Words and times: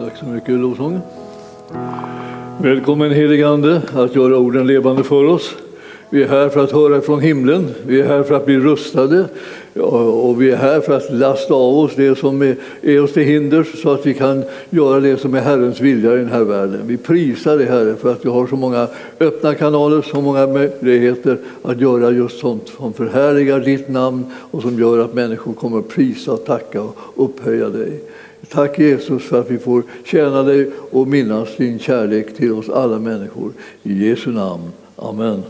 Tack 0.00 0.16
så 0.16 0.26
mycket 0.26 0.54
lovsången. 0.54 1.00
Välkommen 2.62 3.10
heligande 3.10 3.82
att 3.94 4.14
göra 4.14 4.38
orden 4.38 4.66
levande 4.66 5.04
för 5.04 5.24
oss. 5.24 5.54
Vi 6.10 6.22
är 6.22 6.28
här 6.28 6.48
för 6.48 6.64
att 6.64 6.72
höra 6.72 7.00
från 7.00 7.20
himlen, 7.20 7.68
vi 7.86 8.00
är 8.00 8.06
här 8.06 8.22
för 8.22 8.34
att 8.34 8.46
bli 8.46 8.58
rustade 8.58 9.24
och 9.74 10.42
vi 10.42 10.50
är 10.50 10.56
här 10.56 10.80
för 10.80 10.96
att 10.96 11.12
lasta 11.12 11.54
av 11.54 11.78
oss 11.78 11.92
det 11.96 12.18
som 12.18 12.42
är, 12.42 12.56
är 12.82 13.02
oss 13.02 13.12
till 13.12 13.22
hinder 13.22 13.66
så 13.82 13.92
att 13.92 14.06
vi 14.06 14.14
kan 14.14 14.44
göra 14.70 15.00
det 15.00 15.16
som 15.16 15.34
är 15.34 15.40
Herrens 15.40 15.80
vilja 15.80 16.14
i 16.14 16.16
den 16.16 16.30
här 16.30 16.44
världen. 16.44 16.80
Vi 16.84 16.96
prisar 16.96 17.56
dig 17.56 17.66
Herre 17.66 17.94
för 17.94 18.12
att 18.12 18.24
vi 18.24 18.28
har 18.28 18.46
så 18.46 18.56
många 18.56 18.88
öppna 19.20 19.54
kanaler, 19.54 20.02
så 20.02 20.20
många 20.20 20.46
möjligheter 20.46 21.38
att 21.62 21.80
göra 21.80 22.10
just 22.10 22.38
sånt 22.38 22.68
som 22.76 22.92
förhärligar 22.92 23.60
ditt 23.60 23.88
namn 23.88 24.24
och 24.50 24.62
som 24.62 24.78
gör 24.78 24.98
att 24.98 25.14
människor 25.14 25.52
kommer 25.52 25.78
att 25.78 25.88
prisa, 25.88 26.36
tacka 26.36 26.82
och 26.82 26.94
upphöja 27.16 27.68
dig. 27.68 28.00
Tack 28.48 28.78
Jesus 28.78 29.22
för 29.22 29.40
att 29.40 29.50
vi 29.50 29.58
får 29.58 29.82
tjäna 30.04 30.42
dig 30.42 30.70
och 30.90 31.08
minnas 31.08 31.56
din 31.56 31.78
kärlek 31.78 32.36
till 32.36 32.52
oss 32.52 32.68
alla 32.68 32.98
människor. 32.98 33.52
I 33.82 34.08
Jesu 34.08 34.30
namn. 34.30 34.72
Amen. 34.96 35.42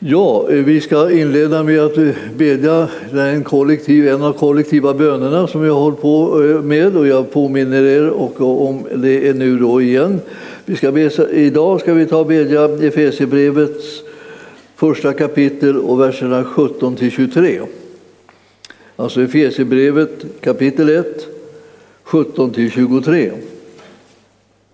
Ja, 0.00 0.46
eh, 0.50 0.64
vi 0.64 0.80
ska 0.80 1.10
inleda 1.10 1.62
med 1.62 1.80
att 1.80 1.96
eh, 1.96 2.08
bedja 2.36 2.88
en, 3.12 3.44
kollektiv, 3.44 4.08
en 4.08 4.22
av 4.22 4.32
kollektiva 4.32 4.94
bönerna 4.94 5.46
som 5.46 5.62
vi 5.62 5.68
har 5.68 5.80
hållit 5.80 6.00
på 6.00 6.44
eh, 6.44 6.62
med 6.62 6.96
och 6.96 7.06
jag 7.06 7.32
påminner 7.32 7.82
er 7.82 8.08
och 8.08 8.68
om 8.68 8.86
det 8.94 9.28
är 9.28 9.34
nu 9.34 9.58
då 9.58 9.82
igen. 9.82 10.20
Vi 10.64 10.76
ska 10.76 10.92
be, 10.92 11.10
idag 11.32 11.80
ska 11.80 11.94
vi 11.94 12.06
ta 12.06 12.16
och 12.16 12.26
bedja 12.26 12.64
Efesierbrevets 12.64 14.02
första 14.76 15.12
kapitel 15.12 15.76
och 15.76 16.00
verserna 16.00 16.44
17 16.44 16.96
till 16.96 17.10
23. 17.10 17.60
Alltså 19.00 19.22
Efesierbrevet 19.22 20.24
kapitel 20.40 20.88
1, 20.88 21.26
17 22.02 22.50
till 22.50 22.70
23. 22.70 23.32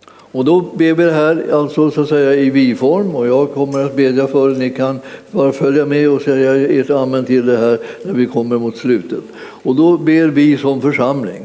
Och 0.06 0.44
då 0.44 0.60
ber 0.60 0.94
vi 0.94 1.04
det 1.04 1.12
här 1.12 1.44
alltså 1.52 1.90
så 1.90 2.00
att 2.00 2.08
säga 2.08 2.34
i 2.34 2.50
vi-form 2.50 3.14
och 3.16 3.26
jag 3.26 3.54
kommer 3.54 3.84
att 3.84 3.96
bedja 3.96 4.26
för 4.26 4.50
er. 4.50 4.54
Ni 4.54 4.70
kan 4.70 5.00
bara 5.30 5.52
följa 5.52 5.86
med 5.86 6.10
och 6.10 6.22
säga 6.22 6.80
ert 6.80 6.90
amen 6.90 7.24
till 7.24 7.46
det 7.46 7.56
här 7.56 7.78
när 8.04 8.12
vi 8.12 8.26
kommer 8.26 8.58
mot 8.58 8.76
slutet. 8.76 9.24
Och 9.36 9.76
då 9.76 9.96
ber 9.98 10.27
vi 10.27 10.56
som 10.56 10.80
församling. 10.80 11.42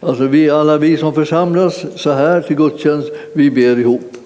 Alltså 0.00 0.26
vi, 0.26 0.50
alla 0.50 0.78
vi 0.78 0.96
som 0.96 1.14
församlas 1.14 1.84
så 1.96 2.10
här 2.10 2.40
till 2.40 2.56
gudstjänst, 2.56 3.12
vi 3.32 3.50
ber 3.50 3.78
ihop. 3.78 4.17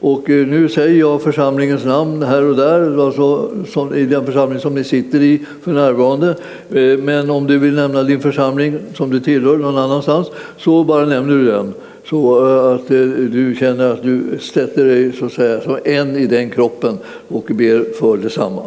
Och 0.00 0.30
eh, 0.30 0.46
nu 0.46 0.68
säger 0.68 1.00
jag 1.00 1.22
församlingens 1.22 1.84
namn 1.84 2.22
här 2.22 2.44
och 2.44 2.56
där, 2.56 3.06
alltså 3.06 3.50
som, 3.66 3.94
i 3.94 4.06
den 4.06 4.26
församling 4.26 4.60
som 4.60 4.74
ni 4.74 4.84
sitter 4.84 5.22
i 5.22 5.40
för 5.62 5.72
närvarande. 5.72 6.28
Eh, 6.70 6.98
men 6.98 7.30
om 7.30 7.46
du 7.46 7.58
vill 7.58 7.74
nämna 7.74 8.02
din 8.02 8.20
församling 8.20 8.78
som 8.94 9.10
du 9.10 9.20
tillhör 9.20 9.56
någon 9.56 9.78
annanstans, 9.78 10.30
så 10.58 10.84
bara 10.84 11.06
nämner 11.06 11.34
du 11.34 11.44
den. 11.46 11.74
Så 12.04 12.46
eh, 12.46 12.74
att 12.74 12.88
du 13.32 13.56
känner 13.58 13.92
att 13.92 14.02
du 14.02 14.38
sätter 14.40 14.84
dig 14.84 15.12
så 15.12 15.26
att 15.26 15.32
säga, 15.32 15.60
som 15.60 15.78
en 15.84 16.16
i 16.16 16.26
den 16.26 16.50
kroppen 16.50 16.98
och 17.28 17.44
ber 17.48 17.94
för 18.00 18.16
detsamma. 18.16 18.62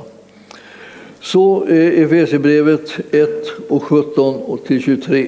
Så 1.21 1.65
Efesierbrevet 1.69 2.91
1 3.11 3.29
och 3.69 3.83
17 3.83 4.35
och 4.35 4.63
till 4.63 4.81
23. 4.81 5.27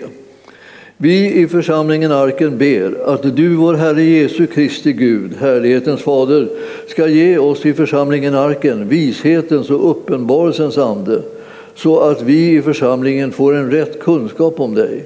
Vi 0.98 1.34
i 1.34 1.48
församlingen 1.48 2.12
Arken 2.12 2.58
ber 2.58 2.98
att 3.06 3.36
du, 3.36 3.56
vår 3.56 3.74
Herre 3.74 4.04
Jesu 4.04 4.48
Kristi 4.48 4.94
Gud, 4.94 5.32
härlighetens 5.40 6.02
fader, 6.02 6.48
ska 6.88 7.08
ge 7.08 7.38
oss 7.38 7.66
i 7.66 7.74
församlingen 7.74 8.36
Arken 8.36 8.90
vishetens 8.90 9.70
och 9.70 9.92
uppenbarelsens 9.92 10.78
ande, 10.78 11.22
så 11.76 12.00
att 12.00 12.22
vi 12.22 12.58
i 12.58 12.62
församlingen 12.62 13.32
får 13.32 13.56
en 13.56 13.72
rätt 13.72 14.00
kunskap 14.00 14.60
om 14.60 14.76
dig. 14.76 15.06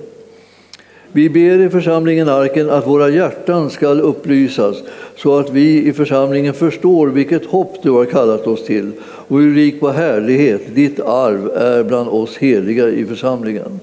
Vi 1.12 1.30
ber 1.30 1.60
i 1.60 1.70
församlingen 1.70 2.30
Arken 2.30 2.70
att 2.70 2.88
våra 2.88 3.10
hjärtan 3.10 3.70
ska 3.70 3.88
upplysas 3.88 4.78
så 5.16 5.38
att 5.40 5.50
vi 5.50 5.88
i 5.88 5.94
församlingen 5.94 6.54
förstår 6.54 7.08
vilket 7.08 7.46
hopp 7.46 7.84
du 7.84 7.92
har 7.92 8.06
kallat 8.06 8.48
oss 8.48 8.66
till 8.66 8.92
och 9.02 9.40
hur 9.40 9.56
rik 9.56 9.80
på 9.80 9.90
härlighet 9.90 10.76
ditt 10.76 11.00
arv 11.00 11.52
är 11.56 11.84
bland 11.84 12.10
oss 12.10 12.38
heliga 12.38 12.90
i 12.90 13.06
församlingen 13.06 13.80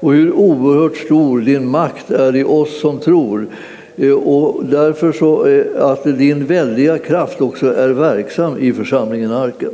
och 0.00 0.12
hur 0.12 0.32
oerhört 0.32 0.96
stor 0.96 1.40
din 1.40 1.68
makt 1.68 2.10
är 2.10 2.36
i 2.36 2.44
oss 2.44 2.80
som 2.80 2.98
tror. 2.98 3.46
Eh, 3.96 4.12
och 4.12 4.64
därför 4.64 5.12
så 5.12 5.46
eh, 5.46 5.64
att 5.90 6.04
din 6.04 6.46
väldiga 6.46 6.98
kraft 6.98 7.40
också 7.40 7.74
är 7.74 7.88
verksam 7.88 8.58
i 8.58 8.72
församlingen 8.72 9.32
Arken. 9.32 9.72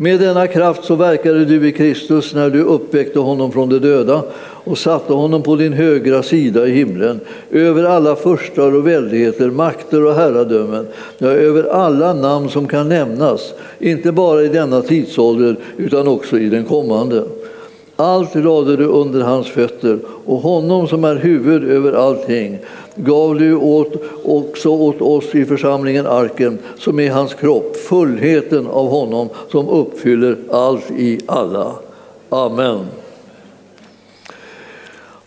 Med 0.00 0.20
denna 0.20 0.46
kraft 0.46 0.84
så 0.84 0.94
verkade 0.94 1.44
du 1.44 1.68
i 1.68 1.72
Kristus 1.72 2.34
när 2.34 2.50
du 2.50 2.62
uppväckte 2.62 3.18
honom 3.18 3.52
från 3.52 3.68
de 3.68 3.78
döda 3.78 4.22
och 4.40 4.78
satte 4.78 5.12
honom 5.12 5.42
på 5.42 5.56
din 5.56 5.72
högra 5.72 6.22
sida 6.22 6.66
i 6.66 6.70
himlen, 6.70 7.20
över 7.50 7.84
alla 7.84 8.16
förstar 8.16 8.74
och 8.74 8.86
väldigheter, 8.86 9.50
makter 9.50 10.04
och 10.04 10.14
herradömen, 10.14 10.86
ja, 11.18 11.28
över 11.28 11.64
alla 11.64 12.14
namn 12.14 12.48
som 12.48 12.66
kan 12.66 12.88
nämnas, 12.88 13.54
inte 13.78 14.12
bara 14.12 14.42
i 14.42 14.48
denna 14.48 14.82
tidsålder 14.82 15.56
utan 15.76 16.08
också 16.08 16.38
i 16.38 16.48
den 16.48 16.64
kommande. 16.64 17.24
Allt 18.00 18.34
lade 18.34 18.76
du 18.76 18.84
under 18.84 19.20
hans 19.20 19.46
fötter 19.46 19.98
och 20.26 20.38
honom 20.38 20.88
som 20.88 21.04
är 21.04 21.16
huvud 21.16 21.70
över 21.70 21.92
allting 21.92 22.58
gav 22.94 23.38
du 23.38 23.54
åt, 23.54 23.92
också 24.24 24.68
åt 24.68 25.00
oss 25.00 25.34
i 25.34 25.44
församlingen 25.44 26.06
Arken 26.06 26.58
som 26.76 27.00
är 27.00 27.10
hans 27.10 27.34
kropp, 27.34 27.76
fullheten 27.76 28.66
av 28.66 28.88
honom 28.88 29.28
som 29.50 29.68
uppfyller 29.68 30.36
allt 30.50 30.90
i 30.90 31.20
alla. 31.26 31.72
Amen. 32.28 32.78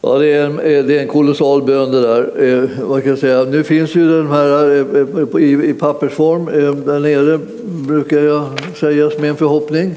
Ja, 0.02 0.18
det, 0.18 0.28
är 0.28 0.46
en, 0.46 0.60
eh, 0.60 0.86
det 0.86 0.98
är 0.98 1.02
en 1.02 1.08
kolossal 1.08 1.64
bön 1.64 1.92
det 1.92 2.02
där. 2.02 2.44
Eh, 2.44 2.70
vad 2.82 3.02
kan 3.02 3.10
jag 3.10 3.20
säga? 3.20 3.44
Nu 3.44 3.64
finns 3.64 3.96
ju 3.96 4.08
den 4.08 4.28
här 4.28 4.76
eh, 4.76 5.40
eh 5.40 5.42
i, 5.42 5.70
i 5.70 5.74
pappersform 5.74 6.48
eh, 6.48 6.76
där 6.76 7.00
nere, 7.00 7.40
brukar 7.88 8.20
jag 8.20 8.44
säga 8.80 9.12
med 9.20 9.30
en 9.30 9.36
förhoppning. 9.36 9.88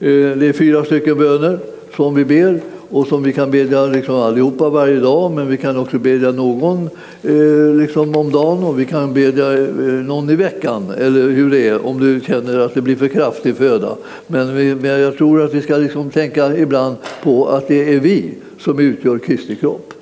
Eh, 0.00 0.36
det 0.36 0.46
är 0.46 0.52
fyra 0.52 0.84
stycken 0.84 1.18
böner 1.18 1.58
som 1.98 2.14
vi 2.14 2.24
ber 2.24 2.60
och 2.90 3.06
som 3.06 3.22
vi 3.22 3.32
kan 3.32 3.50
bedja 3.50 3.86
liksom 3.86 4.14
allihopa 4.14 4.68
varje 4.68 5.00
dag, 5.00 5.30
men 5.30 5.48
vi 5.48 5.56
kan 5.56 5.76
också 5.76 5.98
bedja 5.98 6.32
någon 6.32 6.90
eh, 7.22 7.74
liksom 7.74 8.16
om 8.16 8.32
dagen 8.32 8.64
och 8.64 8.80
vi 8.80 8.84
kan 8.84 9.14
bedja 9.14 9.52
eh, 9.52 9.68
någon 9.84 10.30
i 10.30 10.36
veckan, 10.36 10.90
eller 10.98 11.28
hur 11.28 11.50
det 11.50 11.68
är, 11.68 11.86
om 11.86 12.00
du 12.00 12.20
känner 12.20 12.58
att 12.58 12.74
det 12.74 12.82
blir 12.82 12.96
för 12.96 13.08
kraftig 13.08 13.56
föda. 13.56 13.96
Men, 14.26 14.56
vi, 14.56 14.74
men 14.74 15.00
jag 15.00 15.16
tror 15.16 15.42
att 15.42 15.54
vi 15.54 15.62
ska 15.62 15.76
liksom 15.76 16.10
tänka 16.10 16.56
ibland 16.56 16.96
på 17.22 17.48
att 17.48 17.68
det 17.68 17.94
är 17.94 18.00
vi 18.00 18.34
som 18.58 18.78
utgör 18.78 19.18
Kristi 19.18 19.56
kropp. 19.56 19.92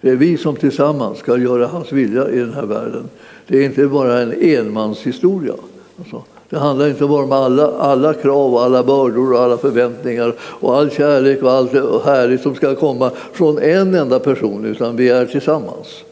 Det 0.00 0.10
är 0.10 0.16
vi 0.16 0.36
som 0.36 0.56
tillsammans 0.56 1.18
ska 1.18 1.38
göra 1.38 1.66
hans 1.66 1.92
vilja 1.92 2.30
i 2.30 2.38
den 2.38 2.52
här 2.52 2.66
världen. 2.66 3.04
Det 3.46 3.58
är 3.58 3.64
inte 3.64 3.86
bara 3.86 4.20
en 4.20 4.32
enmanshistoria. 4.42 5.54
Alltså. 5.98 6.22
Det 6.50 6.58
handlar 6.58 6.88
inte 6.88 7.06
bara 7.06 7.24
om 7.24 7.32
alla, 7.32 7.70
alla 7.78 8.14
krav, 8.14 8.54
och 8.54 8.62
alla 8.62 8.82
bördor 8.82 9.32
och 9.32 9.40
alla 9.40 9.58
förväntningar 9.58 10.34
och 10.40 10.76
all 10.76 10.90
kärlek 10.90 11.42
och 11.42 11.52
allt 11.52 11.72
härligt 12.04 12.42
som 12.42 12.54
ska 12.54 12.74
komma 12.74 13.10
från 13.32 13.58
en 13.58 13.94
enda 13.94 14.18
person, 14.18 14.64
utan 14.64 14.96
vi 14.96 15.08
är 15.08 15.26
tillsammans. 15.26 16.02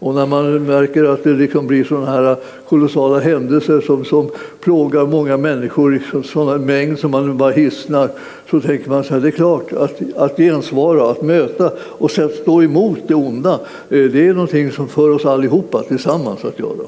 Och 0.00 0.14
när 0.14 0.26
man 0.26 0.64
märker 0.64 1.04
att 1.04 1.24
det 1.24 1.32
liksom 1.32 1.66
blir 1.66 1.84
sådana 1.84 2.06
här 2.06 2.36
kolossala 2.68 3.18
händelser 3.18 3.80
som, 3.80 4.04
som 4.04 4.30
plågar 4.60 5.06
många 5.06 5.36
människor 5.36 5.96
i 5.96 6.00
sådana 6.24 6.58
mängd 6.58 6.98
som 6.98 7.10
man 7.10 7.36
bara 7.36 7.50
hissnar, 7.50 8.10
så 8.50 8.60
tänker 8.60 8.90
man 8.90 9.04
så 9.04 9.14
här, 9.14 9.20
det 9.20 9.28
är 9.28 9.32
klart 9.32 9.72
att, 9.72 10.00
att 10.16 10.36
gensvara, 10.36 11.10
att 11.10 11.22
möta 11.22 11.72
och 11.78 12.10
stå 12.10 12.62
emot 12.62 12.98
det 13.06 13.14
onda, 13.14 13.52
eh, 13.88 14.02
det 14.02 14.28
är 14.28 14.32
någonting 14.32 14.72
som 14.72 14.88
för 14.88 15.10
oss 15.10 15.26
allihopa 15.26 15.82
tillsammans 15.82 16.44
att 16.44 16.58
göra 16.58 16.86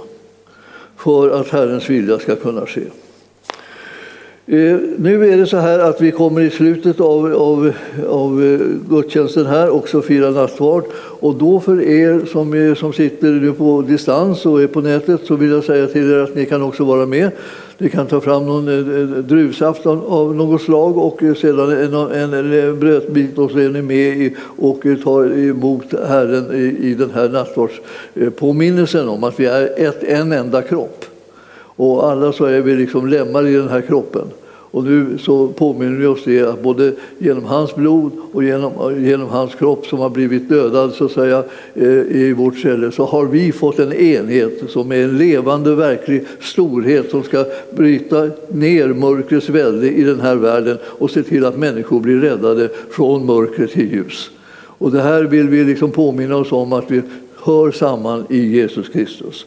för 1.01 1.31
att 1.31 1.49
Herrens 1.49 1.91
vilja 1.91 2.19
ska 2.19 2.37
kunna 2.37 2.67
ske. 2.67 2.83
Eh, 4.53 4.79
nu 4.97 5.33
är 5.33 5.37
det 5.37 5.47
så 5.47 5.57
här 5.57 5.79
att 5.79 6.01
vi 6.01 6.11
kommer 6.11 6.41
i 6.41 6.51
slutet 6.51 7.01
av, 7.01 7.35
av, 7.35 7.73
av 8.09 8.45
eh, 8.45 8.61
gudstjänsten 8.91 9.47
här 9.47 9.71
också 9.71 10.03
fira 10.03 10.31
nattvard. 10.31 10.85
Och 11.21 11.35
då 11.35 11.61
för 11.61 11.83
er 11.83 12.21
som, 12.33 12.77
som 12.79 12.93
sitter 12.93 13.29
nu 13.31 13.53
på 13.53 13.83
distans 13.83 14.47
och 14.47 14.63
är 14.63 14.67
på 14.67 14.81
nätet 14.81 15.21
så 15.25 15.37
vill 15.37 15.51
jag 15.51 15.65
säga 15.65 15.87
till 15.87 16.13
er 16.13 16.19
att 16.19 16.35
ni 16.35 16.47
kan 16.47 16.63
också 16.63 16.85
vara 16.85 17.07
med. 17.07 17.31
Ni 17.79 17.89
kan 17.89 18.07
ta 18.07 18.21
fram 18.21 18.47
någon 18.47 18.69
eh, 18.69 19.07
druvsaft 19.19 19.87
av 19.87 20.35
något 20.35 20.63
slag 20.63 20.99
och 20.99 21.23
sedan 21.37 21.71
en, 21.71 21.95
en, 21.95 22.35
en 22.35 22.81
brödbit 22.81 23.39
och 23.39 23.51
så 23.51 23.59
är 23.59 23.69
ni 23.69 23.83
med 23.83 24.33
och 24.57 24.83
tar 25.05 25.39
emot 25.39 25.85
Herren 26.09 26.55
i, 26.55 26.89
i 26.89 26.95
den 26.95 27.11
här 27.11 27.29
nattvardspåminnelsen 27.29 29.09
om 29.09 29.25
att 29.25 29.41
vi 29.41 29.47
är 29.47 29.73
ett, 29.77 30.05
en 30.05 30.33
enda 30.33 30.63
kropp. 30.63 31.05
Och 31.77 32.11
alla 32.11 32.33
så 32.33 32.45
är 32.45 32.61
vi 32.61 32.75
liksom 32.75 33.09
lemmar 33.09 33.47
i 33.47 33.55
den 33.55 33.69
här 33.69 33.81
kroppen. 33.81 34.25
Och 34.71 34.85
nu 34.85 35.19
så 35.19 35.49
påminner 35.49 35.99
vi 35.99 36.07
oss 36.07 36.25
det 36.25 36.43
att 36.43 36.63
både 36.63 36.93
genom 37.19 37.45
hans 37.45 37.75
blod 37.75 38.13
och 38.33 38.45
genom, 38.45 39.05
genom 39.05 39.29
hans 39.29 39.55
kropp 39.55 39.87
som 39.87 39.99
har 39.99 40.11
blivit 40.11 40.49
dödad 40.49 40.93
så 40.93 41.05
att 41.05 41.13
säga, 41.13 41.45
eh, 41.75 41.89
i 41.89 42.33
vårt 42.33 42.59
ställe 42.59 42.93
så 42.93 43.05
har 43.05 43.27
vi 43.27 43.53
fått 43.53 43.79
en 43.79 43.93
enhet 43.93 44.71
som 44.71 44.93
är 44.93 45.05
en 45.05 45.19
levande, 45.19 45.75
verklig 45.75 46.25
storhet 46.41 47.11
som 47.11 47.23
ska 47.23 47.45
bryta 47.71 48.31
ner 48.49 48.89
mörkrets 48.89 49.49
välde 49.49 49.91
i 49.91 50.03
den 50.03 50.21
här 50.21 50.37
världen 50.37 50.79
och 50.85 51.11
se 51.11 51.23
till 51.23 51.45
att 51.45 51.59
människor 51.59 52.01
blir 52.01 52.21
räddade 52.21 52.69
från 52.91 53.27
mörker 53.27 53.67
till 53.67 53.93
ljus. 53.93 54.31
Och 54.57 54.91
det 54.93 55.03
här 55.03 55.23
vill 55.23 55.49
vi 55.49 55.65
liksom 55.65 55.91
påminna 55.91 56.37
oss 56.37 56.53
om 56.53 56.73
att 56.73 56.91
vi 56.91 57.03
hör 57.43 57.71
samman 57.71 58.25
i 58.29 58.57
Jesus 58.57 58.89
Kristus. 58.89 59.47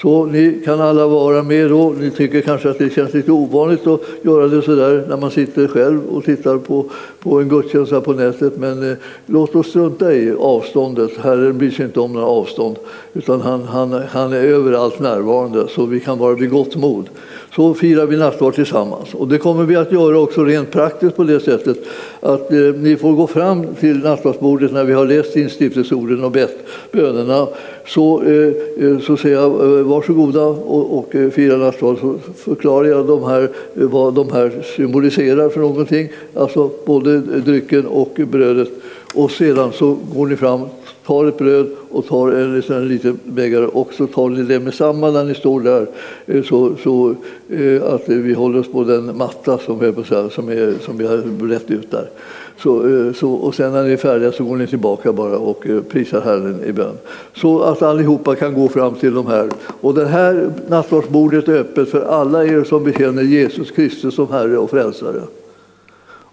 Så 0.00 0.24
ni 0.26 0.62
kan 0.64 0.80
alla 0.80 1.06
vara 1.06 1.42
med 1.42 1.70
då. 1.70 1.94
Ni 2.00 2.10
tycker 2.10 2.40
kanske 2.40 2.70
att 2.70 2.78
det 2.78 2.90
känns 2.90 3.14
lite 3.14 3.32
ovanligt 3.32 3.86
att 3.86 4.00
göra 4.22 4.48
det 4.48 4.62
så 4.62 4.74
där 4.74 5.04
när 5.08 5.16
man 5.16 5.30
sitter 5.30 5.68
själv 5.68 6.06
och 6.06 6.24
tittar 6.24 6.58
på, 6.58 6.90
på 7.18 7.40
en 7.40 7.48
gudstjänst 7.48 8.04
på 8.04 8.12
nätet. 8.12 8.56
Men 8.56 8.90
eh, 8.90 8.96
låt 9.26 9.54
oss 9.54 9.66
strunta 9.66 10.14
i 10.14 10.34
avståndet. 10.38 11.10
Herren 11.16 11.58
bryr 11.58 11.70
sig 11.70 11.84
inte 11.84 12.00
om 12.00 12.12
några 12.12 12.26
avstånd 12.26 12.76
utan 13.12 13.40
han, 13.40 13.62
han, 13.62 14.02
han 14.10 14.32
är 14.32 14.42
överallt 14.42 15.00
närvarande 15.00 15.68
så 15.68 15.86
vi 15.86 16.00
kan 16.00 16.18
vara 16.18 16.34
vid 16.34 16.50
gott 16.50 16.76
mod 16.76 17.08
så 17.54 17.74
firar 17.74 18.06
vi 18.06 18.16
nattvard 18.16 18.54
tillsammans. 18.54 19.14
Och 19.14 19.28
det 19.28 19.38
kommer 19.38 19.64
vi 19.64 19.76
att 19.76 19.92
göra 19.92 20.18
också 20.18 20.44
rent 20.44 20.70
praktiskt 20.70 21.16
på 21.16 21.24
det 21.24 21.40
sättet 21.40 21.78
att 22.20 22.52
eh, 22.52 22.58
ni 22.58 22.96
får 22.96 23.12
gå 23.12 23.26
fram 23.26 23.66
till 23.80 23.98
nattvardsbordet 23.98 24.72
när 24.72 24.84
vi 24.84 24.92
har 24.92 25.06
läst 25.06 25.36
instiftelseorden 25.36 26.24
och 26.24 26.30
bett 26.30 26.56
bönerna. 26.92 27.48
Så, 27.86 28.22
eh, 28.22 28.52
eh 28.84 28.98
så 28.98 29.16
säger 29.16 29.36
jag 29.36 29.78
eh, 29.78 29.84
varsågoda 29.84 30.42
och, 30.44 30.98
och 30.98 31.14
eh, 31.14 31.30
fira 31.30 31.56
nattvard 31.56 31.98
så 32.00 32.14
förklarar 32.36 32.88
jag 32.88 33.06
de 33.06 33.24
här, 33.24 33.48
vad 33.74 34.14
de 34.14 34.32
här 34.32 34.52
symboliserar 34.76 35.48
för 35.48 35.60
någonting. 35.60 36.08
Alltså 36.34 36.70
både 36.84 37.18
drycken 37.20 37.86
och 37.86 38.18
brödet. 38.30 38.68
Och 39.14 39.30
sedan 39.30 39.72
så 39.72 39.96
går 40.14 40.26
ni 40.26 40.36
fram 40.36 40.60
tar 41.06 41.24
ett 41.24 41.38
bröd 41.38 41.66
och 41.90 42.06
tar 42.06 42.32
en, 42.32 42.62
en 42.68 42.88
liten 42.88 43.18
bägare 43.24 43.66
och 43.66 43.94
så 43.94 44.06
tar 44.06 44.28
ni 44.28 44.42
det 44.42 44.60
med 44.60 44.74
samma 44.74 45.10
när 45.10 45.24
ni 45.24 45.34
står 45.34 45.60
där 45.60 45.86
eh, 46.26 46.42
så, 46.42 46.72
så 46.82 47.14
eh, 47.48 47.94
att 47.94 48.08
vi 48.08 48.34
håller 48.34 48.60
oss 48.60 48.72
på 48.72 48.84
den 48.84 49.16
matta 49.16 49.58
som, 49.58 49.80
är 49.80 49.92
på, 49.92 50.04
som, 50.30 50.48
är, 50.48 50.74
som 50.80 50.98
vi 50.98 51.06
har 51.06 51.16
brett 51.16 51.70
ut 51.70 51.90
där. 51.90 52.10
Så, 52.58 52.88
eh, 52.88 53.12
så, 53.12 53.32
och 53.32 53.54
sen 53.54 53.72
när 53.72 53.82
ni 53.82 53.92
är 53.92 53.96
färdiga 53.96 54.32
så 54.32 54.44
går 54.44 54.56
ni 54.56 54.66
tillbaka 54.66 55.12
bara 55.12 55.38
och 55.38 55.66
prisar 55.88 56.20
Herren 56.20 56.64
i 56.64 56.72
bön. 56.72 56.94
Så 57.34 57.62
att 57.62 57.82
allihopa 57.82 58.34
kan 58.34 58.54
gå 58.54 58.68
fram 58.68 58.94
till 58.94 59.14
de 59.14 59.26
här. 59.26 59.48
Och 59.80 59.94
det 59.94 60.06
här 60.06 60.52
nattvardsbordet 60.68 61.48
är 61.48 61.58
öppet 61.58 61.88
för 61.88 62.00
alla 62.00 62.44
er 62.44 62.64
som 62.64 62.84
bekänner 62.84 63.22
Jesus 63.22 63.70
Kristus 63.70 64.14
som 64.14 64.32
Herre 64.32 64.58
och 64.58 64.70
Frälsare. 64.70 65.20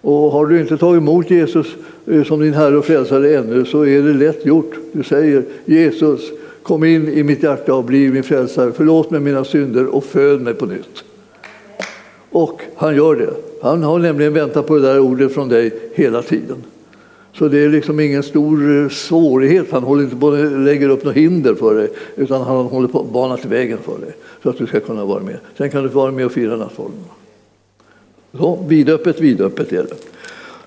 Och 0.02 0.30
har 0.30 0.46
du 0.46 0.60
inte 0.60 0.78
tagit 0.78 1.02
emot 1.02 1.30
Jesus 1.30 1.66
eh, 2.06 2.24
som 2.24 2.40
din 2.40 2.54
Herre 2.54 2.76
och 2.76 2.84
Frälsare 2.84 3.36
ännu 3.36 3.64
så 3.64 3.86
är 3.86 4.02
det 4.02 4.12
lätt 4.12 4.46
gjort. 4.46 4.74
Du 4.92 5.02
säger 5.02 5.44
Jesus, 5.64 6.20
kom 6.62 6.84
in 6.84 7.08
i 7.08 7.22
mitt 7.22 7.42
hjärta 7.42 7.74
och 7.74 7.84
bli 7.84 8.10
min 8.10 8.22
frälsare. 8.22 8.72
Förlåt 8.76 9.10
mig 9.10 9.20
mina 9.20 9.44
synder 9.44 9.86
och 9.86 10.04
föd 10.04 10.40
mig 10.40 10.54
på 10.54 10.66
nytt. 10.66 11.04
Och 12.30 12.62
han 12.76 12.96
gör 12.96 13.16
det. 13.16 13.30
Han 13.62 13.82
har 13.82 13.98
nämligen 13.98 14.32
väntat 14.32 14.66
på 14.66 14.74
det 14.74 14.82
där 14.82 14.98
ordet 14.98 15.34
från 15.34 15.48
dig 15.48 15.72
hela 15.94 16.22
tiden. 16.22 16.56
Så 17.34 17.48
det 17.48 17.64
är 17.64 17.68
liksom 17.68 18.00
ingen 18.00 18.22
stor 18.22 18.82
eh, 18.82 18.88
svårighet. 18.88 19.66
Han 19.70 19.82
håller 19.82 20.02
inte 20.02 20.16
på 20.16 20.30
att 20.30 20.52
lägger 20.52 20.88
upp 20.88 21.04
något 21.04 21.14
hinder 21.14 21.54
för 21.54 21.74
dig 21.74 21.88
utan 22.16 22.42
han 22.42 22.66
håller 22.66 22.88
på 22.88 23.00
att 23.00 23.12
bana 23.12 23.38
vägen 23.44 23.78
för 23.84 23.98
dig 23.98 24.12
så 24.42 24.50
att 24.50 24.58
du 24.58 24.66
ska 24.66 24.80
kunna 24.80 25.04
vara 25.04 25.22
med. 25.22 25.38
Sen 25.58 25.70
kan 25.70 25.82
du 25.82 25.88
vara 25.88 26.10
med 26.10 26.26
och 26.26 26.32
fira 26.32 26.56
nattvarden. 26.56 26.98
Så, 28.38 28.64
vidöppet, 28.68 29.20
vidöppet 29.20 29.72
är 29.72 29.82
det. 29.82 29.94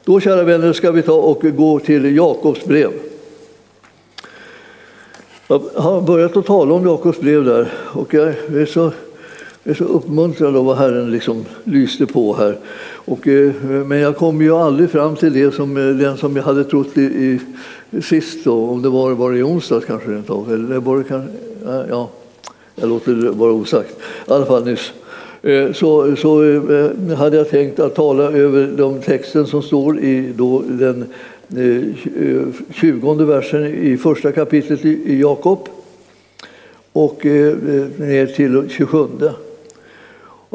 Då, 0.04 0.20
kära 0.20 0.44
vänner, 0.44 0.74
ska 0.74 0.92
vi 0.92 1.02
ta 1.02 1.14
och 1.14 1.42
gå 1.42 1.80
till 1.80 2.16
Jakobs 2.16 2.66
brev. 2.66 2.92
Jag 5.48 5.62
har 5.76 6.02
börjat 6.02 6.38
att 6.38 6.46
tala 6.46 6.74
om 6.74 6.86
Jakobs 6.86 7.20
brev 7.20 7.46
där 7.46 7.72
och 7.94 8.14
jag 8.14 8.28
är 8.28 8.66
så, 8.66 8.92
jag 9.64 9.72
är 9.72 9.74
så 9.74 9.84
uppmuntrad 9.84 10.56
av 10.56 10.66
vad 10.66 10.78
Herren 10.78 11.12
liksom 11.12 11.46
lyste 11.64 12.06
på 12.06 12.36
här. 12.36 12.58
Och, 12.94 13.28
eh, 13.28 13.54
men 13.64 13.98
jag 13.98 14.18
kom 14.18 14.42
ju 14.42 14.52
aldrig 14.52 14.90
fram 14.90 15.16
till 15.16 15.34
det 15.34 15.52
som, 15.52 15.78
eh, 15.78 15.96
den 15.96 16.18
som 16.18 16.36
jag 16.36 16.44
hade 16.44 16.64
trott 16.64 16.98
i, 16.98 17.40
i 17.92 18.02
sist, 18.02 18.44
då, 18.44 18.70
om 18.70 18.82
det 18.82 18.90
var, 18.90 19.12
var 19.12 19.32
det 19.32 19.38
i 19.38 19.44
onsdags 19.44 19.86
kanske 19.86 20.12
rent 20.12 20.30
av. 20.30 20.54
Eller 20.54 20.80
var 20.80 20.98
det 20.98 21.24
ja, 21.90 22.10
jag 22.76 22.90
låter 22.90 23.14
det 23.14 23.30
vara 23.30 23.52
osagt. 23.52 24.00
I 24.28 24.32
alla 24.32 24.46
fall 24.46 24.66
nyss. 24.66 24.92
Eh, 25.46 25.72
så, 25.72 26.16
så 26.16 26.44
eh, 26.44 27.18
hade 27.18 27.38
jag 27.38 27.50
tänkt 27.50 27.80
att 27.80 27.96
tala 27.96 28.24
över 28.24 28.68
de 28.78 29.02
texten 29.02 29.48
som 29.48 29.62
står 29.62 30.00
i 30.00 30.34
då 30.36 30.64
den 30.68 31.06
eh, 31.58 32.46
20 32.74 33.14
versen 33.14 33.66
i 33.66 33.98
första 33.98 34.32
kapitlet 34.32 34.86
i 34.86 35.20
Jakob 35.22 35.70
och 36.94 37.26
ner 37.26 38.36
till 38.36 38.70
27. 38.70 39.08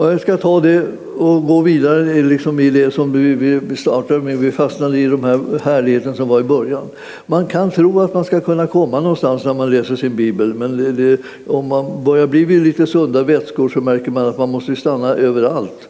Och 0.01 0.13
jag 0.13 0.21
ska 0.21 0.37
ta 0.37 0.61
det 0.61 0.87
och 1.19 1.47
gå 1.47 1.61
vidare 1.61 2.23
liksom 2.23 2.61
i 2.61 2.71
det 2.71 2.91
som 2.91 3.13
vi 3.13 3.77
startade 3.77 4.21
med. 4.21 4.39
Vi 4.39 4.53
fastnade 4.53 4.99
i 4.99 5.07
de 5.07 5.25
här 5.25 5.41
härligheten 5.63 6.15
som 6.15 6.29
var 6.29 6.41
i 6.41 6.43
början. 6.43 6.83
Man 7.27 7.47
kan 7.47 7.71
tro 7.71 8.01
att 8.01 8.15
man 8.15 8.25
ska 8.25 8.41
kunna 8.41 8.67
komma 8.67 9.01
någonstans 9.01 9.45
när 9.45 9.55
man 9.55 9.71
läser 9.71 9.97
sin 9.97 10.17
bibel 10.17 10.55
men 10.55 10.77
det, 10.77 10.93
det, 10.93 11.21
om 11.47 11.67
man 11.67 12.05
börjar 12.05 12.27
bli 12.27 12.45
vid 12.45 12.63
lite 12.63 12.87
sunda 12.87 13.23
vätskor 13.23 13.69
så 13.69 13.81
märker 13.81 14.11
man 14.11 14.27
att 14.27 14.39
man 14.39 14.51
måste 14.51 14.77
stanna 14.77 15.15
överallt 15.15 15.89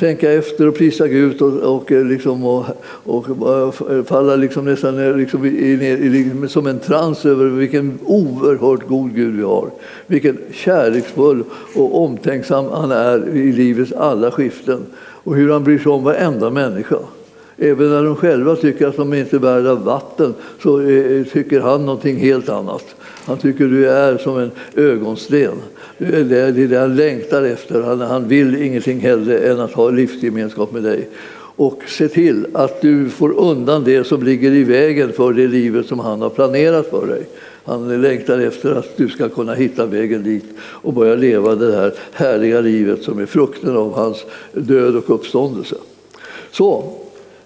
tänka 0.00 0.32
efter 0.32 0.68
och 0.68 0.76
prisa 0.76 1.08
Gud 1.08 1.42
och, 1.42 1.76
och, 1.76 1.92
eh, 1.92 2.04
liksom, 2.04 2.44
och, 2.44 2.64
och 3.04 3.28
eh, 3.90 4.04
falla 4.04 4.36
liksom 4.36 4.64
nästan 4.64 5.18
liksom 5.18 5.42
ner 5.42 6.10
liksom 6.10 6.48
som 6.48 6.66
en 6.66 6.78
trans 6.78 7.26
över 7.26 7.44
vilken 7.44 7.98
oerhört 8.04 8.88
god 8.88 9.14
Gud 9.14 9.36
vi 9.36 9.42
har. 9.42 9.70
Vilken 10.06 10.38
kärleksfull 10.52 11.44
och 11.74 12.04
omtänksam 12.04 12.66
han 12.72 12.90
är 12.90 13.28
i 13.36 13.52
livets 13.52 13.92
alla 13.92 14.30
skiften 14.30 14.86
och 15.24 15.36
hur 15.36 15.52
han 15.52 15.64
bryr 15.64 15.78
sig 15.78 15.92
om 15.92 16.04
varenda 16.04 16.50
människa. 16.50 16.98
Även 17.62 17.90
när 17.90 18.04
de 18.04 18.16
själva 18.16 18.56
tycker 18.56 18.86
att 18.86 18.96
de 18.96 19.14
inte 19.14 19.36
är 19.36 19.40
värda 19.40 19.74
vatten 19.74 20.34
så 20.62 20.80
eh, 20.80 21.16
eh, 21.16 21.24
tycker 21.24 21.60
han 21.60 21.86
någonting 21.86 22.16
helt 22.16 22.48
annat. 22.48 22.84
Han 23.24 23.38
tycker 23.38 23.64
du 23.64 23.90
är 23.90 24.18
som 24.18 24.38
en 24.38 24.50
ögonsten. 24.74 25.52
Det 25.98 26.38
är 26.38 26.52
det 26.52 26.76
han 26.76 26.96
längtar 26.96 27.42
efter. 27.42 27.82
Han, 27.82 28.00
han 28.00 28.28
vill 28.28 28.62
ingenting 28.62 29.00
hellre 29.00 29.38
än 29.38 29.60
att 29.60 29.72
ha 29.72 29.90
livsgemenskap 29.90 30.72
med 30.72 30.82
dig. 30.82 31.08
Och 31.56 31.82
se 31.86 32.08
till 32.08 32.46
att 32.52 32.80
du 32.80 33.08
får 33.08 33.32
undan 33.32 33.84
det 33.84 34.04
som 34.04 34.22
ligger 34.22 34.52
i 34.52 34.64
vägen 34.64 35.12
för 35.12 35.32
det 35.32 35.46
livet 35.46 35.86
som 35.86 35.98
han 35.98 36.22
har 36.22 36.30
planerat 36.30 36.90
för 36.90 37.06
dig. 37.06 37.26
Han 37.64 38.02
längtar 38.02 38.38
efter 38.38 38.74
att 38.74 38.96
du 38.96 39.08
ska 39.08 39.28
kunna 39.28 39.54
hitta 39.54 39.86
vägen 39.86 40.22
dit 40.22 40.44
och 40.60 40.92
börja 40.92 41.14
leva 41.14 41.54
det 41.54 41.76
här 41.76 41.94
härliga 42.12 42.60
livet 42.60 43.02
som 43.02 43.18
är 43.18 43.26
frukten 43.26 43.76
av 43.76 43.94
hans 43.94 44.24
död 44.52 44.96
och 44.96 45.10
uppståndelse. 45.14 45.76
Så, 46.52 46.99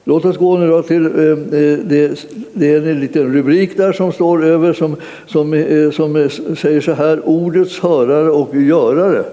Låt 0.07 0.25
oss 0.25 0.37
gå 0.37 0.59
nu 0.59 0.83
till, 0.83 1.07
eh, 1.07 1.31
eh, 1.31 1.79
det, 1.85 2.27
det 2.53 2.75
är 2.75 2.77
en 2.77 3.01
liten 3.01 3.35
rubrik 3.35 3.77
där 3.77 3.93
som 3.93 4.13
står 4.13 4.45
över 4.45 4.73
som, 4.73 4.97
som, 5.27 5.55
eh, 5.55 5.91
som 5.91 6.29
säger 6.57 6.81
så 6.81 6.93
här, 6.93 7.29
ordets 7.29 7.81
hörare 7.81 8.31
och 8.31 8.57
görare. 8.57 9.25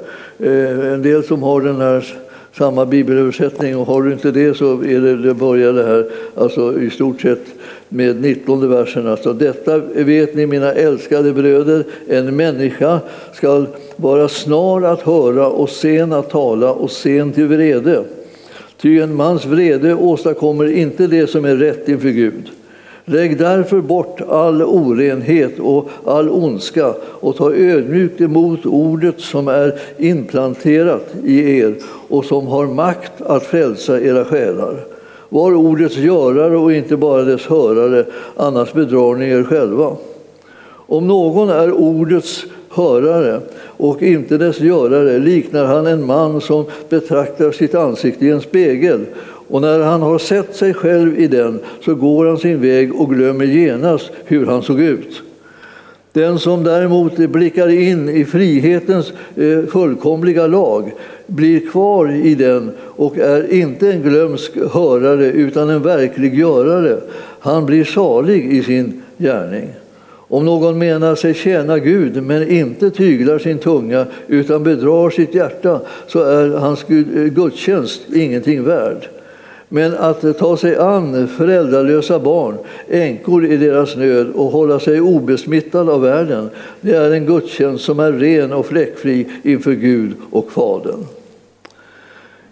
En 0.94 1.02
del 1.02 1.24
som 1.24 1.44
har 1.44 1.62
den 1.62 1.76
här 1.76 2.14
samma 2.54 2.86
bibelöversättning 2.86 3.78
och 3.78 3.88
har 3.88 4.02
du 4.02 4.14
inte 4.14 4.32
det 4.32 4.58
så 4.58 4.74
är 4.74 5.02
det, 5.02 5.18
det 5.18 5.34
börjar 5.34 5.74
det 5.74 5.84
här 5.84 6.06
alltså 6.36 6.80
i 6.80 6.90
stort 6.90 7.22
sett 7.22 7.46
med 7.90 8.22
19 8.22 8.70
versen. 8.70 9.08
Alltså, 9.08 9.34
Detta 9.34 9.78
vet 9.78 10.36
ni 10.36 10.46
mina 10.46 10.74
älskade 10.74 11.34
bröder, 11.34 11.84
en 12.10 12.36
människa 12.36 13.00
ska 13.34 13.66
vara 13.96 14.28
snar 14.28 14.82
att 14.82 15.02
höra 15.02 15.48
och 15.48 15.70
sen 15.70 16.14
att 16.14 16.30
tala 16.30 16.72
och 16.72 16.92
sen 16.92 17.32
till 17.32 17.48
vrede. 17.48 18.04
Ty 18.82 19.00
en 19.00 19.16
mans 19.16 19.46
vrede 19.46 19.96
åstadkommer 19.96 20.72
inte 20.72 21.08
det 21.08 21.28
som 21.28 21.46
är 21.46 21.56
rätt 21.56 21.90
inför 21.90 22.10
Gud. 22.10 22.50
Lägg 23.06 23.38
därför 23.38 23.82
bort 23.82 24.22
all 24.30 24.62
orenhet 24.62 25.60
och 25.60 25.90
all 26.06 26.30
ondska 26.30 26.94
och 27.02 27.36
ta 27.36 27.54
ödmjukt 27.54 28.22
emot 28.22 28.66
ordet 28.66 29.20
som 29.20 29.48
är 29.48 29.80
implanterat 29.98 31.16
i 31.26 31.60
er 31.60 31.76
och 32.08 32.26
som 32.26 32.48
har 32.48 32.68
makt 32.68 33.22
att 33.22 33.44
frälsa 33.44 34.02
era 34.02 34.26
själar. 34.26 34.76
Var 35.30 35.54
ordets 35.54 35.98
görare 35.98 36.58
och 36.58 36.74
inte 36.74 36.98
bara 36.98 37.24
dess 37.24 37.46
hörare, 37.46 38.06
annars 38.36 38.74
bedrar 38.74 39.16
ni 39.16 39.30
er 39.30 39.44
själva. 39.44 39.96
Om 40.92 41.08
någon 41.08 41.50
är 41.50 41.72
ordets 41.72 42.46
hörare 42.74 43.42
och 43.62 44.02
inte 44.02 44.38
dess 44.38 44.60
görare 44.60 45.20
liknar 45.20 45.66
han 45.66 45.88
en 45.88 46.06
man 46.06 46.42
som 46.42 46.66
betraktar 46.90 47.52
sitt 47.52 47.76
ansikte 47.76 48.26
i 48.26 48.30
en 48.30 48.42
spegel 48.42 49.06
och 49.52 49.62
när 49.62 49.80
han 49.80 50.02
har 50.02 50.18
sett 50.18 50.56
sig 50.56 50.74
själv 50.74 51.20
i 51.20 51.28
den 51.28 51.60
så 51.86 51.96
går 51.96 52.26
han 52.26 52.38
sin 52.38 52.62
väg 52.62 52.96
och 52.96 53.10
glömmer 53.10 53.46
genast 53.46 54.12
hur 54.26 54.46
han 54.46 54.62
såg 54.62 54.80
ut. 54.80 55.22
Den 56.14 56.40
som 56.40 56.64
däremot 56.64 57.18
blickar 57.18 57.70
in 57.70 58.10
i 58.10 58.26
frihetens 58.26 59.14
eh, 59.36 59.66
fullkomliga 59.66 60.48
lag 60.48 60.92
blir 61.28 61.70
kvar 61.70 62.12
i 62.12 62.36
den 62.36 62.72
och 62.80 63.18
är 63.18 63.54
inte 63.54 63.92
en 63.92 64.02
glömsk 64.02 64.52
hörare 64.72 65.26
utan 65.26 65.70
en 65.70 65.82
verklig 65.82 66.40
görare. 66.40 66.98
Han 67.40 67.66
blir 67.66 67.84
salig 67.84 68.54
i 68.54 68.64
sin 68.64 69.02
gärning. 69.18 69.70
Om 70.32 70.46
någon 70.46 70.78
menar 70.78 71.16
sig 71.16 71.34
tjäna 71.34 71.80
Gud 71.80 72.24
men 72.24 72.50
inte 72.50 72.92
tyglar 72.92 73.40
sin 73.40 73.58
tunga 73.58 74.06
utan 74.28 74.64
bedrar 74.64 75.10
sitt 75.10 75.36
hjärta 75.36 75.82
så 76.08 76.24
är 76.24 76.50
hans 76.50 76.84
eh, 76.90 76.98
gudstjänst 77.24 78.02
ingenting 78.14 78.64
värd. 78.64 79.08
Men 79.70 79.94
att 79.94 80.38
ta 80.38 80.58
sig 80.58 80.76
an 80.76 81.28
föräldralösa 81.28 82.20
barn, 82.20 82.58
änkor 82.90 83.46
i 83.46 83.58
deras 83.58 83.96
nöd 83.96 84.28
och 84.36 84.52
hålla 84.52 84.80
sig 84.80 85.02
obesmittad 85.02 85.90
av 85.90 86.02
världen, 86.02 86.50
det 86.82 86.96
är 86.96 87.12
en 87.12 87.26
gudstjänst 87.26 87.86
som 87.86 88.00
är 88.00 88.12
ren 88.12 88.54
och 88.54 88.66
fläckfri 88.66 89.28
inför 89.44 89.72
Gud 89.72 90.14
och 90.32 90.52
Fadern. 90.52 91.06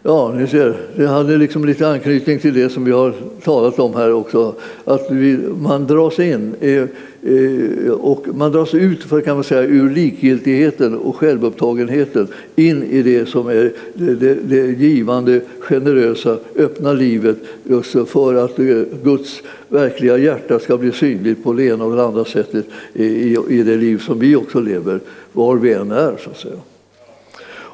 Ja, 0.09 0.33
ni 0.37 0.47
ser, 0.47 0.77
det 0.95 1.07
hade 1.07 1.37
liksom 1.37 1.65
lite 1.65 1.87
anknytning 1.87 2.39
till 2.39 2.53
det 2.53 2.69
som 2.69 2.85
vi 2.85 2.91
har 2.91 3.13
talat 3.43 3.79
om 3.79 3.95
här 3.95 4.13
också. 4.13 4.55
Att 4.85 5.11
vi, 5.11 5.37
man 5.61 5.87
dras 5.87 6.19
in 6.19 6.55
eh, 6.59 7.91
och 7.91 8.25
man 8.33 8.51
dras 8.51 8.73
ut 8.73 9.03
för, 9.03 9.21
kan 9.21 9.35
man 9.35 9.43
säga, 9.43 9.61
ur 9.61 9.89
likgiltigheten 9.89 10.97
och 10.97 11.15
självupptagenheten 11.15 12.27
in 12.55 12.83
i 12.83 13.01
det 13.01 13.25
som 13.25 13.47
är 13.47 13.71
det, 13.93 14.15
det, 14.15 14.33
det 14.33 14.83
givande, 14.83 15.41
generösa, 15.59 16.37
öppna 16.55 16.93
livet 16.93 17.37
just 17.63 18.09
för 18.09 18.35
att 18.35 18.59
eh, 18.59 18.65
Guds 19.03 19.41
verkliga 19.67 20.17
hjärta 20.17 20.59
ska 20.59 20.77
bli 20.77 20.91
synligt 20.91 21.43
på 21.43 21.53
det 21.53 21.63
ena 21.63 21.85
och 21.85 21.95
det 21.95 22.03
andra 22.03 22.25
sättet 22.25 22.65
i, 22.93 23.37
i 23.49 23.63
det 23.63 23.75
liv 23.75 23.97
som 23.97 24.19
vi 24.19 24.35
också 24.35 24.59
lever, 24.59 24.99
var 25.31 25.55
vi 25.55 25.73
än 25.73 25.91
är. 25.91 26.17
så 26.23 26.29
att 26.29 26.37
säga. 26.37 26.55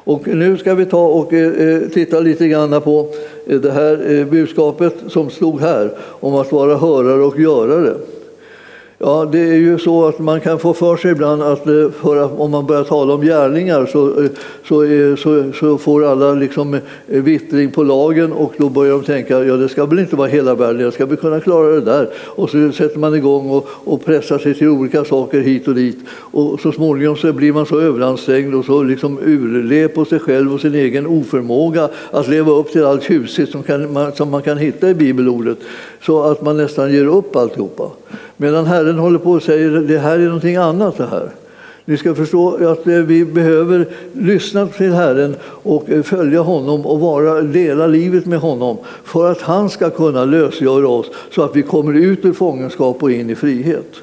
Och 0.06 0.28
nu 0.28 0.58
ska 0.58 0.74
vi 0.74 0.86
ta 0.86 1.06
och 1.06 1.32
eh, 1.32 1.68
eh, 1.68 1.88
titta 1.88 2.20
lite 2.20 2.48
grann 2.48 2.82
på 2.82 3.08
eh, 3.46 3.60
det 3.60 3.72
här 3.72 4.24
budskapet 4.24 4.94
som 5.08 5.30
stod 5.30 5.60
här 5.60 5.90
om 6.00 6.34
att 6.34 6.52
vara 6.52 6.76
hörare 6.76 7.22
och 7.22 7.40
görare. 7.40 7.94
Ja, 8.98 9.28
det 9.32 9.38
är 9.38 9.54
ju 9.54 9.78
så 9.78 10.04
att 10.06 10.18
man 10.18 10.40
kan 10.40 10.58
få 10.58 10.74
för 10.74 10.96
sig 10.96 11.10
ibland 11.10 11.42
att 11.42 11.66
eh, 11.66 11.90
för, 11.90 12.40
om 12.40 12.50
man 12.50 12.66
börjar 12.66 12.84
tala 12.84 13.14
om 13.14 13.20
gärningar 13.20 13.86
så, 13.86 14.22
eh, 14.22 14.30
så, 14.68 15.16
så, 15.16 15.52
så 15.52 15.78
får 15.78 16.04
alla 16.04 16.34
liksom 16.34 16.74
eh, 16.74 16.80
vittring 17.06 17.70
på 17.70 17.82
lagen 17.82 18.32
och 18.32 18.52
då 18.58 18.68
börjar 18.68 18.92
de 18.92 19.04
tänka 19.04 19.44
ja 19.44 19.56
det 19.56 19.68
ska 19.68 19.86
väl 19.86 19.98
inte 19.98 20.16
vara 20.16 20.28
hela 20.28 20.54
världen, 20.54 20.82
jag 20.82 20.92
ska 20.92 21.06
väl 21.06 21.16
kunna 21.16 21.40
klara 21.40 21.66
det 21.66 21.80
där. 21.80 22.08
Och 22.16 22.50
så 22.50 22.72
sätter 22.72 22.98
man 22.98 23.14
igång 23.14 23.50
och, 23.50 23.68
och 23.84 24.04
pressar 24.04 24.38
sig 24.38 24.54
till 24.54 24.68
olika 24.68 25.04
saker 25.04 25.40
hit 25.40 25.68
och 25.68 25.74
dit. 25.74 25.98
Och 26.10 26.60
så 26.60 26.72
småningom 26.72 27.16
så 27.16 27.32
blir 27.32 27.52
man 27.52 27.66
så 27.66 27.80
överansträngd 27.80 28.54
och 28.54 28.64
så 28.64 28.82
liksom 28.82 29.18
urle 29.24 29.88
på 29.88 30.04
sig 30.04 30.18
själv 30.18 30.54
och 30.54 30.60
sin 30.60 30.74
egen 30.74 31.06
oförmåga 31.06 31.88
att 32.10 32.28
leva 32.28 32.52
upp 32.52 32.72
till 32.72 32.84
allt 32.84 33.02
tjusigt 33.02 33.52
som, 33.52 33.62
kan, 33.62 34.12
som 34.12 34.30
man 34.30 34.42
kan 34.42 34.58
hitta 34.58 34.90
i 34.90 34.94
bibelordet 34.94 35.58
så 36.02 36.22
att 36.22 36.42
man 36.42 36.56
nästan 36.56 36.92
ger 36.92 37.06
upp 37.06 37.36
alltihopa. 37.36 37.90
Medan 38.36 38.66
Herren 38.66 38.98
håller 38.98 39.18
på 39.18 39.30
och 39.30 39.42
säger 39.42 39.76
att 39.76 39.88
det 39.88 39.98
här 39.98 40.18
är 40.18 40.24
någonting 40.24 40.56
annat. 40.56 40.96
Det 40.96 41.06
här. 41.06 41.30
Ni 41.88 41.96
ska 41.96 42.14
förstå 42.14 42.70
att 42.70 42.86
eh, 42.86 42.94
vi 42.94 43.24
behöver 43.24 43.88
lyssna 44.12 44.66
till 44.66 44.92
Herren 44.92 45.36
och 45.42 45.90
eh, 45.90 46.02
följa 46.02 46.40
honom 46.40 46.86
och 46.86 47.00
vara, 47.00 47.42
dela 47.42 47.86
livet 47.86 48.26
med 48.26 48.38
honom 48.38 48.76
för 49.04 49.32
att 49.32 49.40
han 49.40 49.70
ska 49.70 49.90
kunna 49.90 50.24
lösgöra 50.24 50.88
oss 50.88 51.06
så 51.30 51.42
att 51.42 51.56
vi 51.56 51.62
kommer 51.62 51.92
ut 51.92 52.24
ur 52.24 52.32
fångenskap 52.32 53.02
och 53.02 53.10
in 53.10 53.30
i 53.30 53.34
frihet. 53.34 53.94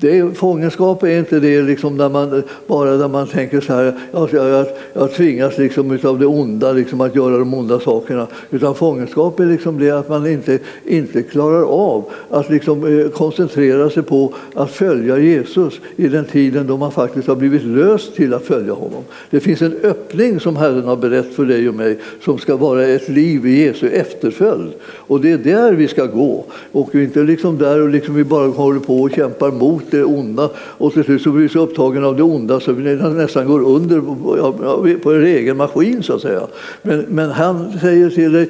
Det 0.00 0.18
är, 0.18 0.30
fångenskap 0.30 1.02
är 1.02 1.18
inte 1.18 1.40
det 1.40 1.62
liksom 1.62 1.96
där 1.96 2.08
man, 2.08 2.42
bara 2.66 2.96
där 2.96 3.08
man 3.08 3.26
tänker 3.26 3.60
så 3.60 3.72
här, 3.72 3.94
alltså 4.12 4.36
jag, 4.36 4.48
jag, 4.48 4.66
jag 4.92 5.14
tvingas 5.14 5.58
liksom 5.58 5.98
av 6.02 6.18
det 6.18 6.26
onda 6.26 6.72
liksom 6.72 7.00
att 7.00 7.16
göra 7.16 7.38
de 7.38 7.54
onda 7.54 7.80
sakerna. 7.80 8.26
Utan 8.50 8.74
fångenskap 8.74 9.40
är 9.40 9.46
liksom 9.46 9.78
det 9.78 9.90
att 9.90 10.08
man 10.08 10.26
inte, 10.26 10.58
inte 10.84 11.22
klarar 11.22 11.62
av 11.62 12.04
att 12.30 12.50
liksom, 12.50 13.00
eh, 13.00 13.08
koncentrera 13.08 13.90
sig 13.90 14.02
på 14.02 14.34
att 14.54 14.70
följa 14.70 15.18
Jesus 15.18 15.80
i 15.96 16.08
den 16.08 16.24
tiden 16.24 16.66
då 16.66 16.76
man 16.76 16.92
faktiskt 16.92 17.28
har 17.28 17.36
blivit 17.36 17.64
löst 17.64 18.14
till 18.14 18.34
att 18.34 18.44
följa 18.44 18.72
honom. 18.72 19.04
Det 19.30 19.40
finns 19.40 19.62
en 19.62 19.76
öppning 19.82 20.40
som 20.40 20.56
Herren 20.56 20.84
har 20.84 20.96
berättat 20.96 21.34
för 21.34 21.44
dig 21.44 21.68
och 21.68 21.74
mig 21.74 21.98
som 22.24 22.38
ska 22.38 22.56
vara 22.56 22.86
ett 22.86 23.08
liv 23.08 23.46
i 23.46 23.64
Jesu 23.64 23.88
efterföljd. 23.88 24.72
Och 24.82 25.20
det 25.20 25.32
är 25.32 25.38
där 25.38 25.72
vi 25.72 25.88
ska 25.88 26.06
gå. 26.06 26.44
Och 26.72 26.94
inte 26.94 27.22
liksom 27.22 27.58
där 27.58 27.82
och 27.82 27.88
liksom 27.88 28.14
vi 28.14 28.24
bara 28.24 28.46
håller 28.46 28.80
på 28.80 29.00
och 29.00 29.10
kämpar 29.10 29.50
mot 29.50 29.87
det 29.90 30.04
onda. 30.04 30.50
Och 30.56 30.92
till 30.92 31.04
slut 31.04 31.22
så 31.22 31.30
blir 31.30 31.42
vi 31.42 31.48
så 31.48 31.60
upptagna 31.60 32.06
av 32.06 32.16
det 32.16 32.22
onda 32.22 32.60
så 32.60 32.72
vi 32.72 32.94
nästan 32.94 33.46
går 33.46 33.60
under 33.60 34.00
på 34.98 35.12
en 35.12 35.24
egen 35.24 35.56
maskin 35.56 36.02
så 36.02 36.14
att 36.14 36.22
säga. 36.22 36.40
Men, 36.82 37.04
men 37.08 37.30
han 37.30 37.78
säger 37.80 38.10
till 38.10 38.32
dig, 38.32 38.48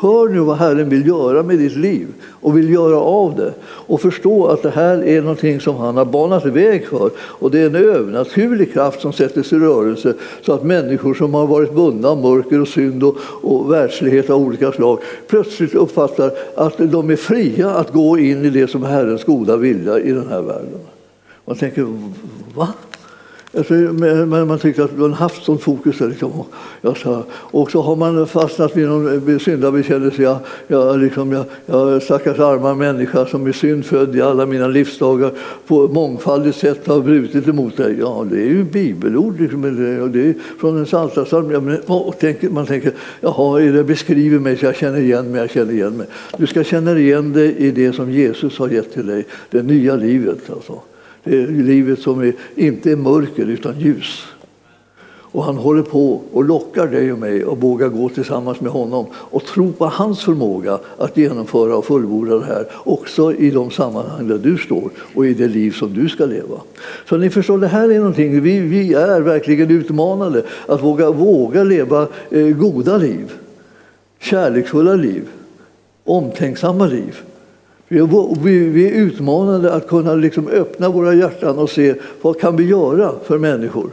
hör 0.00 0.28
nu 0.28 0.38
vad 0.38 0.56
Herren 0.56 0.88
vill 0.88 1.06
göra 1.06 1.42
med 1.42 1.58
ditt 1.58 1.76
liv 1.76 2.06
och 2.46 2.56
vill 2.58 2.70
göra 2.70 2.96
av 2.96 3.36
det. 3.36 3.52
Och 3.62 4.00
förstå 4.00 4.46
att 4.46 4.62
det 4.62 4.70
här 4.70 5.04
är 5.04 5.20
någonting 5.20 5.60
som 5.60 5.76
han 5.76 5.96
har 5.96 6.04
banat 6.04 6.46
väg 6.46 6.86
för. 6.86 7.10
Och 7.18 7.50
det 7.50 7.60
är 7.60 7.66
en 7.66 7.74
övernaturlig 7.74 8.72
kraft 8.72 9.00
som 9.00 9.12
sätts 9.12 9.52
i 9.52 9.56
rörelse 9.56 10.14
så 10.42 10.52
att 10.52 10.64
människor 10.64 11.14
som 11.14 11.34
har 11.34 11.46
varit 11.46 11.74
bundna 11.74 12.08
av 12.08 12.18
mörker 12.22 12.60
och 12.60 12.68
synd 12.68 13.02
och, 13.02 13.16
och 13.42 13.72
världslighet 13.72 14.30
av 14.30 14.42
olika 14.42 14.72
slag 14.72 14.98
plötsligt 15.26 15.74
uppfattar 15.74 16.30
att 16.54 16.78
de 16.78 17.10
är 17.10 17.16
fria 17.16 17.70
att 17.70 17.92
gå 17.92 18.18
in 18.18 18.44
i 18.44 18.50
det 18.50 18.70
som 18.70 18.82
är 18.82 18.88
Herrens 18.88 19.24
goda 19.24 19.56
vilja 19.56 19.98
i 19.98 20.12
den 20.12 20.28
här 20.28 20.42
var. 20.46 20.64
Og 21.46 21.58
tenker, 21.60 21.90
hva? 22.56 22.70
Alltså, 23.56 23.74
men 23.74 24.46
man 24.46 24.58
tyckte 24.58 24.84
att 24.84 24.98
man 24.98 25.12
haft 25.12 25.44
sånt 25.44 25.62
fokus. 25.62 26.00
Liksom. 26.00 26.44
Jag 26.80 26.96
sa, 26.96 27.24
och 27.32 27.70
så 27.70 27.82
har 27.82 27.96
man 27.96 28.26
fastnat 28.26 28.76
vid 28.76 28.88
någon 28.88 29.40
syndabekännelse. 29.40 30.22
Jag, 30.22 30.38
jag, 30.66 30.98
liksom, 30.98 31.32
jag, 31.32 31.44
jag 31.66 32.02
stackars 32.02 32.38
arma 32.38 32.74
människa 32.74 33.26
som 33.26 33.46
är 33.46 33.52
syndfödd 33.52 34.16
i 34.16 34.20
alla 34.20 34.46
mina 34.46 34.68
livsdagar 34.68 35.30
på 35.66 35.88
mångfaldigt 35.88 36.56
sätt 36.56 36.86
har 36.86 37.00
brutit 37.00 37.48
emot 37.48 37.76
dig. 37.76 37.96
Ja, 38.00 38.26
det 38.30 38.36
är 38.36 38.46
ju 38.46 38.64
bibelord. 38.64 39.40
Liksom, 39.40 39.62
det 40.12 40.20
är 40.20 40.34
från 40.60 40.78
en 40.78 40.84
psaltarpsalm. 40.84 41.78
Man 42.50 42.66
tänker, 42.66 42.92
jaha, 43.20 43.60
det 43.60 43.84
beskriver 43.84 44.38
mig 44.38 44.56
så 44.56 44.64
jag 44.64 44.76
känner 44.76 44.98
igen 44.98 45.30
mig. 45.30 45.40
Jag 45.40 45.50
känner 45.50 45.72
igen 45.72 45.96
mig. 45.96 46.06
Du 46.36 46.46
ska 46.46 46.64
känna 46.64 46.98
igen 46.98 47.32
dig 47.32 47.56
i 47.56 47.70
det 47.70 47.92
som 47.92 48.10
Jesus 48.10 48.58
har 48.58 48.68
gett 48.68 48.92
till 48.92 49.06
dig, 49.06 49.26
det 49.50 49.62
nya 49.62 49.96
livet. 49.96 50.50
Alltså 50.50 50.80
Eh, 51.26 51.48
livet 51.48 51.98
som 51.98 52.20
är, 52.20 52.32
inte 52.54 52.92
är 52.92 52.96
mörker 52.96 53.46
utan 53.46 53.80
ljus. 53.80 54.26
Och 55.36 55.44
han 55.44 55.56
håller 55.56 55.82
på 55.82 56.20
och 56.32 56.44
lockar 56.44 56.86
dig 56.86 57.12
och 57.12 57.18
mig 57.18 57.42
att 57.42 57.62
våga 57.62 57.88
gå 57.88 58.08
tillsammans 58.08 58.60
med 58.60 58.72
honom 58.72 59.06
och 59.14 59.44
tro 59.44 59.72
på 59.72 59.86
hans 59.86 60.24
förmåga 60.24 60.78
att 60.98 61.16
genomföra 61.16 61.76
och 61.76 61.84
fullborda 61.84 62.38
det 62.38 62.44
här 62.44 62.66
också 62.84 63.34
i 63.34 63.50
de 63.50 63.70
sammanhang 63.70 64.28
där 64.28 64.38
du 64.38 64.58
står 64.58 64.90
och 65.14 65.26
i 65.26 65.34
det 65.34 65.48
liv 65.48 65.70
som 65.70 65.94
du 65.94 66.08
ska 66.08 66.26
leva. 66.26 66.60
Så 67.08 67.16
ni 67.16 67.30
förstår, 67.30 67.58
det 67.58 67.66
här 67.66 67.90
är 67.90 67.98
någonting, 67.98 68.40
vi, 68.40 68.60
vi 68.60 68.94
är 68.94 69.20
verkligen 69.20 69.70
utmanade 69.70 70.42
att 70.66 70.82
våga, 70.82 71.10
våga 71.10 71.64
leva 71.64 72.08
eh, 72.30 72.46
goda 72.46 72.96
liv, 72.96 73.32
kärleksfulla 74.20 74.94
liv, 74.94 75.22
omtänksamma 76.04 76.86
liv. 76.86 77.22
Vi 77.88 78.88
är 78.88 78.92
utmanade 78.92 79.72
att 79.72 79.88
kunna 79.88 80.14
liksom 80.14 80.48
öppna 80.48 80.88
våra 80.88 81.14
hjärtan 81.14 81.58
och 81.58 81.70
se 81.70 81.94
vad 82.22 82.40
kan 82.40 82.56
vi 82.56 82.64
göra 82.64 83.12
för 83.24 83.38
människor. 83.38 83.90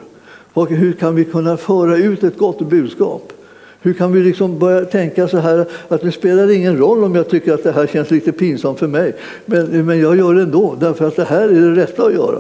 Hur 0.70 0.94
kan 0.94 1.16
vi 1.16 1.26
kunna 1.26 1.58
föra 1.58 1.98
ut 1.98 2.24
ett 2.24 2.38
gott 2.38 2.70
budskap? 2.70 3.34
Hur 3.82 3.94
kan 3.94 4.12
vi 4.14 4.22
liksom 4.22 4.60
börja 4.60 4.86
tänka 4.86 5.28
så 5.28 5.38
här 5.38 5.66
att 5.88 6.02
det 6.02 6.12
spelar 6.12 6.52
ingen 6.52 6.78
roll 6.78 7.04
om 7.04 7.16
jag 7.16 7.30
tycker 7.30 7.54
att 7.54 7.64
det 7.64 7.72
här 7.72 7.88
känns 7.88 8.12
lite 8.12 8.32
pinsamt 8.32 8.80
för 8.80 8.88
mig, 8.88 9.16
men, 9.46 9.86
men 9.86 10.00
jag 10.00 10.18
gör 10.18 10.34
det 10.34 10.42
ändå 10.42 10.76
därför 10.80 11.08
att 11.08 11.16
det 11.16 11.24
här 11.24 11.50
är 11.50 11.62
det 11.62 11.82
rätta 11.82 12.06
att 12.06 12.14
göra. 12.14 12.40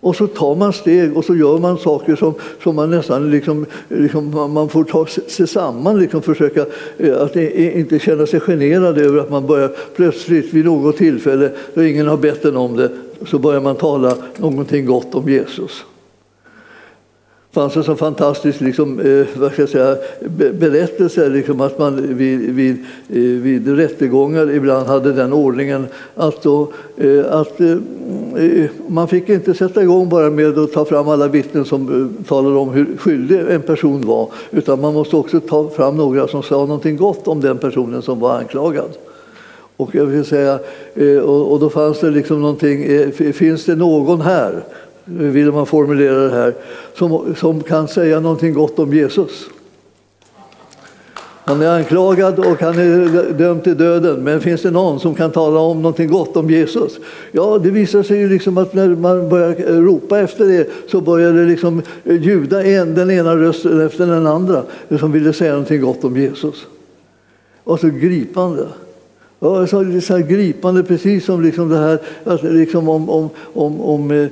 Och 0.00 0.16
så 0.16 0.26
tar 0.26 0.54
man 0.54 0.72
steg 0.72 1.16
och 1.16 1.24
så 1.24 1.36
gör 1.36 1.58
man 1.58 1.78
saker 1.78 2.16
som, 2.16 2.34
som 2.62 2.76
man 2.76 2.90
nästan 2.90 3.30
liksom, 3.30 3.66
liksom 3.88 4.52
man 4.52 4.68
får 4.68 4.84
ta 4.84 5.06
sig 5.06 5.46
samman, 5.46 5.98
liksom 5.98 6.22
försöka 6.22 6.66
eh, 6.98 7.22
att 7.22 7.36
inte 7.36 7.98
känna 7.98 8.26
sig 8.26 8.40
generad 8.40 8.98
över 8.98 9.18
att 9.18 9.30
man 9.30 9.46
börjar 9.46 9.70
plötsligt 9.96 10.54
vid 10.54 10.64
något 10.64 10.96
tillfälle 10.96 11.50
då 11.74 11.84
ingen 11.84 12.06
har 12.06 12.16
bett 12.16 12.44
en 12.44 12.56
om 12.56 12.76
det, 12.76 12.90
så 13.26 13.38
börjar 13.38 13.60
man 13.60 13.76
tala 13.76 14.16
någonting 14.36 14.86
gott 14.86 15.14
om 15.14 15.28
Jesus 15.28 15.84
fanns 17.52 17.76
en 17.76 17.84
så 17.84 17.96
fantastisk 17.96 18.60
liksom, 18.60 19.00
eh, 19.00 19.26
vad 19.36 19.52
ska 19.52 19.62
jag 19.62 19.68
säga, 19.68 19.96
berättelse 20.52 21.28
liksom, 21.28 21.60
att 21.60 21.78
man 21.78 22.16
vid, 22.16 22.54
vid, 22.54 22.76
eh, 23.08 23.42
vid 23.42 23.76
rättegångar 23.76 24.50
ibland 24.50 24.86
hade 24.86 25.12
den 25.12 25.32
ordningen 25.32 25.86
att, 26.14 26.42
då, 26.42 26.72
eh, 26.96 27.24
att 27.30 27.60
eh, 27.60 27.70
eh, 28.36 28.70
man 28.86 29.08
fick 29.08 29.28
inte 29.28 29.54
sätta 29.54 29.82
igång 29.82 30.08
bara 30.08 30.30
med 30.30 30.58
att 30.58 30.72
ta 30.72 30.84
fram 30.84 31.08
alla 31.08 31.28
vittnen 31.28 31.64
som 31.64 32.02
eh, 32.20 32.24
talade 32.28 32.56
om 32.56 32.70
hur 32.70 32.96
skyldig 32.96 33.40
en 33.50 33.62
person 33.62 34.06
var 34.06 34.28
utan 34.50 34.80
man 34.80 34.94
måste 34.94 35.16
också 35.16 35.40
ta 35.40 35.68
fram 35.70 35.96
några 35.96 36.28
som 36.28 36.42
sa 36.42 36.54
någonting 36.54 36.96
gott 36.96 37.28
om 37.28 37.40
den 37.40 37.58
personen 37.58 38.02
som 38.02 38.20
var 38.20 38.38
anklagad. 38.38 38.90
Och, 39.76 39.94
jag 39.94 40.06
vill 40.06 40.24
säga, 40.24 40.58
eh, 40.94 41.18
och 41.18 41.60
då 41.60 41.70
fanns 41.70 42.00
det 42.00 42.10
liksom 42.10 42.40
någonting, 42.40 42.84
eh, 42.84 43.32
finns 43.32 43.64
det 43.64 43.76
någon 43.76 44.20
här 44.20 44.64
vill 45.08 45.52
man 45.52 45.66
formulera 45.66 46.18
det 46.18 46.34
här, 46.34 46.54
som, 46.94 47.34
som 47.34 47.62
kan 47.62 47.88
säga 47.88 48.20
någonting 48.20 48.54
gott 48.54 48.78
om 48.78 48.94
Jesus. 48.94 49.48
Han 51.48 51.62
är 51.62 51.68
anklagad 51.68 52.38
och 52.38 52.60
han 52.60 52.78
är 52.78 53.32
dömd 53.32 53.64
till 53.64 53.76
döden, 53.76 54.24
men 54.24 54.40
finns 54.40 54.62
det 54.62 54.70
någon 54.70 55.00
som 55.00 55.14
kan 55.14 55.30
tala 55.30 55.60
om 55.60 55.82
någonting 55.82 56.08
gott 56.08 56.36
om 56.36 56.50
Jesus? 56.50 56.98
Ja, 57.32 57.58
det 57.62 57.70
visar 57.70 58.02
sig 58.02 58.18
ju 58.18 58.28
liksom 58.28 58.58
att 58.58 58.74
när 58.74 58.88
man 58.88 59.28
börjar 59.28 59.82
ropa 59.82 60.18
efter 60.20 60.44
det 60.44 60.70
så 60.88 61.00
börjar 61.00 61.32
det 61.32 61.44
liksom 61.44 61.82
ljuda 62.04 62.64
en, 62.64 62.94
den 62.94 63.10
ena 63.10 63.36
rösten 63.36 63.80
efter 63.80 64.06
den 64.06 64.26
andra 64.26 64.62
som 65.00 65.12
ville 65.12 65.32
säga 65.32 65.52
någonting 65.52 65.80
gott 65.80 66.04
om 66.04 66.16
Jesus. 66.16 66.66
Och 67.64 67.80
så 67.80 67.88
gripande. 67.88 68.66
Ja, 69.40 69.66
så, 69.66 70.00
så 70.00 70.16
här 70.16 70.22
gripande, 70.22 70.82
precis 70.82 71.24
som 71.24 71.42
liksom 71.42 71.68
det 71.68 71.78
här 71.78 71.98
att 72.24 72.42
liksom 72.42 72.88
om, 72.88 73.10
om, 73.10 73.30
om, 73.54 73.80
om 73.80 74.10
eh, 74.10 74.18
eh 74.18 74.28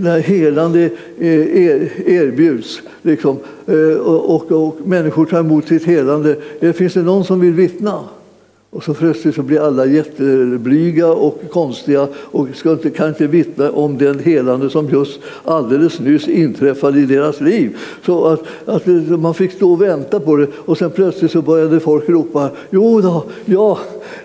när 0.00 0.18
helande 0.18 0.90
eh, 1.18 1.64
er, 1.64 1.90
erbjuds. 2.06 2.82
Liksom, 3.02 3.38
eh, 3.66 3.98
och, 3.98 4.34
och, 4.34 4.52
och, 4.66 4.76
människor 4.86 5.26
tar 5.26 5.40
emot 5.40 5.68
sitt 5.68 5.84
helande. 5.84 6.36
Eh, 6.60 6.72
finns 6.72 6.94
det 6.94 7.02
någon 7.02 7.24
som 7.24 7.40
vill 7.40 7.52
vittna? 7.52 8.00
Och 8.70 8.84
så 8.84 8.94
plötsligt 8.94 9.34
så 9.34 9.42
blir 9.42 9.60
alla 9.60 9.86
jätteblyga 9.86 11.12
och 11.12 11.42
konstiga 11.50 12.08
och 12.14 12.48
ska 12.54 12.72
inte, 12.72 12.90
kan 12.90 13.08
inte 13.08 13.26
vittna 13.26 13.70
om 13.70 13.98
den 13.98 14.18
helande 14.18 14.70
som 14.70 14.88
just 14.88 15.20
alldeles 15.44 16.00
nyss 16.00 16.28
inträffade 16.28 17.00
i 17.00 17.06
deras 17.06 17.40
liv. 17.40 17.76
Så 18.06 18.26
att, 18.26 18.42
att 18.64 18.86
man 19.20 19.34
fick 19.34 19.52
stå 19.52 19.72
och 19.72 19.82
vänta 19.82 20.20
på 20.20 20.36
det 20.36 20.46
och 20.56 20.78
sen 20.78 20.90
plötsligt 20.90 21.30
så 21.30 21.42
började 21.42 21.80
folk 21.80 22.08
ropa 22.08 22.50
Jo 22.70 23.00
då, 23.00 23.24
ja, 23.44 23.78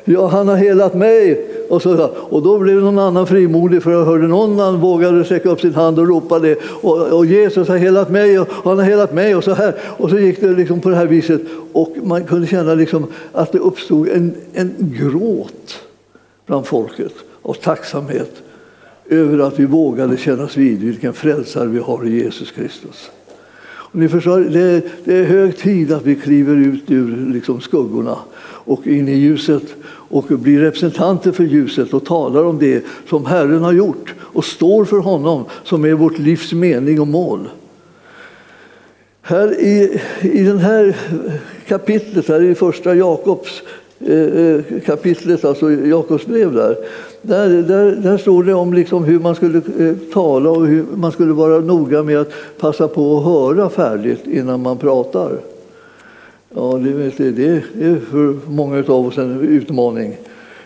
ja 0.05 0.27
han 0.27 0.47
har 0.47 0.55
helat 0.55 0.93
mig. 0.93 1.45
Och, 1.69 1.81
så, 1.81 2.09
och 2.15 2.41
då 2.41 2.59
blev 2.59 2.77
någon 2.77 2.99
annan 2.99 3.27
frimodig 3.27 3.83
för 3.83 3.91
jag 3.91 4.05
hörde 4.05 4.27
någon 4.27 4.51
annan 4.51 4.79
vågade 4.79 5.25
sträcka 5.25 5.49
upp 5.49 5.61
sin 5.61 5.73
hand 5.73 5.99
och 5.99 6.07
ropa 6.07 6.39
det. 6.39 6.57
Och, 6.81 7.17
och 7.17 7.25
Jesus 7.25 7.67
har 7.67 7.77
helat 7.77 8.09
mig 8.09 8.39
och 8.39 8.47
han 8.63 8.77
har 8.77 8.85
helat 8.85 9.13
mig 9.13 9.35
och 9.35 9.43
så 9.43 9.53
här. 9.53 9.75
Och 9.97 10.09
så 10.09 10.17
gick 10.17 10.41
det 10.41 10.47
liksom 10.47 10.81
på 10.81 10.89
det 10.89 10.95
här 10.95 11.05
viset 11.05 11.41
och 11.73 11.95
man 12.03 12.23
kunde 12.23 12.47
känna 12.47 12.73
liksom 12.73 13.07
att 13.31 13.51
det 13.51 13.59
uppstod 13.59 14.07
en, 14.07 14.33
en 14.53 14.73
gråt 14.79 15.79
bland 16.45 16.65
folket 16.65 17.13
av 17.41 17.53
tacksamhet 17.53 18.31
över 19.09 19.39
att 19.39 19.59
vi 19.59 19.65
vågade 19.65 20.17
kännas 20.17 20.57
vid 20.57 20.79
vilken 20.79 21.13
frälsare 21.13 21.67
vi 21.67 21.79
har 21.79 22.05
i 22.07 22.23
Jesus 22.23 22.51
Kristus. 22.51 23.11
Och 23.93 23.99
ni 23.99 24.09
förstår, 24.09 24.39
det, 24.39 24.61
är, 24.61 24.81
det 25.03 25.17
är 25.17 25.23
hög 25.23 25.57
tid 25.57 25.91
att 25.91 26.05
vi 26.05 26.15
kliver 26.15 26.55
ut 26.55 26.91
ur 26.91 27.33
liksom 27.33 27.61
skuggorna 27.61 28.17
och 28.65 28.87
in 28.87 29.07
i 29.07 29.13
ljuset 29.13 29.63
och 29.85 30.23
blir 30.23 30.59
representanter 30.59 31.31
för 31.31 31.43
ljuset 31.43 31.93
och 31.93 32.05
talar 32.05 32.43
om 32.43 32.59
det 32.59 32.85
som 33.09 33.25
Herren 33.25 33.63
har 33.63 33.73
gjort 33.73 34.13
och 34.19 34.45
står 34.45 34.85
för 34.85 34.97
honom 34.97 35.45
som 35.63 35.85
är 35.85 35.93
vårt 35.93 36.17
livs 36.17 36.53
mening 36.53 37.01
och 37.01 37.07
mål. 37.07 37.49
Här 39.21 39.61
i, 39.61 40.01
i 40.21 40.43
det 40.43 40.59
här 40.59 40.95
kapitlet, 41.67 42.27
här 42.27 42.41
i 42.43 42.55
första 42.55 42.95
Jakobs 42.95 43.61
eh, 43.99 44.19
eh 44.19 44.61
kapitlet, 44.85 45.45
alltså 45.45 45.71
Jakobs 45.71 46.25
brev 46.25 46.53
där, 46.53 46.75
där, 47.25 47.49
där, 47.49 47.91
där 47.91 48.17
står 48.17 48.43
det 48.43 48.53
om 48.53 48.73
liksom 48.73 49.03
hur 49.03 49.19
man 49.19 49.35
skulle 49.35 49.57
eh, 49.57 49.95
tala 50.13 50.49
och 50.49 50.67
hur 50.67 50.85
man 50.95 51.11
skulle 51.11 51.33
vara 51.33 51.59
noga 51.59 52.03
med 52.03 52.19
att 52.19 52.31
passa 52.59 52.87
på 52.87 53.17
att 53.17 53.23
höra 53.23 53.69
färdigt 53.69 54.27
innan 54.27 54.61
man 54.61 54.77
pratar. 54.77 55.31
Ja, 56.55 56.79
det, 56.83 57.31
det 57.31 57.47
är 57.81 57.99
för 58.11 58.49
många 58.49 58.83
av 58.87 59.07
oss 59.07 59.17
en 59.17 59.41
utmaning. 59.41 60.17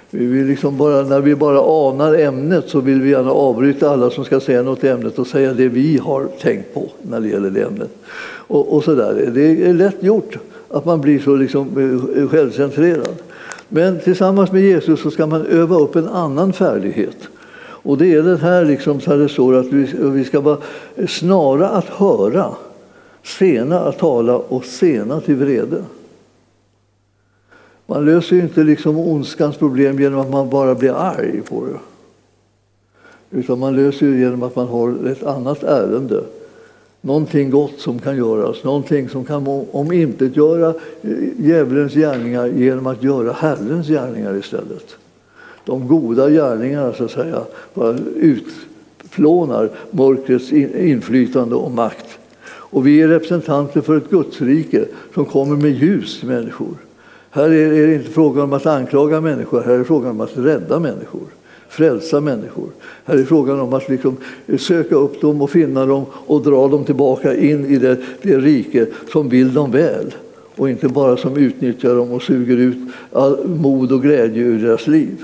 Vi 0.10 0.26
vill 0.26 0.46
liksom 0.46 0.78
bara, 0.78 1.02
när 1.02 1.22
vi 1.22 1.36
bara 1.36 1.90
anar 1.90 2.14
ämnet 2.14 2.70
så 2.70 2.80
vill 2.80 3.02
vi 3.02 3.10
gärna 3.10 3.32
avbryta 3.32 3.90
alla 3.90 4.10
som 4.10 4.26
ska 4.26 4.40
säga 4.40 4.62
något 4.62 4.84
i 4.84 4.88
ämnet 4.88 5.20
och 5.20 5.28
säga 5.28 5.54
det 5.54 5.68
vi 5.68 5.98
har 5.98 6.28
tänkt 6.42 6.74
på 6.74 6.90
när 7.02 7.20
det 7.20 7.28
gäller 7.28 7.50
det 7.50 7.62
ämnet. 7.62 7.90
Och, 8.28 8.76
och 8.76 8.84
så 8.84 8.96
där. 8.96 9.32
Det 9.34 9.66
är 9.70 9.74
lätt 9.74 10.04
gjort 10.04 10.38
att 10.70 10.86
man 10.86 11.02
blir 11.02 11.20
så 11.20 11.36
liksom 11.36 11.68
eh, 12.18 12.28
självcentrerad. 12.28 13.16
Men 13.70 14.00
tillsammans 14.00 14.52
med 14.52 14.62
Jesus 14.62 15.02
så 15.02 15.12
ska 15.12 15.28
man 15.28 15.46
öva 15.46 15.76
upp 15.76 15.96
en 15.96 16.08
annan 16.08 16.54
färdighet. 16.54 17.18
Och 17.60 17.98
det 17.98 18.14
är 18.14 18.22
den 18.22 18.38
här 18.38 18.66
liksom, 18.66 19.02
så 19.02 19.18
det 19.18 19.30
står 19.30 19.56
att 19.56 19.66
vi, 19.66 20.10
vi 20.10 20.26
ska 20.26 20.40
vara 20.40 20.58
snara 21.08 21.70
att 21.70 21.86
höra 21.86 22.56
sena 23.24 23.80
att 23.80 24.00
tala 24.00 24.38
och 24.38 24.66
sena 24.66 25.22
till 25.22 25.36
vrede. 25.36 25.84
Man 27.86 28.06
löser 28.06 28.36
ju 28.36 28.42
inte 28.42 28.64
liksom 28.64 28.98
ondskans 28.98 29.58
problem 29.58 30.00
genom 30.00 30.20
att 30.20 30.30
man 30.30 30.50
bara 30.50 30.76
blir 30.76 30.94
arg 30.94 31.42
på 31.42 31.66
det. 31.66 31.80
Utan 33.38 33.60
man 33.60 33.76
löser 33.76 34.06
det 34.06 34.18
genom 34.18 34.44
att 34.44 34.56
man 34.56 34.68
har 34.68 35.08
ett 35.08 35.24
annat 35.24 35.64
ärende. 35.64 36.24
Någonting 37.02 37.50
gott 37.50 37.80
som 37.80 38.00
kan 38.00 38.18
göras, 38.18 38.64
någonting 38.64 39.10
som 39.10 39.26
kan 39.26 39.48
omintetgöra 39.72 40.70
eh, 41.02 41.12
djävulens 41.38 41.94
gärningar 41.94 42.48
genom 42.48 42.88
att 42.88 43.04
göra 43.04 43.32
Herrens 43.32 43.88
gärningar 43.88 44.38
istället. 44.38 44.96
De 45.66 45.88
goda 45.88 46.30
gärningarna 46.30 46.94
så 46.94 47.04
att 47.04 47.12
säga 47.12 47.42
bara 47.74 47.98
utplånar 48.16 49.70
mörkrets 49.92 50.52
inflytande 50.52 51.56
och 51.56 51.72
makt 51.72 52.20
och 52.70 52.88
vi 52.88 53.02
är 53.02 53.08
representanter 53.08 53.82
för 53.82 53.98
ett 53.98 54.10
Gudsrike 54.10 54.86
som 55.14 55.26
kommer 55.26 55.56
med 55.56 55.72
ljus 55.72 56.20
till 56.20 56.30
människor. 56.30 56.76
Här 57.30 57.50
är 57.50 57.88
det 57.88 57.96
inte 57.96 58.12
frågan 58.12 58.44
om 58.44 58.54
att 58.54 58.66
anklaga 58.66 59.22
människor, 59.22 59.62
här 59.62 59.74
är 59.74 59.78
det 59.78 59.86
frågan 59.86 60.12
om 60.12 60.22
att 60.22 60.38
rädda 60.38 60.80
människor, 60.80 61.28
frälsa 61.70 62.22
människor. 62.22 62.70
Här 63.06 63.18
är 63.18 63.24
frågan 63.24 63.60
om 63.60 63.74
att 63.74 63.90
liksom 63.90 64.18
söka 64.60 64.96
upp 64.96 65.22
dem 65.22 65.42
och 65.42 65.50
finna 65.50 65.86
dem 65.86 66.06
och 66.12 66.42
dra 66.42 66.68
dem 66.68 66.86
tillbaka 66.86 67.36
in 67.36 67.66
i 67.66 67.78
det, 67.78 67.98
det 68.22 68.38
rike 68.38 68.86
som 69.12 69.30
vill 69.30 69.54
dem 69.54 69.72
väl 69.72 70.14
och 70.58 70.70
inte 70.70 70.88
bara 70.88 71.18
som 71.18 71.38
utnyttjar 71.38 71.96
dem 71.96 72.12
och 72.12 72.22
suger 72.22 72.58
ut 72.58 72.78
all 73.12 73.48
mod 73.48 73.92
och 73.92 74.02
glädje 74.02 74.44
ur 74.44 74.68
deras 74.68 74.88
liv. 74.88 75.18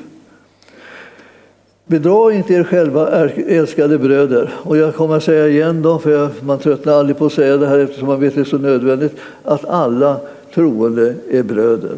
Bedra 1.86 2.34
inte 2.34 2.54
er 2.54 2.64
själva, 2.64 3.30
älskade 3.48 3.98
bröder. 3.98 4.54
Och 4.64 4.78
jag 4.78 4.96
kommer 4.96 5.18
att 5.18 5.24
säga 5.24 5.48
igen, 5.48 5.82
då, 5.82 6.00
för 6.00 6.30
man 6.42 6.60
tröttnar 6.60 6.94
aldrig 6.94 7.18
på 7.18 7.26
att 7.26 7.34
säga 7.34 7.58
det 7.58 7.68
här 7.68 7.80
eftersom 7.80 8.08
man 8.08 8.20
vet 8.20 8.30
att 8.30 8.36
det 8.36 8.42
är 8.42 8.46
så 8.46 8.58
nödvändigt, 8.58 9.16
att 9.44 9.66
alla 9.66 10.20
troende 10.54 11.16
är 11.32 11.44
bröder. 11.44 11.98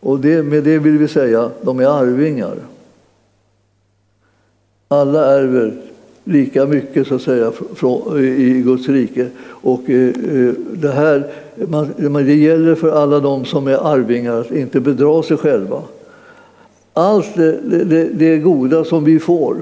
Och 0.00 0.18
det, 0.18 0.42
med 0.42 0.64
det 0.64 0.78
vill 0.78 0.98
vi 0.98 1.08
säga, 1.08 1.50
de 1.62 1.80
är 1.80 2.00
arvingar. 2.00 2.54
Alla 5.00 5.38
ärver 5.38 5.74
lika 6.24 6.66
mycket 6.66 7.06
så 7.06 7.14
att 7.14 7.22
säga 7.22 7.52
i 8.18 8.62
Guds 8.64 8.88
rike. 8.88 9.26
Och 9.46 9.90
eh, 9.90 10.08
eh, 10.08 10.54
det 10.72 10.90
här 10.90 11.26
det 12.24 12.34
gäller 12.34 12.74
för 12.74 13.02
alla 13.02 13.20
de 13.20 13.44
som 13.44 13.66
är 13.66 13.92
arvingar 13.92 14.40
att 14.40 14.50
inte 14.50 14.80
bedra 14.80 15.22
sig 15.22 15.36
själva 15.36 15.82
allt 16.94 17.34
det, 17.34 17.84
det, 17.84 18.04
det 18.04 18.38
goda 18.38 18.84
som 18.84 19.04
vi 19.04 19.18
får. 19.18 19.56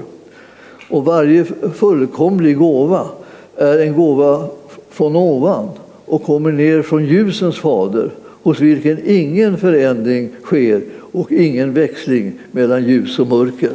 Och 0.89 1.05
varje 1.05 1.45
fullkomlig 1.73 2.57
gåva 2.57 3.07
är 3.55 3.79
en 3.79 3.93
gåva 3.93 4.47
från 4.89 5.15
ovan 5.15 5.69
och 6.05 6.23
kommer 6.23 6.51
ner 6.51 6.81
från 6.81 7.05
ljusens 7.05 7.59
fader 7.59 8.11
hos 8.43 8.59
vilken 8.59 8.99
ingen 9.05 9.57
förändring 9.57 10.29
sker 10.43 10.81
och 11.11 11.31
ingen 11.31 11.73
växling 11.73 12.33
mellan 12.51 12.87
ljus 12.87 13.19
och 13.19 13.27
mörker. 13.27 13.71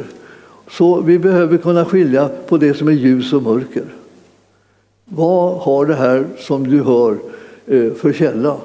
Så 0.69 1.01
vi 1.01 1.19
behöver 1.19 1.57
kunna 1.57 1.85
skilja 1.85 2.29
på 2.47 2.57
det 2.57 2.73
som 2.73 2.87
är 2.87 2.91
ljus 2.91 3.33
och 3.33 3.43
mörker. 3.43 3.83
Vad 5.05 5.57
har 5.57 5.85
det 5.85 5.95
här 5.95 6.25
som 6.37 6.67
du 6.67 6.81
hör 6.81 7.17
eh, 7.67 7.93
för 7.93 8.13
källa? 8.13 8.57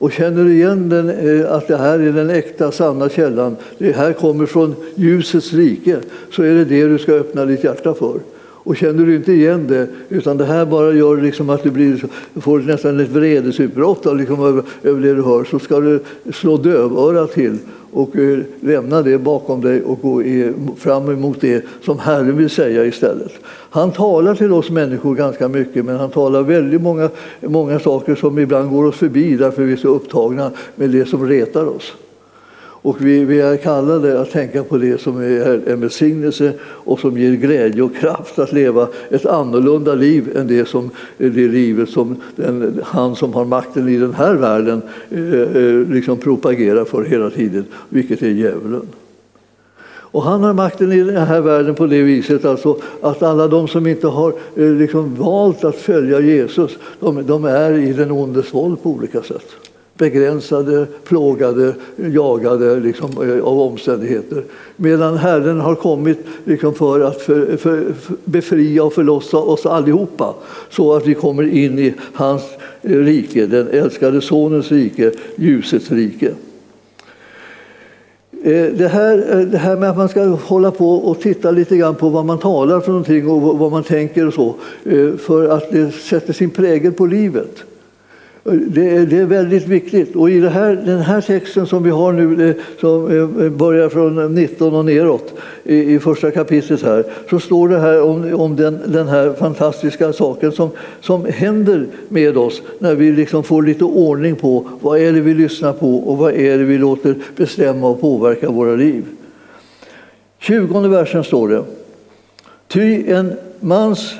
Och 0.00 0.12
känner 0.12 0.44
du 0.44 0.52
igen 0.52 0.88
den, 0.88 1.08
eh, 1.08 1.52
att 1.52 1.68
det 1.68 1.76
här 1.76 1.98
är 1.98 2.12
den 2.12 2.30
äkta, 2.30 2.72
sanna 2.72 3.08
källan, 3.08 3.56
det 3.78 3.92
här 3.92 4.12
kommer 4.12 4.46
från 4.46 4.74
ljusets 4.94 5.52
rike, 5.52 5.98
så 6.32 6.42
är 6.42 6.54
det 6.54 6.64
det 6.64 6.86
du 6.86 6.98
ska 6.98 7.12
öppna 7.12 7.44
ditt 7.44 7.64
hjärta 7.64 7.94
för. 7.94 8.20
Och 8.62 8.76
känner 8.76 9.06
du 9.06 9.16
inte 9.16 9.32
igen 9.32 9.66
det, 9.68 9.88
utan 10.08 10.36
det 10.36 10.44
här 10.44 10.66
bara 10.66 10.92
gör 10.92 11.16
liksom 11.16 11.50
att 11.50 11.62
du 11.62 11.70
blir, 11.70 12.04
får 12.40 12.58
nästan 12.58 13.00
ett 13.00 13.08
vredesutbrott 13.08 14.06
liksom 14.16 14.44
över, 14.44 14.62
över 14.82 15.00
det 15.00 15.14
du 15.14 15.22
hör, 15.22 15.44
så 15.44 15.58
ska 15.58 15.80
du 15.80 16.00
slå 16.32 16.56
dövörat 16.56 17.32
till 17.32 17.58
och 17.92 18.16
eh, 18.16 18.38
lämna 18.60 19.02
det 19.02 19.18
bakom 19.18 19.60
dig 19.60 19.82
och 19.82 20.00
gå 20.00 20.22
fram 20.76 21.10
emot 21.10 21.40
det 21.40 21.64
som 21.84 21.98
Herren 21.98 22.36
vill 22.36 22.50
säga 22.50 22.84
istället. 22.84 23.32
Han 23.70 23.92
talar 23.92 24.34
till 24.34 24.52
oss 24.52 24.70
människor 24.70 25.14
ganska 25.14 25.48
mycket 25.48 25.84
men 25.84 25.96
han 25.96 26.10
talar 26.10 26.42
väldigt 26.42 26.82
många, 26.82 27.10
många 27.40 27.78
saker 27.78 28.14
som 28.14 28.38
ibland 28.38 28.70
går 28.70 28.84
oss 28.84 28.96
förbi 28.96 29.36
därför 29.36 29.62
vi 29.62 29.72
är 29.72 29.76
så 29.76 29.88
upptagna 29.88 30.50
med 30.74 30.90
det 30.90 31.08
som 31.08 31.28
retar 31.28 31.64
oss. 31.64 31.92
Och 32.82 33.06
vi, 33.06 33.24
vi 33.24 33.40
är 33.40 33.56
kallade 33.56 34.20
att 34.20 34.30
tänka 34.30 34.64
på 34.64 34.78
det 34.78 35.00
som 35.00 35.20
är 35.20 35.68
en 35.68 35.80
välsignelse 35.80 36.52
och 36.62 37.00
som 37.00 37.18
ger 37.18 37.32
glädje 37.32 37.82
och 37.82 37.96
kraft 37.96 38.38
att 38.38 38.52
leva 38.52 38.88
ett 39.10 39.26
annorlunda 39.26 39.94
liv 39.94 40.36
än 40.36 40.46
det, 40.46 40.68
som, 40.68 40.90
det 41.16 41.48
livet 41.48 41.88
som 41.88 42.16
den, 42.36 42.80
han 42.84 43.16
som 43.16 43.34
har 43.34 43.44
makten 43.44 43.88
i 43.88 43.96
den 43.96 44.14
här 44.14 44.34
världen 44.34 44.82
eh, 45.10 45.40
eh 45.40 45.88
liksom 45.88 46.16
propagerar 46.16 46.84
för 46.84 47.04
hela 47.04 47.30
tiden, 47.30 47.64
vilket 47.88 48.22
är 48.22 48.28
djävulen. 48.28 48.86
Och 50.12 50.22
han 50.22 50.44
har 50.44 50.52
makten 50.52 50.92
i 50.92 51.02
den 51.02 51.26
här 51.26 51.40
världen 51.40 51.74
på 51.74 51.86
det 51.86 52.02
viset 52.02 52.44
alltså 52.44 52.76
att 53.00 53.22
alla 53.22 53.48
de 53.48 53.68
som 53.68 53.86
inte 53.86 54.06
har 54.06 54.32
eh, 54.56 54.70
liksom 54.70 55.14
valt 55.14 55.64
att 55.64 55.76
följa 55.76 56.20
Jesus, 56.20 56.78
de, 57.00 57.26
de 57.26 57.44
är 57.44 57.72
i 57.72 57.92
den 57.92 58.10
ondes 58.10 58.54
våld 58.54 58.82
på 58.82 58.90
olika 58.90 59.22
sätt 59.22 59.69
begränsade, 60.00 60.86
plågade, 61.04 61.74
jagade 61.96 62.80
liksom, 62.80 63.10
eh, 63.10 63.44
av 63.44 63.60
omständigheter. 63.60 64.44
Medan 64.76 65.16
Herren 65.16 65.60
har 65.60 65.74
kommit 65.74 66.18
liksom, 66.44 66.74
för 66.74 67.00
att 67.00 67.22
för, 67.22 67.56
för, 67.56 67.56
för 68.00 68.16
befria 68.24 68.84
och 68.84 68.92
förlossa 68.92 69.36
oss 69.36 69.66
allihopa 69.66 70.34
så 70.70 70.94
att 70.94 71.06
vi 71.06 71.14
kommer 71.14 71.42
in 71.42 71.78
i 71.78 71.94
hans 72.12 72.42
eh, 72.82 72.96
rike, 72.96 73.46
den 73.46 73.68
älskade 73.68 74.20
Sonens 74.20 74.72
rike, 74.72 75.12
ljusets 75.36 75.90
rike. 75.90 76.34
Eh, 78.42 78.66
det 78.72 78.88
här, 78.88 79.46
det 79.52 79.58
här 79.58 79.76
med 79.76 79.90
att 79.90 79.96
man 79.96 80.08
ska 80.08 80.24
hålla 80.24 80.70
på 80.70 80.94
och 80.94 81.20
titta 81.20 81.50
lite 81.50 81.76
grann 81.76 81.94
på 81.94 82.08
vad 82.08 82.24
man 82.24 82.38
talar 82.38 82.80
för 82.80 82.92
någonting 82.92 83.28
och 83.28 83.58
vad 83.58 83.70
man 83.70 83.82
tänker 83.82 84.26
och 84.26 84.34
så, 84.34 84.54
för 85.18 85.48
att 85.48 85.70
det 85.70 85.90
sätter 85.92 86.32
sin 86.32 86.50
prägel 86.50 86.92
på 86.92 87.06
livet. 87.06 87.64
Det 88.44 88.96
är, 88.96 89.06
det 89.06 89.18
är, 89.18 89.24
väldigt 89.24 89.66
viktigt. 89.66 90.16
Och 90.16 90.30
i 90.30 90.48
här, 90.48 90.82
den 90.86 90.98
här 90.98 91.20
texten 91.20 91.66
som 91.66 91.82
vi 91.82 91.90
har 91.90 92.12
nu, 92.12 92.54
som 92.80 93.18
eh, 93.40 93.48
börjar 93.48 93.88
från 93.88 94.34
19 94.34 94.74
och 94.74 94.84
neråt, 94.84 95.34
i, 95.64 95.94
i 95.94 95.98
första 95.98 96.30
kapitlet 96.30 96.82
här, 96.82 97.04
så 97.30 97.40
står 97.40 97.68
det 97.68 97.78
här 97.78 98.02
om, 98.02 98.34
om 98.34 98.56
den, 98.56 98.78
den 98.86 99.08
här 99.08 99.32
fantastiska 99.32 100.12
saken 100.12 100.52
som, 100.52 100.70
som 101.00 101.24
händer 101.24 101.86
med 102.08 102.36
oss 102.36 102.62
när 102.78 102.94
vi 102.94 103.12
liksom 103.12 103.42
får 103.42 103.62
lite 103.62 103.84
ordning 103.84 104.36
på 104.36 104.68
vad 104.80 105.00
är 105.00 105.12
det 105.12 105.20
vi 105.20 105.34
lyssnar 105.34 105.72
på 105.72 105.96
och 105.96 106.18
vad 106.18 106.32
är 106.32 106.58
det 106.58 106.64
vi 106.64 106.78
låter 106.78 107.14
bestämma 107.36 107.88
och 107.88 108.00
påverka 108.00 108.50
våra 108.50 108.74
liv. 108.74 109.04
20 110.38 110.88
versen 110.88 111.24
står 111.24 111.48
det. 111.48 111.62
Ty 112.68 113.10
en 113.10 113.32
mans 113.60 114.14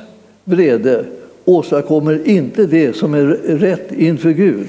vrede 0.44 1.04
åstadkommer 1.44 2.28
inte 2.28 2.66
det 2.66 2.96
som 2.96 3.14
är 3.14 3.26
rätt 3.44 3.92
inför 3.92 4.30
Gud. 4.30 4.66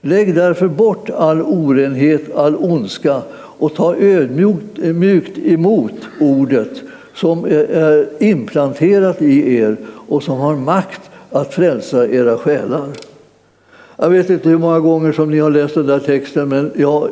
Lägg 0.00 0.34
därför 0.34 0.68
bort 0.68 1.10
all 1.10 1.42
orenhet, 1.42 2.34
all 2.34 2.56
ondska 2.56 3.22
och 3.58 3.74
ta 3.74 3.96
ödmjukt 3.96 5.38
emot 5.38 6.08
ordet 6.20 6.82
som 7.14 7.44
är 7.44 8.08
implanterat 8.18 9.22
i 9.22 9.56
er 9.56 9.76
och 10.08 10.22
som 10.22 10.38
har 10.38 10.56
makt 10.56 11.00
att 11.30 11.54
frälsa 11.54 12.08
era 12.08 12.36
själar. 12.38 12.88
Jag 13.96 14.10
vet 14.10 14.30
inte 14.30 14.48
hur 14.48 14.58
många 14.58 14.80
gånger 14.80 15.12
som 15.12 15.30
ni 15.30 15.38
har 15.38 15.50
läst 15.50 15.74
den 15.74 15.86
där 15.86 15.98
texten, 15.98 16.48
men 16.48 16.70
jag, 16.76 17.08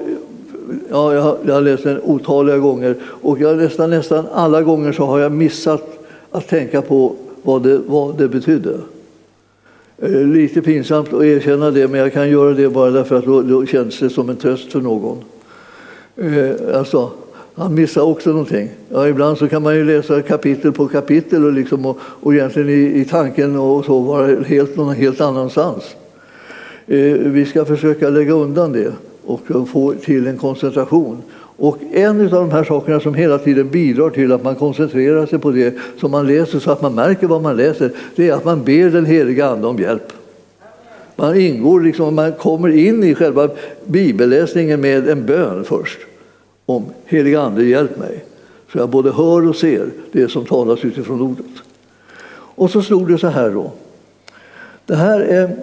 ja, 0.90 1.14
jag 1.14 1.54
har 1.54 1.60
läst 1.60 1.84
den 1.84 2.00
otaliga 2.02 2.58
gånger. 2.58 2.96
Och 3.02 3.40
jag 3.40 3.56
nästan, 3.56 3.90
nästan 3.90 4.26
alla 4.32 4.62
gånger 4.62 4.92
så 4.92 5.04
har 5.04 5.18
jag 5.18 5.32
missat 5.32 5.82
att 6.30 6.48
tänka 6.48 6.82
på 6.82 7.14
vad 7.44 7.62
det, 7.62 7.78
vad 7.78 8.18
det 8.18 8.28
betydde. 8.28 8.80
Eh, 9.98 10.10
lite 10.10 10.62
pinsamt 10.62 11.12
att 11.12 11.22
erkänna 11.22 11.70
det, 11.70 11.88
men 11.88 12.00
jag 12.00 12.12
kan 12.12 12.30
göra 12.30 12.54
det 12.54 12.68
bara 12.68 12.90
därför 12.90 13.16
att 13.16 13.24
då, 13.24 13.42
då 13.42 13.66
känns 13.66 13.98
det 13.98 14.10
som 14.10 14.30
en 14.30 14.36
tröst 14.36 14.72
för 14.72 14.80
någon. 14.80 15.18
Eh, 16.16 16.78
alltså, 16.78 17.10
han 17.54 17.74
missar 17.74 18.02
också 18.02 18.30
någonting. 18.30 18.70
Ja, 18.88 19.08
ibland 19.08 19.38
så 19.38 19.48
kan 19.48 19.62
man 19.62 19.76
ju 19.76 19.84
läsa 19.84 20.22
kapitel 20.22 20.72
på 20.72 20.88
kapitel 20.88 21.44
och, 21.44 21.52
liksom, 21.52 21.86
och, 21.86 21.98
och 22.00 22.34
egentligen 22.34 22.68
i, 22.68 23.00
i 23.00 23.04
tanken 23.04 23.56
och 23.56 23.84
så 23.84 23.98
vara 23.98 24.40
helt 24.42 24.76
någon 24.76 24.94
helt 24.94 25.20
annanstans. 25.20 25.96
Eh, 26.86 27.12
vi 27.12 27.46
ska 27.46 27.64
försöka 27.64 28.08
lägga 28.08 28.32
undan 28.32 28.72
det 28.72 28.92
och 29.24 29.68
få 29.68 29.92
till 29.92 30.26
en 30.26 30.38
koncentration. 30.38 31.22
Och 31.56 31.78
en 31.92 32.20
av 32.20 32.30
de 32.30 32.50
här 32.50 32.64
sakerna 32.64 33.00
som 33.00 33.14
hela 33.14 33.38
tiden 33.38 33.68
bidrar 33.68 34.10
till 34.10 34.32
att 34.32 34.44
man 34.44 34.54
koncentrerar 34.54 35.26
sig 35.26 35.38
på 35.38 35.50
det 35.50 35.74
som 36.00 36.10
man 36.10 36.26
läser 36.26 36.58
så 36.58 36.70
att 36.70 36.82
man 36.82 36.94
märker 36.94 37.26
vad 37.26 37.42
man 37.42 37.56
läser, 37.56 37.90
det 38.16 38.28
är 38.28 38.32
att 38.32 38.44
man 38.44 38.64
ber 38.64 38.90
den 38.90 39.06
heliga 39.06 39.46
Ande 39.46 39.66
om 39.66 39.78
hjälp. 39.78 40.12
Man 41.16 41.36
ingår 41.36 41.80
liksom, 41.80 42.14
man 42.14 42.32
kommer 42.32 42.68
in 42.68 43.04
i 43.04 43.14
själva 43.14 43.48
bibelläsningen 43.84 44.80
med 44.80 45.08
en 45.08 45.26
bön 45.26 45.64
först. 45.64 45.98
Om 46.66 46.84
heliga 47.04 47.40
Ande, 47.40 47.64
hjälp 47.64 47.98
mig. 47.98 48.24
Så 48.72 48.78
jag 48.78 48.88
både 48.88 49.12
hör 49.12 49.48
och 49.48 49.56
ser 49.56 49.86
det 50.12 50.30
som 50.30 50.44
talas 50.44 50.84
utifrån 50.84 51.20
ordet. 51.20 51.46
Och 52.56 52.70
så 52.70 52.82
stod 52.82 53.08
det 53.08 53.18
så 53.18 53.28
här 53.28 53.50
då. 53.50 53.72
Det 54.86 54.94
här 54.94 55.20
är, 55.20 55.56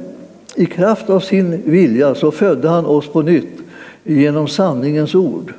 I 0.56 0.66
kraft 0.66 1.10
av 1.10 1.20
sin 1.20 1.62
vilja 1.66 2.16
så 2.16 2.32
födde 2.32 2.70
han 2.70 2.86
oss 2.86 3.08
på 3.08 3.22
nytt 3.22 3.60
genom 4.04 4.48
sanningens 4.48 5.16
ord 5.16 5.54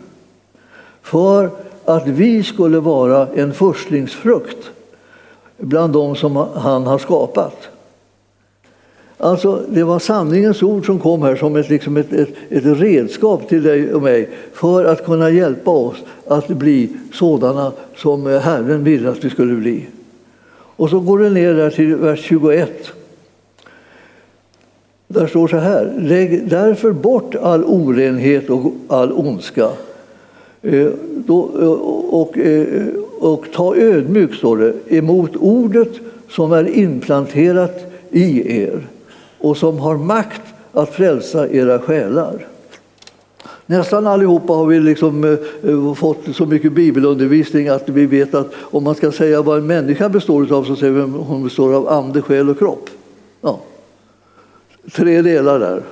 för 1.13 1.51
att 1.85 2.07
vi 2.07 2.43
skulle 2.43 2.79
vara 2.79 3.29
en 3.35 3.53
förstlingsfrukt 3.53 4.71
bland 5.59 5.93
dem 5.93 6.17
som 6.17 6.37
han 6.37 6.87
har 6.87 6.99
skapat. 6.99 7.69
Alltså, 9.19 9.63
det 9.69 9.85
var 9.85 9.99
sanningens 9.99 10.63
ord 10.63 10.87
som 10.87 10.99
kom 10.99 11.23
här 11.23 11.37
som 11.37 11.57
ett, 11.57 11.69
liksom 11.69 11.97
ett, 11.97 12.13
ett, 12.13 12.29
ett 12.49 12.65
redskap 12.65 13.49
till 13.49 13.63
dig 13.63 13.95
och 13.95 14.03
mig 14.03 14.29
för 14.53 14.85
att 14.85 15.05
kunna 15.05 15.31
hjälpa 15.31 15.71
oss 15.71 15.97
att 16.27 16.49
bli 16.49 16.91
sådana 17.13 17.73
som 17.97 18.27
Herren 18.27 18.85
ville 18.85 19.11
att 19.11 19.25
vi 19.25 19.31
skulle 19.31 19.55
bli. 19.55 19.87
Och 20.77 20.91
så 20.91 21.01
går 21.01 21.19
det 21.19 21.31
ner 21.31 21.55
där 21.55 21.71
till 21.71 21.97
vers 21.97 22.21
21. 22.21 22.71
Där 25.09 25.27
står 25.27 25.49
så 25.49 25.57
här. 25.57 25.95
Lägg 25.99 26.49
därför 26.49 26.93
bort 26.93 27.35
all 27.35 27.65
orenhet 27.65 28.51
och 28.51 28.73
all 28.89 29.13
ondska 29.13 29.69
Eh, 30.63 30.89
då, 31.27 31.51
eh, 31.61 31.69
och, 32.15 32.39
eh, 32.39 32.87
och 33.19 33.45
ta 33.53 33.77
ödmjukt, 33.77 34.35
står 34.35 34.57
det, 34.57 34.97
emot 34.97 35.37
ordet 35.37 35.93
som 36.29 36.53
är 36.53 36.69
implanterat 36.69 37.93
i 38.11 38.59
er 38.63 38.87
och 39.39 39.57
som 39.57 39.79
har 39.79 39.97
makt 39.97 40.43
att 40.73 40.95
frälsa 40.95 41.49
era 41.49 41.79
själar. 41.79 42.47
Nästan 43.67 44.07
allihopa 44.07 44.53
har 44.53 44.67
vi 44.67 44.81
liksom, 44.81 45.39
fått 45.97 46.37
så 46.37 46.47
mycket 46.47 46.73
bibelundervisning 46.73 47.69
att 47.69 47.89
vi 47.89 48.07
vet 48.07 48.35
att 48.35 48.53
om 48.57 48.85
man 48.85 48.95
ska 48.95 49.13
säga 49.13 49.43
vad 49.43 49.59
en 49.59 49.67
människa 49.67 50.09
består 50.09 50.53
av 50.53 50.65
så 50.65 50.77
säger 50.77 50.93
vi 50.93 51.01
att 51.01 51.27
hon 51.27 51.45
består 51.45 51.75
av 51.75 51.89
ande, 51.89 52.23
själ 52.23 52.51
och 52.51 52.59
kropp. 52.59 52.91
Ja. 53.41 53.61
Tre 54.93 55.23
delar 55.23 55.59
där. 55.59 55.83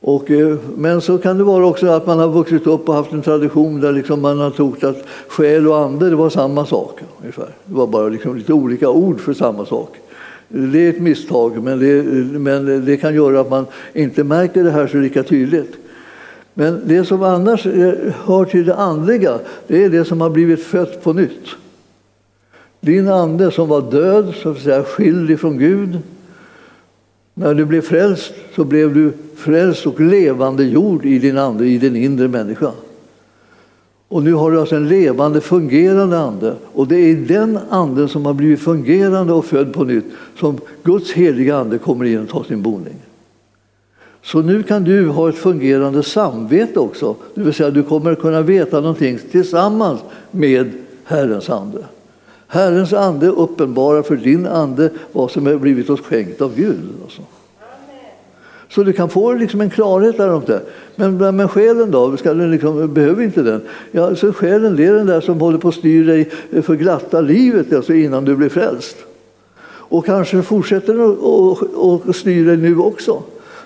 Och, 0.00 0.30
eh, 0.30 0.56
men 0.76 1.00
så 1.00 1.18
kan 1.18 1.38
det 1.38 1.44
vara 1.44 1.66
också 1.66 1.86
att 1.86 2.06
man 2.06 2.18
har 2.18 2.28
vuxit 2.28 2.66
upp 2.66 2.88
och 2.88 2.94
haft 2.94 3.12
en 3.12 3.22
tradition 3.22 3.80
där 3.80 3.92
liksom 3.92 4.20
man 4.20 4.38
har 4.38 4.50
trott 4.50 4.84
att 4.84 5.04
själ 5.28 5.68
och 5.68 5.78
ande 5.78 6.10
det 6.10 6.16
var 6.16 6.30
samma 6.30 6.66
sak. 6.66 7.00
Ungefär. 7.20 7.48
Det 7.64 7.74
var 7.74 7.86
bara 7.86 8.08
liksom 8.08 8.36
lite 8.36 8.52
olika 8.52 8.88
ord 8.88 9.20
för 9.20 9.32
samma 9.32 9.66
sak. 9.66 9.96
Det 10.48 10.86
är 10.86 10.90
ett 10.90 11.00
misstag, 11.00 11.62
men 11.62 11.78
det, 11.78 12.02
men 12.38 12.84
det 12.84 12.96
kan 12.96 13.14
göra 13.14 13.40
att 13.40 13.50
man 13.50 13.66
inte 13.92 14.24
märker 14.24 14.64
det 14.64 14.70
här 14.70 14.86
så 14.86 14.96
lika 14.96 15.22
tydligt. 15.22 15.76
Men 16.54 16.80
det 16.84 17.04
som 17.04 17.22
annars 17.22 17.66
eh, 17.66 17.94
hör 18.24 18.44
till 18.44 18.64
det 18.64 18.74
andliga, 18.74 19.38
det 19.66 19.84
är 19.84 19.90
det 19.90 20.04
som 20.04 20.20
har 20.20 20.30
blivit 20.30 20.62
fött 20.62 21.02
på 21.02 21.12
nytt. 21.12 21.46
Din 22.80 23.08
ande 23.08 23.50
som 23.50 23.68
var 23.68 23.90
död, 23.90 24.34
så 24.42 24.50
att 24.50 24.58
säga 24.58 24.82
skild 24.82 25.30
ifrån 25.30 25.58
Gud, 25.58 25.98
när 27.34 27.54
du 27.54 27.64
blev 27.64 27.80
frälst 27.80 28.32
så 28.54 28.64
blev 28.64 28.94
du 28.94 29.12
frälst 29.36 29.86
och 29.86 30.00
levande 30.00 30.64
jord 30.64 31.04
i 31.04 31.18
din 31.18 31.38
ande, 31.38 31.66
i 31.66 31.78
din 31.78 31.96
inre 31.96 32.28
människa. 32.28 32.72
Och 34.08 34.22
nu 34.22 34.32
har 34.32 34.50
du 34.50 34.60
alltså 34.60 34.76
en 34.76 34.88
levande, 34.88 35.40
fungerande 35.40 36.18
ande. 36.18 36.54
Och 36.72 36.88
det 36.88 36.96
är 36.96 37.14
den 37.14 37.58
anden 37.70 38.08
som 38.08 38.26
har 38.26 38.34
blivit 38.34 38.60
fungerande 38.60 39.32
och 39.32 39.44
född 39.44 39.72
på 39.72 39.84
nytt 39.84 40.04
som 40.38 40.58
Guds 40.82 41.12
heliga 41.12 41.56
ande 41.56 41.78
kommer 41.78 42.04
in 42.04 42.20
och 42.20 42.28
tar 42.28 42.42
sin 42.44 42.62
boning. 42.62 42.96
Så 44.22 44.42
nu 44.42 44.62
kan 44.62 44.84
du 44.84 45.08
ha 45.08 45.28
ett 45.28 45.38
fungerande 45.38 46.02
samvete 46.02 46.80
också. 46.80 47.16
Det 47.34 47.42
vill 47.42 47.54
säga 47.54 47.70
du 47.70 47.82
kommer 47.82 48.14
kunna 48.14 48.42
veta 48.42 48.80
någonting 48.80 49.18
tillsammans 49.30 50.00
med 50.30 50.70
Herrens 51.04 51.50
ande. 51.50 51.84
Herrens 52.52 52.92
ande 52.92 53.28
uppenbarar 53.28 54.02
för 54.02 54.16
din 54.16 54.46
ande 54.46 54.90
vad 55.12 55.30
som 55.30 55.46
har 55.46 55.56
blivit 55.56 55.90
oss 55.90 56.00
skänkt 56.00 56.40
av 56.40 56.56
Gud. 56.56 56.88
Alltså. 57.02 57.22
Så 58.68 58.82
du 58.82 58.92
kan 58.92 59.08
få 59.08 59.32
liksom 59.32 59.60
en 59.60 59.70
klarhet 59.70 60.16
därom. 60.16 60.42
Men, 60.96 61.36
men 61.36 61.48
själen 61.48 61.90
då? 61.90 62.16
Ska 62.16 62.34
den 62.34 62.50
liksom, 62.50 62.94
behöver 62.94 63.22
inte 63.22 63.42
den? 63.42 63.60
Ja, 63.90 64.16
så 64.16 64.32
själen 64.32 64.76
det 64.76 64.86
är 64.86 64.92
den 64.92 65.06
där 65.06 65.20
som 65.20 65.40
håller 65.40 65.58
på 65.58 65.68
att 65.68 65.74
styra 65.74 66.12
dig 66.12 66.30
för 66.62 66.74
glatta 66.74 67.20
livet 67.20 67.72
alltså 67.72 67.94
innan 67.94 68.24
du 68.24 68.36
blir 68.36 68.48
frälst. 68.48 68.96
Och 69.64 70.06
kanske 70.06 70.42
fortsätter 70.42 70.94
den 70.94 72.10
att 72.10 72.16
styra 72.16 72.46
dig 72.46 72.56
nu 72.56 72.78
också. 72.78 73.22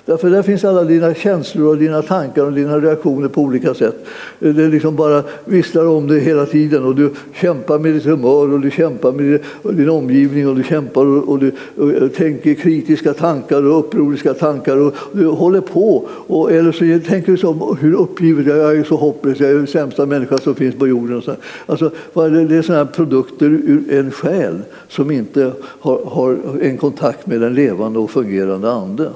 Därför 0.06 0.30
där 0.30 0.42
finns 0.42 0.64
alla 0.64 0.84
dina 0.84 1.14
känslor 1.14 1.68
och 1.68 1.78
dina 1.78 2.02
tankar 2.02 2.44
och 2.44 2.52
dina 2.52 2.78
reaktioner 2.78 3.28
på 3.28 3.40
olika 3.40 3.74
sätt. 3.74 4.06
Det 4.38 4.68
liksom 4.68 4.96
bara 4.96 5.22
visslar 5.44 5.86
om 5.86 6.06
dig 6.06 6.20
hela 6.20 6.46
tiden 6.46 6.84
och 6.84 6.94
du 6.94 7.10
kämpar 7.34 7.78
med 7.78 7.92
ditt 7.92 8.04
humör 8.04 8.52
och 8.52 8.60
du 8.60 8.70
kämpar 8.70 9.12
med 9.12 9.40
din 9.62 9.90
omgivning 9.90 10.48
och 10.48 10.56
du 10.56 10.62
kämpar 10.62 11.06
och 11.28 11.38
du 11.38 11.52
eh, 11.78 12.08
tänker 12.08 12.54
kritiska 12.54 13.14
tankar 13.14 13.62
och 13.62 13.78
upproriska 13.78 14.34
tankar 14.34 14.76
och 14.76 14.94
du 15.12 15.26
håller 15.26 15.60
på. 15.60 16.08
Och, 16.08 16.52
eller 16.52 16.72
så 16.72 17.08
tänker 17.08 17.32
du 17.32 17.38
så, 17.38 17.76
hur 17.80 17.94
uppgivet 17.94 18.46
jag 18.46 18.56
är, 18.56 18.62
jag 18.62 18.76
är 18.76 18.84
så 18.84 18.96
hopplös, 18.96 19.40
jag 19.40 19.50
är 19.50 19.54
den 19.54 19.66
sämsta 19.66 20.06
människan 20.06 20.38
som 20.38 20.54
finns 20.54 20.74
på 20.74 20.88
jorden. 20.88 21.16
Och 21.16 21.24
så. 21.24 21.34
Alltså, 21.66 21.90
det 22.14 22.56
är 22.56 22.62
sådana 22.62 22.86
produkter 22.86 23.46
ur 23.46 23.92
en 23.92 24.10
själ 24.10 24.58
som 24.88 25.10
inte 25.10 25.52
har, 25.60 26.04
har 26.04 26.38
en 26.60 26.78
kontakt 26.78 27.26
med 27.26 27.42
en 27.42 27.54
levande 27.54 27.98
och 27.98 28.10
fungerande 28.10 28.72
ande. 28.72 29.10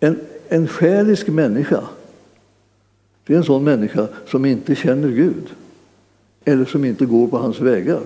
En, 0.00 0.20
en 0.48 0.68
själisk 0.68 1.28
människa, 1.28 1.80
det 3.26 3.32
är 3.34 3.36
en 3.38 3.44
sån 3.44 3.64
människa 3.64 4.08
som 4.26 4.44
inte 4.44 4.74
känner 4.74 5.08
Gud 5.08 5.44
eller 6.44 6.64
som 6.64 6.84
inte 6.84 7.06
går 7.06 7.28
på 7.28 7.38
hans 7.38 7.60
vägar. 7.60 8.00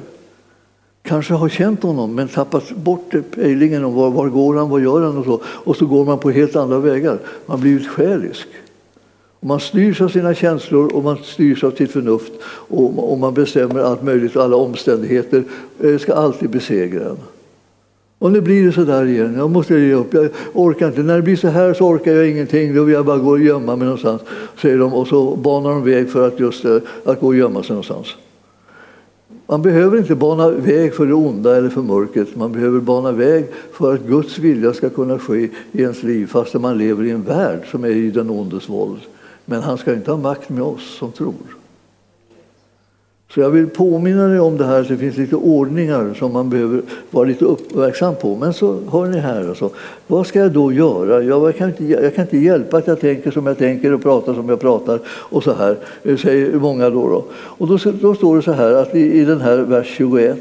Kanske 1.02 1.35
har 1.35 1.48
känt 1.48 1.83
honom 1.83 2.14
men 2.14 2.28
tappat 2.28 2.70
bort 2.70 3.14
pejlingen 3.35 3.85
om 3.85 3.94
var, 3.94 4.11
var 4.11 4.28
går 4.28 4.55
han, 4.55 4.68
vad 4.68 4.83
gör 4.83 5.02
han 5.02 5.18
och 5.18 5.24
så. 5.24 5.40
Och 5.44 5.76
så 5.76 5.87
går 5.87 6.05
man 6.05 6.18
på 6.18 6.31
helt 6.31 6.57
andra 6.57 6.78
vägar. 6.78 7.18
Man 7.46 7.61
blir 7.61 7.74
blivit 7.74 7.88
själisk. 7.88 8.48
Och 9.40 9.46
man 9.46 9.61
styrs 9.61 10.00
av 10.00 10.09
sina 10.09 10.35
känslor 10.35 10.94
och 10.94 11.05
man 11.05 11.18
styrs 11.24 11.64
av 11.64 11.70
sitt 11.70 11.90
förnuft 11.90 12.33
och, 12.44 13.12
och 13.12 13.18
man 13.18 13.35
bestämmer 13.35 13.81
allt 13.81 14.02
möjligt 14.02 14.37
och 14.37 14.42
alla 14.42 14.57
omständigheter 14.57 15.44
eh, 15.81 15.98
ska 15.98 16.14
alltid 16.14 16.50
besegra 16.50 17.09
en. 17.09 17.18
Och 18.22 18.32
nu 18.32 18.40
blir 18.40 18.66
det 18.66 18.72
så 18.72 18.85
där 18.85 19.04
igen. 19.04 19.35
Jag 19.37 19.50
måste 19.50 19.74
ge 19.74 19.94
upp. 19.94 20.14
Jag 20.14 20.28
orkar 20.52 20.87
inte. 20.87 21.02
När 21.02 21.16
det 21.16 21.22
blir 21.22 21.37
så 21.37 21.48
här 21.48 21.74
så 21.74 21.87
orkar 21.87 22.12
jag 22.12 22.28
ingenting. 22.28 22.74
Då 22.74 22.85
vill 22.85 22.94
jag 22.94 23.06
bara 23.06 23.18
gå 23.18 23.30
och 23.30 23.40
gömma 23.40 23.76
mig 23.76 23.85
någonstans. 23.85 24.22
Säger 24.61 24.78
de. 24.78 24.94
Och 24.94 25.06
så 25.06 25.37
banar 25.37 25.70
de 25.70 25.85
väg 25.85 26.11
för 26.11 26.28
att 26.28 26.40
just 26.40 26.64
eh, 26.64 26.76
att 27.04 27.20
gå 27.20 27.26
och 27.26 27.37
gömma 27.37 27.62
sig 27.62 27.70
någonstans. 27.70 28.06
Man 29.46 29.62
behöver 29.62 29.98
inte 29.98 30.14
bana 30.14 30.50
väg 30.50 30.94
för 30.94 31.06
det 31.06 31.14
onda 31.14 31.56
eller 31.56 31.68
för 31.68 31.82
mörkret. 31.82 32.37
Man 32.37 32.52
behöver 32.52 32.80
bana 32.80 33.12
väg 33.12 33.46
för 33.72 33.94
att 33.94 34.06
Guds 34.06 34.38
vilja 34.38 34.72
ska 34.72 34.90
kunna 34.90 35.18
ske 35.18 35.48
i 35.72 35.82
ens 35.82 36.02
liv 36.02 36.26
fastän 36.26 36.61
man 36.62 36.78
lever 36.78 37.04
i 37.04 37.11
en 37.11 37.22
värld 37.22 37.61
som 37.70 37.85
är 37.85 37.90
i 37.90 38.11
den 38.11 38.30
ondes 38.30 38.68
våld. 38.68 39.00
Men 39.44 39.62
han 39.62 39.78
ska 39.78 39.94
inte 39.94 40.11
ha 40.11 40.18
makt 40.18 40.48
med 40.48 40.62
oss 40.62 40.96
som 40.98 41.12
tror. 41.12 41.62
Så 43.34 43.40
jag 43.40 43.50
vill 43.50 43.66
påminna 43.66 44.28
dig 44.28 44.40
om 44.40 44.56
det 44.56 44.64
här, 44.64 44.84
så 44.84 44.92
det 44.92 44.98
finns 44.98 45.16
lite 45.16 45.36
ordningar 45.36 46.14
som 46.18 46.32
man 46.32 46.50
behöver 46.50 46.82
vara 47.10 47.24
lite 47.24 47.44
uppmärksam 47.44 48.14
på. 48.14 48.36
Men 48.36 48.52
så 48.52 48.78
hör 48.92 49.06
ni 49.06 49.18
här, 49.18 49.48
alltså, 49.48 49.70
vad 50.06 50.26
ska 50.26 50.38
jag 50.38 50.52
då 50.52 50.72
göra? 50.72 51.22
Jag 51.22 51.56
kan, 51.56 51.68
inte, 51.68 51.84
jag 51.84 52.14
kan 52.14 52.24
inte 52.24 52.38
hjälpa 52.38 52.76
att 52.76 52.86
jag 52.86 53.00
tänker 53.00 53.30
som 53.30 53.46
jag 53.46 53.58
tänker 53.58 53.92
och 53.92 54.02
pratar 54.02 54.34
som 54.34 54.48
jag 54.48 54.60
pratar 54.60 55.00
och 55.06 55.42
så 55.42 55.52
här, 55.52 55.76
eh, 56.02 56.16
säger 56.16 56.52
många 56.52 56.90
då. 56.90 57.08
då. 57.08 57.24
Och 57.32 57.68
då, 57.68 57.78
då 57.92 58.14
står 58.14 58.36
det 58.36 58.42
så 58.42 58.52
här 58.52 58.72
att 58.72 58.94
i, 58.94 59.20
i 59.20 59.24
den 59.24 59.40
här 59.40 59.56
vers 59.56 59.86
21 59.96 60.38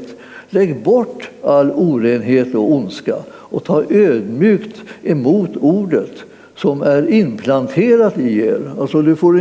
Lägg 0.50 0.82
bort 0.82 1.30
all 1.42 1.70
orenhet 1.70 2.54
och 2.54 2.72
ondska 2.72 3.16
och 3.28 3.64
ta 3.64 3.82
ödmjukt 3.90 4.76
emot 5.02 5.50
ordet 5.60 6.12
som 6.56 6.82
är 6.82 7.10
implanterat 7.10 8.18
i 8.18 8.38
er. 8.38 8.70
Alltså 8.80 9.02
du 9.02 9.16
får 9.16 9.40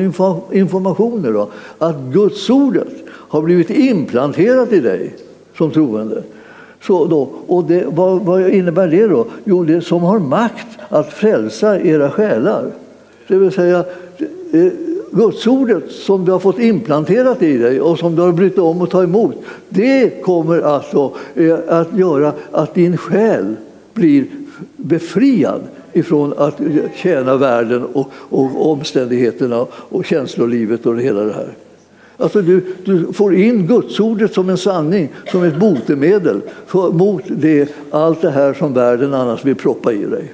informationer 0.52 1.34
då, 1.34 1.50
att 1.78 1.96
Gudsordet 2.14 2.94
har 3.32 3.42
blivit 3.42 3.70
implanterat 3.70 4.74
i 4.74 4.80
dig 4.80 5.16
som 5.58 5.72
troende. 5.72 6.24
Så 6.82 7.06
då, 7.06 7.30
och 7.48 7.64
det, 7.64 7.86
vad, 7.88 8.22
vad, 8.22 8.50
innebär 8.50 8.88
det 8.88 9.08
då? 9.08 9.26
Jo, 9.44 9.64
det 9.64 9.82
som 9.82 10.02
har 10.02 10.20
makt 10.20 10.68
att 10.90 11.14
frälsa 11.14 11.80
era 11.82 12.10
själar. 12.10 12.72
Det 13.28 13.36
vill 13.36 13.52
säga 13.52 13.86
eh, 14.52 14.72
Gudsordet 15.12 15.92
som 15.92 16.26
du 16.26 16.32
har 16.32 16.40
fått 16.40 16.60
implanterat 16.60 17.42
i 17.42 17.58
dig 17.58 17.82
och 17.82 18.00
som 18.00 18.16
du 18.16 18.22
har 18.22 18.32
brytt 18.32 18.58
om 18.58 18.82
att 18.82 18.90
ta 18.90 19.04
emot. 19.04 19.36
Det 19.70 20.24
kommer 20.24 20.62
alltså 20.62 21.12
eh, 21.36 21.58
att 21.68 21.98
göra 21.98 22.34
att 22.52 22.74
din 22.74 22.98
själ 22.98 23.56
blir 23.94 24.26
befriad 24.76 25.62
ifrån 25.94 26.34
att 26.38 26.62
eh, 26.62 26.68
tjäna 26.96 27.36
världen 27.36 27.86
och, 27.94 28.12
och 28.14 28.72
omständigheterna 28.72 29.66
och 29.74 30.06
känslolivet 30.06 30.86
och 30.86 31.02
hela 31.02 31.22
det 31.22 31.34
här. 31.34 31.54
Alltså 32.22 32.42
du, 32.42 32.64
du 32.86 33.14
får 33.14 33.36
in 33.36 33.68
gudsordet 33.68 34.34
som 34.34 34.50
en 34.50 34.58
sanning, 34.58 35.10
som 35.32 35.44
ett 35.44 35.56
botemedel 35.56 36.42
för, 36.68 36.92
mot 36.92 37.24
det, 37.28 37.70
allt 37.92 38.22
det 38.22 38.32
här 38.32 38.54
som 38.54 38.74
världen 38.74 39.14
annars 39.14 39.46
vill 39.46 39.56
proppa 39.56 39.94
i 39.94 40.06
dig. 40.06 40.34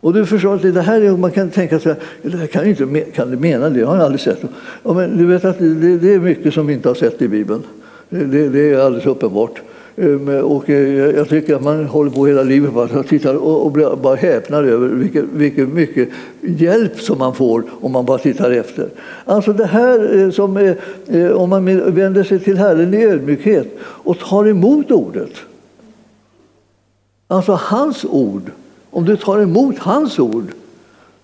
Och 0.00 0.14
du 0.14 0.26
förstår 0.26 0.54
att 0.54 0.62
det 0.62 0.80
här 0.80 1.00
är, 1.00 1.16
man 1.16 1.30
kan 1.30 1.50
tänka 1.50 1.80
sig, 1.80 1.94
det 2.22 2.36
här 2.36 2.46
kan 2.46 2.66
inte 2.66 3.04
kan 3.14 3.30
det 3.30 3.36
mena 3.36 3.70
det, 3.70 3.80
jag 3.80 3.86
har 3.86 3.96
aldrig 3.96 4.20
sett. 4.20 4.40
Ja, 4.82 4.92
men 4.92 5.18
du 5.18 5.26
vet 5.26 5.44
att 5.44 5.58
det, 5.58 5.98
det, 5.98 6.14
är 6.14 6.20
mycket 6.20 6.54
som 6.54 6.66
vi 6.66 6.74
inte 6.74 6.88
har 6.88 6.94
sett 6.94 7.22
i 7.22 7.28
Bibeln. 7.28 7.62
Det, 8.08 8.48
det 8.48 8.70
är 8.70 8.78
alldeles 8.78 9.06
uppenbart. 9.06 9.60
Ehm, 10.00 10.28
och 10.28 10.70
eh, 10.70 11.16
jag 11.16 11.28
tycker 11.28 11.54
att 11.54 11.62
man 11.62 11.84
håller 11.84 12.10
på 12.10 12.26
hela 12.26 12.42
livet 12.42 12.72
bara 12.72 13.02
tittar 13.02 13.34
och 13.34 13.98
bara 13.98 14.16
häpnar 14.16 14.64
över 14.64 14.88
vilken, 14.88 15.28
vilket 15.32 15.68
mycket 15.68 16.08
hjälp 16.40 17.00
som 17.00 17.18
man 17.18 17.34
får 17.34 17.64
om 17.80 17.92
man 17.92 18.04
bara 18.04 18.18
tittar 18.18 18.50
efter. 18.50 18.88
Alltså 19.24 19.52
det 19.52 19.66
här 19.66 20.18
eh, 20.18 20.30
som 20.30 20.56
är, 20.56 21.32
om 21.32 21.50
man 21.50 21.94
vänder 21.94 22.24
sig 22.24 22.38
till 22.38 22.58
Herren 22.58 22.94
i 22.94 23.04
ödmjukhet 23.04 23.66
och 23.80 24.18
tar 24.18 24.48
emot 24.48 24.90
ordet. 24.90 25.32
Alltså 27.28 27.52
hans 27.52 28.04
ord. 28.04 28.42
Om 28.90 29.04
du 29.04 29.16
tar 29.16 29.40
emot 29.40 29.78
hans 29.78 30.18
ord, 30.18 30.44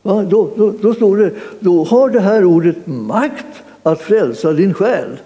då, 0.02 0.50
då, 0.56 0.72
då 0.82 0.94
står 0.94 1.16
det, 1.16 1.30
då 1.60 1.84
har 1.84 2.10
det 2.10 2.20
här 2.20 2.44
ordet 2.44 2.76
makt 2.86 3.46
att 3.82 4.00
frälsa 4.00 4.52
din 4.52 4.74
själ. 4.74 5.18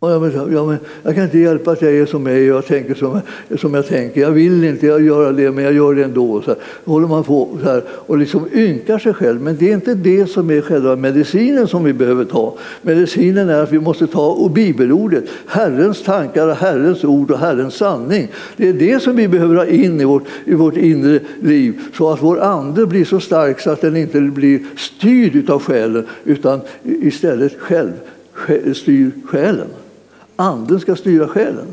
Och 0.00 0.10
jag, 0.10 0.52
ja, 0.52 0.66
men, 0.66 0.78
jag 1.02 1.14
kan 1.14 1.24
inte 1.24 1.38
hjälpa 1.38 1.70
att 1.70 1.82
jag 1.82 1.92
är 1.92 2.06
som 2.06 2.26
jag 2.26 2.36
är 2.38 2.54
och 2.54 2.66
tänker 2.66 2.94
som, 2.94 3.20
som 3.58 3.74
jag 3.74 3.86
tänker. 3.86 4.20
Jag 4.20 4.30
vill 4.30 4.64
inte 4.64 4.86
göra 4.86 5.32
det, 5.32 5.50
men 5.50 5.64
jag 5.64 5.72
gör 5.72 5.94
det 5.94 6.04
ändå. 6.04 6.42
Så 6.42 6.50
här, 6.50 6.58
håller 6.84 7.08
man 7.08 7.24
på 7.24 7.58
så 7.62 7.68
här, 7.68 7.82
och 7.90 8.18
liksom 8.18 8.48
ynkar 8.52 8.98
sig 8.98 9.14
själv. 9.14 9.40
Men 9.40 9.56
det 9.56 9.70
är 9.70 9.74
inte 9.74 9.94
det 9.94 10.26
som 10.26 10.50
är 10.50 10.60
själva 10.60 10.96
medicinen 10.96 11.68
som 11.68 11.84
vi 11.84 11.92
behöver 11.92 12.24
ta. 12.24 12.56
Medicinen 12.82 13.48
är 13.48 13.62
att 13.62 13.72
vi 13.72 13.78
måste 13.78 14.06
ta 14.06 14.26
och 14.26 14.50
bibelordet, 14.50 15.24
Herrens 15.46 16.02
tankar, 16.02 16.48
och 16.48 16.56
Herrens 16.56 17.04
ord 17.04 17.30
och 17.30 17.38
Herrens 17.38 17.74
sanning. 17.74 18.28
Det 18.56 18.68
är 18.68 18.72
det 18.72 19.02
som 19.02 19.16
vi 19.16 19.28
behöver 19.28 19.56
ha 19.56 19.66
in 19.66 20.00
i 20.00 20.04
vårt, 20.04 20.24
i 20.44 20.54
vårt 20.54 20.76
inre 20.76 21.20
liv 21.40 21.80
så 21.94 22.10
att 22.10 22.22
vår 22.22 22.40
ande 22.40 22.86
blir 22.86 23.04
så 23.04 23.20
stark 23.20 23.60
så 23.60 23.70
att 23.70 23.80
den 23.80 23.96
inte 23.96 24.20
blir 24.20 24.60
styrd 24.76 25.50
av 25.50 25.62
själen 25.62 26.06
utan 26.24 26.60
istället 26.82 27.52
själv 27.58 27.92
styr 28.74 29.10
själen. 29.26 29.66
Anden 30.40 30.80
ska 30.80 30.96
styra 30.96 31.28
själen. 31.28 31.66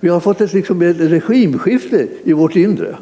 Vi 0.00 0.08
har 0.08 0.20
fått 0.20 0.40
ett, 0.40 0.52
liksom, 0.52 0.82
ett 0.82 1.00
regimskifte 1.00 2.08
i 2.24 2.32
vårt 2.32 2.56
inre. 2.56 2.96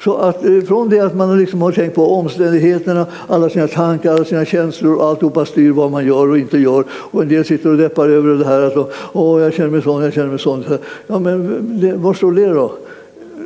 Så 0.00 0.16
att 0.16 0.44
eh, 0.44 0.60
från 0.60 0.88
det 0.88 1.00
att 1.00 1.16
man 1.16 1.38
liksom 1.38 1.62
har 1.62 1.72
tänkt 1.72 1.94
på 1.94 2.14
omständigheterna, 2.14 3.06
alla 3.26 3.50
sina 3.50 3.68
tankar, 3.68 4.12
alla 4.12 4.24
sina 4.24 4.44
känslor, 4.44 4.96
och 4.96 5.04
alltihopa 5.04 5.44
styr 5.44 5.70
vad 5.70 5.90
man 5.90 6.06
gör 6.06 6.28
och 6.28 6.38
inte 6.38 6.58
gör. 6.58 6.84
Och 6.90 7.22
en 7.22 7.28
del 7.28 7.44
sitter 7.44 7.70
och 7.70 7.76
deppar 7.76 8.08
över 8.08 8.34
det 8.34 8.44
här. 8.44 8.62
Att, 8.62 8.92
Åh, 9.12 9.42
jag 9.42 9.54
känner 9.54 9.70
mig 9.70 9.82
sån, 9.82 10.02
jag 10.02 10.12
känner 10.12 10.28
mig 10.28 10.38
sån. 10.38 10.64
Ja, 11.06 11.18
men 11.18 11.60
det, 11.80 11.92
var 11.92 12.14
står 12.14 12.32
det 12.32 12.46
då? 12.46 12.72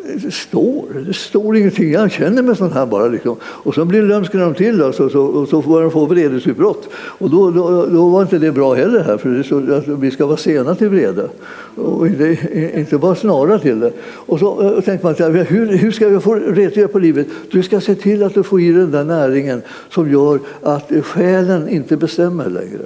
Det 0.05 0.35
står, 0.35 1.05
det 1.07 1.15
står 1.15 1.57
ingenting. 1.57 1.93
Jag 1.93 2.13
känner 2.13 2.43
mig 2.43 2.57
sån 2.57 2.73
här 2.73 2.87
bara. 2.87 3.09
Liksom. 3.09 3.37
Och 3.43 3.75
så 3.75 3.85
blir 3.85 4.03
lömsken 4.03 4.41
de 4.41 4.55
till 4.55 4.83
alltså, 4.83 5.09
så, 5.09 5.23
och 5.23 5.49
så 5.49 5.63
får 5.63 5.83
de 5.83 5.91
få 5.91 6.07
vredesutbrott. 6.07 6.89
Och 6.95 7.31
då, 7.31 7.51
då, 7.51 7.87
då, 7.87 8.09
var 8.09 8.23
inte 8.23 8.39
det 8.39 8.53
bra 8.53 8.75
heller 8.75 9.01
här, 9.01 9.17
för 9.17 9.29
det 9.29 9.45
så, 9.45 9.75
alltså, 9.75 9.95
vi 9.95 10.11
ska 10.11 10.27
vara 10.27 10.37
sena 10.37 10.75
till 10.75 10.89
vrede. 10.89 11.29
Och 11.75 12.07
inte, 12.07 12.37
inte 12.75 12.99
bara 12.99 13.15
snara 13.15 13.59
till 13.59 13.81
det. 13.81 13.93
Och 14.03 14.39
så 14.39 14.63
eh, 14.63 14.71
och 14.71 14.85
tänker 14.85 15.05
man, 15.05 15.47
hur, 15.47 15.67
hur 15.67 15.93
ska 15.93 16.09
vi 16.09 16.21
få 16.21 16.35
rättvisa 16.35 16.89
på 16.89 16.99
livet? 16.99 17.27
Du 17.51 17.63
ska 17.63 17.81
se 17.81 17.95
till 17.95 18.23
att 18.23 18.35
du 18.35 18.43
får 18.43 18.61
i 18.61 18.73
den 18.73 18.91
där 18.91 19.05
näringen 19.05 19.63
som 19.91 20.11
gör 20.11 20.41
att 20.63 20.93
själen 21.03 21.69
inte 21.69 21.97
bestämmer 21.97 22.51
längre. 22.51 22.85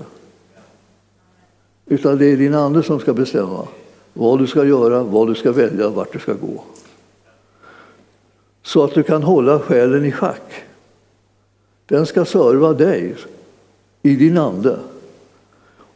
Utan 1.88 2.18
det 2.18 2.26
är 2.26 2.36
din 2.36 2.54
ande 2.54 2.82
som 2.82 3.00
ska 3.00 3.12
bestämma 3.12 3.66
vad 4.12 4.38
du 4.38 4.46
ska 4.46 4.64
göra, 4.64 5.02
vad 5.02 5.28
du 5.28 5.34
ska 5.34 5.52
välja, 5.52 5.88
vart 5.88 6.12
du 6.12 6.18
ska 6.18 6.32
gå 6.32 6.64
så 8.66 8.84
att 8.84 8.94
du 8.94 9.02
kan 9.02 9.22
hålla 9.22 9.58
själen 9.58 10.04
i 10.04 10.12
schack. 10.12 10.52
Den 11.88 12.06
ska 12.06 12.24
serva 12.24 12.72
dig 12.72 13.14
i 14.02 14.16
din 14.16 14.38
ande 14.38 14.76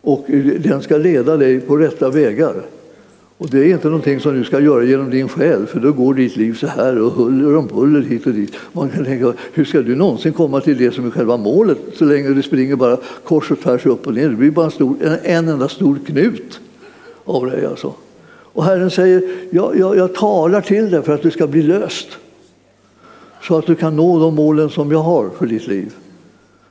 och 0.01 0.25
den 0.59 0.83
ska 0.83 0.97
leda 0.97 1.37
dig 1.37 1.61
på 1.61 1.77
rätta 1.77 2.11
vägar. 2.11 2.55
Och 3.39 3.51
Det 3.51 3.59
är 3.59 3.65
inte 3.65 3.89
någonting 3.89 4.21
som 4.21 4.35
du 4.35 4.45
ska 4.45 4.61
göra 4.61 4.85
genom 4.85 5.11
din 5.11 5.29
själ, 5.29 5.67
för 5.67 5.81
då 5.81 5.93
går 5.93 6.15
ditt 6.15 6.37
liv 6.37 6.55
så 6.55 6.67
här 6.67 7.03
och 7.03 7.13
huller 7.13 7.57
om 7.57 7.67
buller 7.67 8.03
hit 8.03 8.27
och 8.27 8.33
dit. 8.33 8.53
Man 8.73 8.89
kan 8.89 9.05
tänka, 9.05 9.33
hur 9.53 9.65
ska 9.65 9.83
du 9.83 9.97
någonsin 9.97 10.33
komma 10.33 10.61
till 10.61 10.79
det 10.79 10.95
som 10.95 11.07
är 11.07 11.11
själva 11.11 11.37
målet 11.37 11.79
så 11.95 12.05
länge 12.05 12.29
du 12.29 12.43
springer 12.43 12.77
bara 12.77 12.97
kors 13.25 13.51
och 13.51 13.61
tvärs 13.61 13.87
upp 13.87 14.07
och 14.07 14.15
ner? 14.15 14.29
Det 14.29 14.37
blir 14.37 14.51
bara 14.51 14.65
en, 14.65 14.71
stor, 14.71 14.97
en, 15.03 15.19
en 15.23 15.49
enda 15.49 15.69
stor 15.69 15.99
knut 16.07 16.61
av 17.25 17.47
dig. 17.47 17.67
Alltså. 17.67 17.95
Och 18.53 18.65
Herren 18.65 18.91
säger, 18.91 19.23
jag, 19.51 19.79
jag, 19.79 19.97
jag 19.97 20.15
talar 20.15 20.61
till 20.61 20.91
dig 20.91 21.03
för 21.03 21.15
att 21.15 21.23
du 21.23 21.31
ska 21.31 21.47
bli 21.47 21.63
löst 21.63 22.09
så 23.43 23.59
att 23.59 23.67
du 23.67 23.75
kan 23.75 23.97
nå 23.97 24.19
de 24.19 24.35
målen 24.35 24.71
som 24.71 24.91
jag 24.91 25.03
har 25.03 25.31
för 25.39 25.47
ditt 25.47 25.67
liv. 25.67 25.95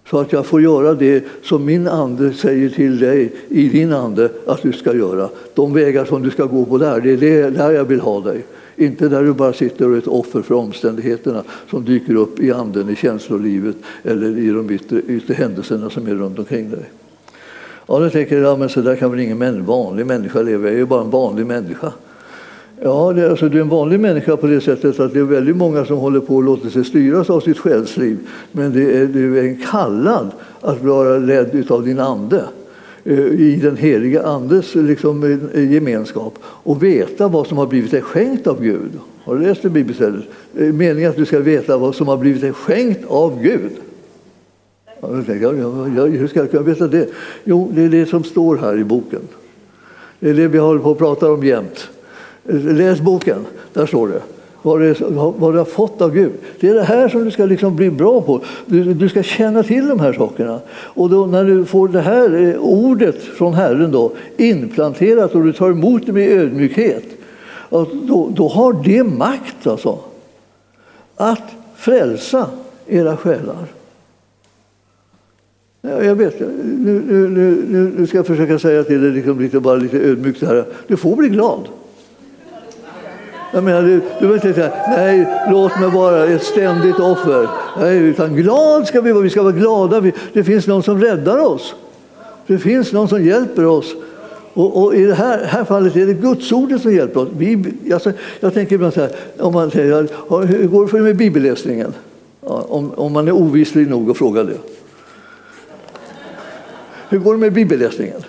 Så 0.09 0.19
att 0.19 0.33
jag 0.33 0.45
får 0.45 0.61
göra 0.61 0.93
det 0.93 1.23
som 1.43 1.65
min 1.65 1.87
ande 1.87 2.33
säger 2.33 2.69
till 2.69 2.99
dig 2.99 3.33
i 3.49 3.69
din 3.69 3.93
ande 3.93 4.29
att 4.45 4.61
du 4.61 4.73
ska 4.73 4.95
göra. 4.95 5.29
De 5.53 5.73
vägar 5.73 6.05
som 6.05 6.23
du 6.23 6.29
ska 6.29 6.45
gå 6.45 6.65
på 6.65 6.77
där, 6.77 7.01
det 7.01 7.11
är 7.11 7.17
det, 7.17 7.49
där 7.49 7.71
jag 7.71 7.85
vill 7.85 7.99
ha 7.99 8.21
dig. 8.21 8.45
Inte 8.75 9.09
där 9.09 9.23
du 9.23 9.33
bara 9.33 9.53
sitter 9.53 9.87
och 9.87 9.93
är 9.93 9.97
ett 9.97 10.07
offer 10.07 10.41
för 10.41 10.55
omständigheterna 10.55 11.43
som 11.69 11.85
dyker 11.85 12.15
upp 12.15 12.39
i 12.39 12.51
anden, 12.51 12.89
i 12.89 12.95
känslolivet 12.95 13.75
eller 14.03 14.37
i 14.37 14.49
de 14.49 14.69
yttre, 14.69 15.01
yttre 15.07 15.33
händelserna 15.33 15.89
som 15.89 16.07
är 16.07 16.15
runt 16.15 16.39
omkring 16.39 16.69
dig. 16.69 16.89
Ja, 17.87 17.99
då 17.99 18.09
tänker 18.09 18.35
jag, 18.37 18.51
ja, 18.51 18.57
men 18.57 18.69
så 18.69 18.81
där 18.81 18.95
kan 18.95 19.11
väl 19.11 19.19
ingen 19.19 19.65
vanlig 19.65 20.05
människa 20.05 20.41
leva, 20.41 20.63
jag 20.63 20.73
är 20.73 20.77
ju 20.77 20.85
bara 20.85 21.01
en 21.01 21.09
vanlig 21.09 21.45
människa. 21.45 21.91
Ja, 22.81 23.13
det, 23.13 23.29
alltså, 23.29 23.49
du 23.49 23.57
är 23.57 23.61
en 23.61 23.69
vanlig 23.69 23.99
människa 23.99 24.37
på 24.37 24.47
det 24.47 24.61
sättet 24.61 24.99
att 24.99 25.13
det 25.13 25.19
är 25.19 25.23
väldigt 25.23 25.55
många 25.55 25.85
som 25.85 25.97
håller 25.97 26.19
på 26.19 26.39
att 26.39 26.45
låta 26.45 26.69
sig 26.69 26.85
styras 26.85 27.29
av 27.29 27.39
sitt 27.39 27.57
själsliv. 27.57 28.17
Men 28.51 28.73
det 28.73 28.97
är, 28.97 29.05
du 29.05 29.39
är 29.39 29.43
en 29.43 29.61
kallad 29.71 30.31
att 30.61 30.83
vara 30.83 31.17
ledd 31.17 31.71
av 31.71 31.85
din 31.85 31.99
ande 31.99 32.43
eh, 33.03 33.19
i 33.19 33.59
den 33.63 33.77
heliga 33.77 34.23
Andes 34.23 34.75
liksom, 34.75 35.23
eh, 35.53 35.71
gemenskap 35.71 36.33
och 36.43 36.83
veta 36.83 37.27
vad 37.27 37.47
som 37.47 37.57
har 37.57 37.67
blivit 37.67 37.91
dig 37.91 38.01
skänkt 38.01 38.47
av 38.47 38.63
Gud. 38.63 38.91
Har 39.23 39.35
du 39.35 39.41
läst 39.41 39.61
det 39.61 39.69
bibelstället? 39.69 40.23
Meningen 40.51 41.09
att 41.09 41.15
du 41.15 41.25
ska 41.25 41.39
veta 41.39 41.77
vad 41.77 41.95
som 41.95 42.07
har 42.07 42.17
blivit 42.17 42.41
dig 42.41 42.53
skänkt 42.53 43.05
av 43.07 43.41
Gud. 43.41 43.71
hur 45.01 46.27
ska 46.27 46.39
jag 46.39 46.51
kunna 46.51 46.63
veta 46.63 46.87
det? 46.87 47.09
Jo, 47.43 47.71
det 47.75 47.83
är 47.83 47.89
det 47.89 48.05
som 48.05 48.23
står 48.23 48.57
här 48.57 48.77
i 48.77 48.83
boken. 48.83 49.21
Det 50.19 50.29
är 50.29 50.33
det 50.33 50.47
vi 50.47 50.57
håller 50.57 50.79
på 50.79 50.91
att 50.91 50.97
prata 50.97 51.31
om 51.31 51.43
jämt. 51.43 51.89
Läs 52.49 53.01
boken, 53.01 53.45
där 53.73 53.85
står 53.85 54.07
det. 54.07 54.21
Vad 54.61 54.81
du, 54.81 54.95
vad 55.37 55.53
du 55.53 55.57
har 55.57 55.65
fått 55.65 56.01
av 56.01 56.13
Gud. 56.13 56.31
Det 56.59 56.69
är 56.69 56.73
det 56.73 56.83
här 56.83 57.09
som 57.09 57.25
du 57.25 57.31
ska 57.31 57.45
liksom 57.45 57.75
bli 57.75 57.89
bra 57.89 58.21
på. 58.21 58.41
Du, 58.65 58.93
du 58.93 59.09
ska 59.09 59.23
känna 59.23 59.63
till 59.63 59.87
de 59.87 59.99
här 59.99 60.13
sakerna. 60.13 60.59
Och 60.71 61.09
då, 61.09 61.25
när 61.25 61.45
du 61.45 61.65
får 61.65 61.87
det 61.87 62.01
här 62.01 62.47
eh, 62.47 62.55
ordet 62.59 63.23
från 63.23 63.53
Herren 63.53 63.91
då, 63.91 64.11
inplanterat 64.37 65.35
och 65.35 65.43
du 65.43 65.53
tar 65.53 65.71
emot 65.71 66.05
det 66.05 66.11
med 66.11 66.29
ödmjukhet, 66.29 67.03
då, 67.69 68.31
då 68.35 68.47
har 68.47 68.83
det 68.83 69.03
makt 69.03 69.67
alltså, 69.67 69.99
att 71.15 71.55
frälsa 71.75 72.47
era 72.87 73.17
själar. 73.17 73.65
Jag 75.81 76.15
vet, 76.15 76.39
nu, 76.39 77.03
nu, 77.07 77.27
nu, 77.69 77.93
nu 77.97 78.07
ska 78.07 78.17
jag 78.17 78.27
försöka 78.27 78.59
säga 78.59 78.83
till 78.83 79.01
dig 79.01 79.11
liksom 79.11 79.41
lite, 79.41 79.59
bara 79.59 79.75
lite 79.75 79.97
ödmjukt 79.97 80.41
här. 80.41 80.65
Du 80.87 80.97
får 80.97 81.15
bli 81.15 81.29
glad. 81.29 81.67
Jag 83.51 83.63
menar, 83.63 83.81
du, 83.81 84.01
du 84.19 84.27
vill 84.27 84.35
inte 84.35 84.53
säga 84.53 84.71
nej, 84.87 85.27
låt 85.51 85.79
mig 85.79 85.89
vara 85.89 86.25
ett 86.25 86.43
ständigt 86.43 86.99
offer. 86.99 87.47
Nej, 87.79 87.97
utan 87.97 88.35
glad 88.35 88.87
ska 88.87 89.01
vi 89.01 89.11
vara. 89.11 89.23
Vi 89.23 89.29
ska 89.29 89.43
vara 89.43 89.53
glada. 89.53 90.11
Det 90.33 90.43
finns 90.43 90.67
någon 90.67 90.83
som 90.83 91.01
räddar 91.01 91.37
oss. 91.37 91.75
Det 92.47 92.57
finns 92.57 92.93
någon 92.93 93.07
som 93.09 93.23
hjälper 93.23 93.65
oss. 93.65 93.95
Och, 94.53 94.83
och 94.83 94.95
I 94.95 95.05
det 95.05 95.13
här, 95.13 95.43
här, 95.43 95.63
fallet 95.63 95.95
är 95.95 96.05
det 96.05 96.13
Gudsordet 96.13 96.81
som 96.81 96.93
hjälper 96.93 97.19
oss. 97.19 97.29
Vi, 97.37 97.73
alltså, 97.93 98.11
jag 98.39 98.53
tänker 98.53 98.75
ibland 98.75 98.93
så 98.93 99.01
här, 99.01 99.11
om 99.39 99.53
man 99.53 99.71
säger, 99.71 100.07
hur 100.45 100.67
går 100.67 100.81
det 100.81 100.87
för 100.87 101.01
med 101.01 101.17
bibelläsningen? 101.17 101.93
Ja, 102.41 102.65
om, 102.69 102.91
om 102.95 103.13
man 103.13 103.27
är 103.27 103.31
ovislig 103.31 103.89
nog 103.89 104.11
att 104.11 104.17
fråga 104.17 104.43
det. 104.43 104.57
Hur 107.09 107.19
går 107.19 107.33
det 107.33 107.39
med 107.39 107.53
bibelläsningen? 107.53 108.21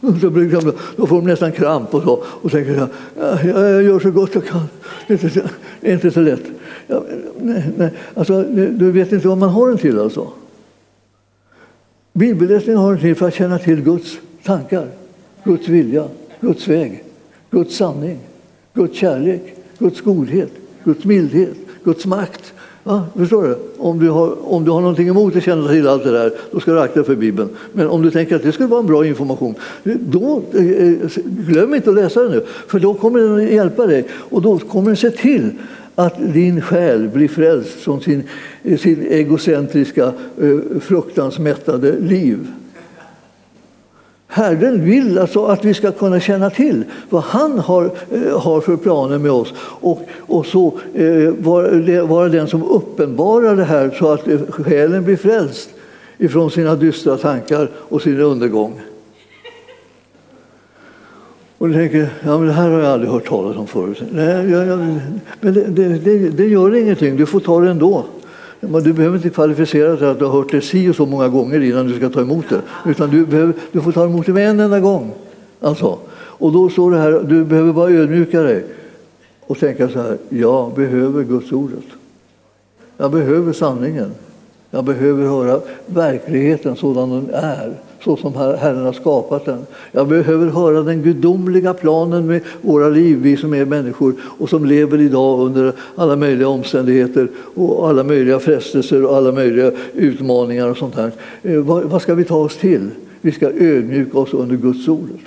Då, 0.00 0.10
de, 0.10 0.72
då 0.96 1.06
får 1.06 1.16
de 1.16 1.26
nästan 1.26 1.52
kramp 1.52 1.94
och 1.94 2.02
så. 2.02 2.24
Och 2.24 2.50
tänker 2.50 2.74
jag, 2.74 2.88
jag 3.44 3.82
gör 3.82 4.00
så 4.00 4.10
gott 4.10 4.34
jag 4.34 4.46
kan. 4.46 4.62
Det 5.06 5.36
är 5.80 5.92
inte 5.92 6.10
så 6.10 6.20
lätt. 6.20 6.44
Ja, 6.86 7.04
nej, 7.40 7.70
nej. 7.76 7.90
Alltså, 8.14 8.42
du 8.52 8.90
vet 8.90 9.12
inte 9.12 9.28
vad 9.28 9.38
man 9.38 9.48
har 9.48 9.68
den 9.68 9.78
till 9.78 9.98
alltså. 10.00 10.28
Bibelläsningen 12.12 12.80
har 12.80 12.92
den 12.92 13.00
till 13.00 13.14
för 13.14 13.28
att 13.28 13.34
känna 13.34 13.58
till 13.58 13.82
Guds 13.82 14.18
tankar, 14.44 14.86
Guds 15.44 15.68
vilja, 15.68 16.04
Guds 16.40 16.68
väg, 16.68 17.04
Guds 17.50 17.76
sanning, 17.76 18.18
Guds 18.74 18.96
kärlek, 18.96 19.54
Guds 19.78 20.00
godhet, 20.00 20.52
Guds 20.84 21.04
mildhet, 21.04 21.56
Guds 21.84 22.06
makt, 22.06 22.52
Va? 22.88 23.04
förstår 23.16 23.42
du? 23.42 23.56
Om 23.78 23.98
du, 23.98 24.10
har, 24.10 24.52
om 24.52 24.64
du 24.64 24.70
har 24.70 24.80
någonting 24.80 25.08
emot 25.08 25.36
att 25.36 25.42
känna 25.42 25.68
till 25.68 25.88
allt 25.88 26.04
det 26.04 26.10
där, 26.10 26.32
då 26.50 26.60
ska 26.60 26.72
du 26.72 26.80
akta 26.80 27.04
för 27.04 27.16
Bibeln. 27.16 27.48
Men 27.72 27.88
om 27.88 28.02
du 28.02 28.10
tänker 28.10 28.36
att 28.36 28.42
det 28.42 28.52
skulle 28.52 28.68
vara 28.68 28.80
en 28.80 28.86
bra 28.86 29.06
information, 29.06 29.54
då 29.84 30.42
eh, 30.52 30.88
eh, 30.88 30.94
glöm 31.24 31.74
inte 31.74 31.90
att 31.90 31.96
läsa 31.96 32.22
den 32.22 32.32
nu. 32.32 32.44
För 32.66 32.78
då 32.78 32.94
kommer 32.94 33.20
den 33.20 33.34
att 33.34 33.52
hjälpa 33.52 33.86
dig 33.86 34.04
och 34.12 34.42
då 34.42 34.58
kommer 34.58 34.86
den 34.86 34.96
se 34.96 35.10
till 35.10 35.50
att 35.94 36.14
din 36.34 36.60
själ 36.60 37.08
blir 37.08 37.28
frälst 37.28 37.70
från 37.70 38.00
sin, 38.00 38.22
eh, 38.62 38.78
sin 38.78 39.06
egocentriska, 39.10 40.12
fruktansmättade 40.80 41.92
liv. 42.00 42.46
Herren 44.30 44.84
vill 44.84 45.18
alltså 45.18 45.44
att 45.44 45.64
vi 45.64 45.74
ska 45.74 45.92
kunna 45.92 46.20
känna 46.20 46.50
till 46.50 46.84
vad 47.10 47.22
han 47.22 47.58
har, 47.58 47.90
eh, 48.10 48.40
har 48.40 48.60
för 48.60 48.76
planer 48.76 49.18
med 49.18 49.30
oss 49.30 49.54
och, 49.58 50.08
och 50.18 50.46
så 50.46 50.78
eh, 50.94 51.30
vara, 51.38 52.04
var 52.04 52.28
den 52.28 52.48
som 52.48 52.62
uppenbarar 52.62 53.56
det 53.56 53.64
här 53.64 53.96
så 53.98 54.12
att 54.12 54.28
eh, 54.28 54.40
själen 54.48 55.04
blir 55.04 55.16
frälst 55.16 55.70
ifrån 56.18 56.50
sina 56.50 56.74
dystra 56.74 57.16
tankar 57.16 57.70
och 57.76 58.02
sin 58.02 58.20
undergång. 58.20 58.80
Och 61.58 61.68
du 61.68 61.74
tänker, 61.74 62.08
ja 62.24 62.38
men 62.38 62.46
det 62.46 62.52
här 62.52 62.70
har 62.70 62.78
jag 62.78 62.92
aldrig 62.92 63.10
hört 63.10 63.28
talas 63.28 63.56
om 63.56 63.66
förut. 63.66 64.02
Nej, 64.12 64.50
jag, 64.50 64.66
jag, 64.66 64.78
men 65.40 65.54
det, 65.54 65.64
det, 65.64 65.88
det, 65.88 66.28
det 66.28 66.46
gör 66.46 66.74
ingenting, 66.74 67.16
du 67.16 67.26
får 67.26 67.40
ta 67.40 67.60
det 67.60 67.70
ändå. 67.70 68.04
Men 68.60 68.82
du 68.82 68.92
behöver 68.92 69.16
inte 69.16 69.30
kvalificera 69.30 69.96
dig 69.96 70.08
att 70.08 70.18
du 70.18 70.24
har 70.24 70.32
hört 70.32 70.50
det 70.50 70.60
si 70.60 70.88
och 70.88 70.96
så 70.96 71.06
många 71.06 71.28
gånger 71.28 71.60
innan 71.60 71.86
du 71.86 71.96
ska 71.96 72.08
ta 72.08 72.20
emot 72.20 72.44
det. 72.48 72.62
Utan 72.86 73.10
du, 73.10 73.26
behöver, 73.26 73.54
du 73.72 73.80
får 73.80 73.92
ta 73.92 74.04
emot 74.04 74.26
det 74.26 74.32
med 74.32 74.50
en 74.50 74.60
enda 74.60 74.80
gång. 74.80 75.12
Alltså. 75.60 75.98
Och 76.14 76.52
då 76.52 76.68
står 76.68 76.90
det 76.90 76.98
här, 76.98 77.24
du 77.28 77.44
behöver 77.44 77.72
bara 77.72 77.90
ödmjuka 77.90 78.42
dig 78.42 78.64
och 79.46 79.58
tänka 79.58 79.88
så 79.88 80.02
här, 80.02 80.18
jag 80.28 80.74
behöver 80.74 81.24
Guds 81.24 81.52
ordet. 81.52 81.84
Jag 82.96 83.10
behöver 83.10 83.52
sanningen. 83.52 84.10
Jag 84.70 84.84
behöver 84.84 85.26
höra 85.26 85.60
verkligheten 85.86 86.76
sådan 86.76 87.10
den 87.10 87.30
är 87.34 87.74
så 88.04 88.16
som 88.16 88.34
Herren 88.34 88.84
har 88.84 88.92
skapat 88.92 89.44
den. 89.44 89.66
Jag 89.92 90.08
behöver 90.08 90.46
höra 90.46 90.82
den 90.82 91.02
gudomliga 91.02 91.74
planen 91.74 92.26
med 92.26 92.40
våra 92.60 92.88
liv, 92.88 93.18
vi 93.22 93.36
som 93.36 93.54
är 93.54 93.64
människor 93.64 94.14
och 94.22 94.48
som 94.48 94.64
lever 94.64 95.00
idag 95.00 95.40
under 95.40 95.72
alla 95.94 96.16
möjliga 96.16 96.48
omständigheter 96.48 97.28
och 97.54 97.88
alla 97.88 98.04
möjliga 98.04 98.40
frestelser 98.40 99.04
och 99.04 99.16
alla 99.16 99.32
möjliga 99.32 99.72
utmaningar 99.94 100.68
och 100.68 100.76
sånt 100.76 100.94
här. 100.94 101.12
Eh, 101.42 101.58
vad 101.60 102.02
ska 102.02 102.14
vi 102.14 102.24
ta 102.24 102.36
oss 102.36 102.56
till? 102.56 102.90
Vi 103.20 103.32
ska 103.32 103.46
ödmjuka 103.46 104.18
oss 104.18 104.34
under 104.34 104.56
Guds 104.56 104.88
ordet. 104.88 105.20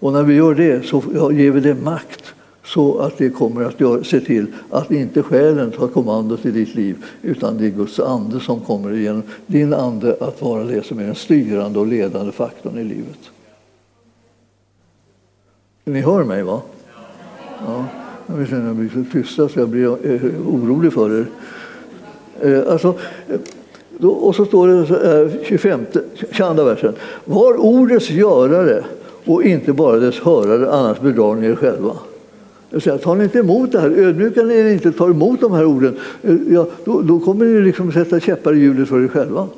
Och 0.00 0.12
när 0.12 0.22
vi 0.22 0.34
gör 0.34 0.54
det 0.54 0.86
så 0.86 1.02
ger 1.32 1.50
vi 1.50 1.60
det 1.60 1.74
makt 1.74 2.34
så 2.68 2.98
att 2.98 3.18
det 3.18 3.30
kommer 3.30 3.64
att 3.64 3.80
gör, 3.80 4.02
se 4.02 4.20
till 4.20 4.46
att 4.70 4.90
inte 4.90 5.22
själen 5.22 5.70
tar 5.70 5.88
kommandot 5.88 6.46
i 6.46 6.50
ditt 6.50 6.74
liv 6.74 7.04
utan 7.22 7.58
det 7.58 7.66
är 7.66 7.70
Guds 7.70 8.00
ande 8.00 8.40
som 8.40 8.60
kommer 8.60 8.92
genom 8.92 9.22
din 9.46 9.74
ande 9.74 10.16
att 10.20 10.42
vara 10.42 10.64
det 10.64 10.86
som 10.86 10.98
är 10.98 11.04
den 11.04 11.14
styrande 11.14 11.78
och 11.78 11.86
ledande 11.86 12.32
faktorn 12.32 12.78
i 12.78 12.84
livet. 12.84 13.18
Ni 15.84 16.00
hör 16.00 16.24
mig, 16.24 16.42
va? 16.42 16.60
Ja. 17.66 17.84
Jag 18.26 18.34
vet 18.34 18.52
inte, 18.52 18.66
jag 18.66 18.76
blir 18.76 19.04
så 19.04 19.12
tysta 19.12 19.48
så 19.48 19.60
jag 19.60 19.68
blir 19.68 19.84
eh, 19.84 20.48
orolig 20.48 20.92
för 20.92 21.20
er. 21.20 21.26
Eh, 22.40 22.72
alltså, 22.72 22.88
eh, 23.28 23.40
då, 23.98 24.10
och 24.10 24.34
så 24.34 24.44
står 24.44 24.68
det 24.68 25.44
25, 25.44 25.86
22 26.30 26.64
versen. 26.64 26.94
Var 27.24 27.56
ordets 27.56 28.10
görare 28.10 28.84
och 29.24 29.42
inte 29.42 29.72
bara 29.72 29.96
dess 29.96 30.20
hörare, 30.20 30.70
annars 30.70 31.00
bedrar 31.00 31.34
ni 31.34 31.46
er 31.46 31.54
själva. 31.54 31.92
Jag 32.70 33.02
tar 33.02 33.14
ni 33.14 33.24
inte 33.24 33.38
emot 33.38 33.72
det 33.72 33.80
här, 33.80 33.90
ödmjuka 33.90 34.42
ni 34.42 34.72
inte 34.72 34.92
tar 34.92 35.10
emot 35.10 35.40
de 35.40 35.52
här 35.52 35.64
orden, 35.64 35.96
eh, 36.22 36.36
ja, 36.48 36.68
då, 36.84 37.02
då 37.02 37.20
kommer 37.20 37.44
ni 37.44 37.60
liksom 37.60 37.92
sätta 37.92 38.20
käppar 38.20 38.54
i 38.54 38.58
hjulet 38.58 38.88
för 38.88 39.04
er 39.04 39.08
själva. 39.08 39.48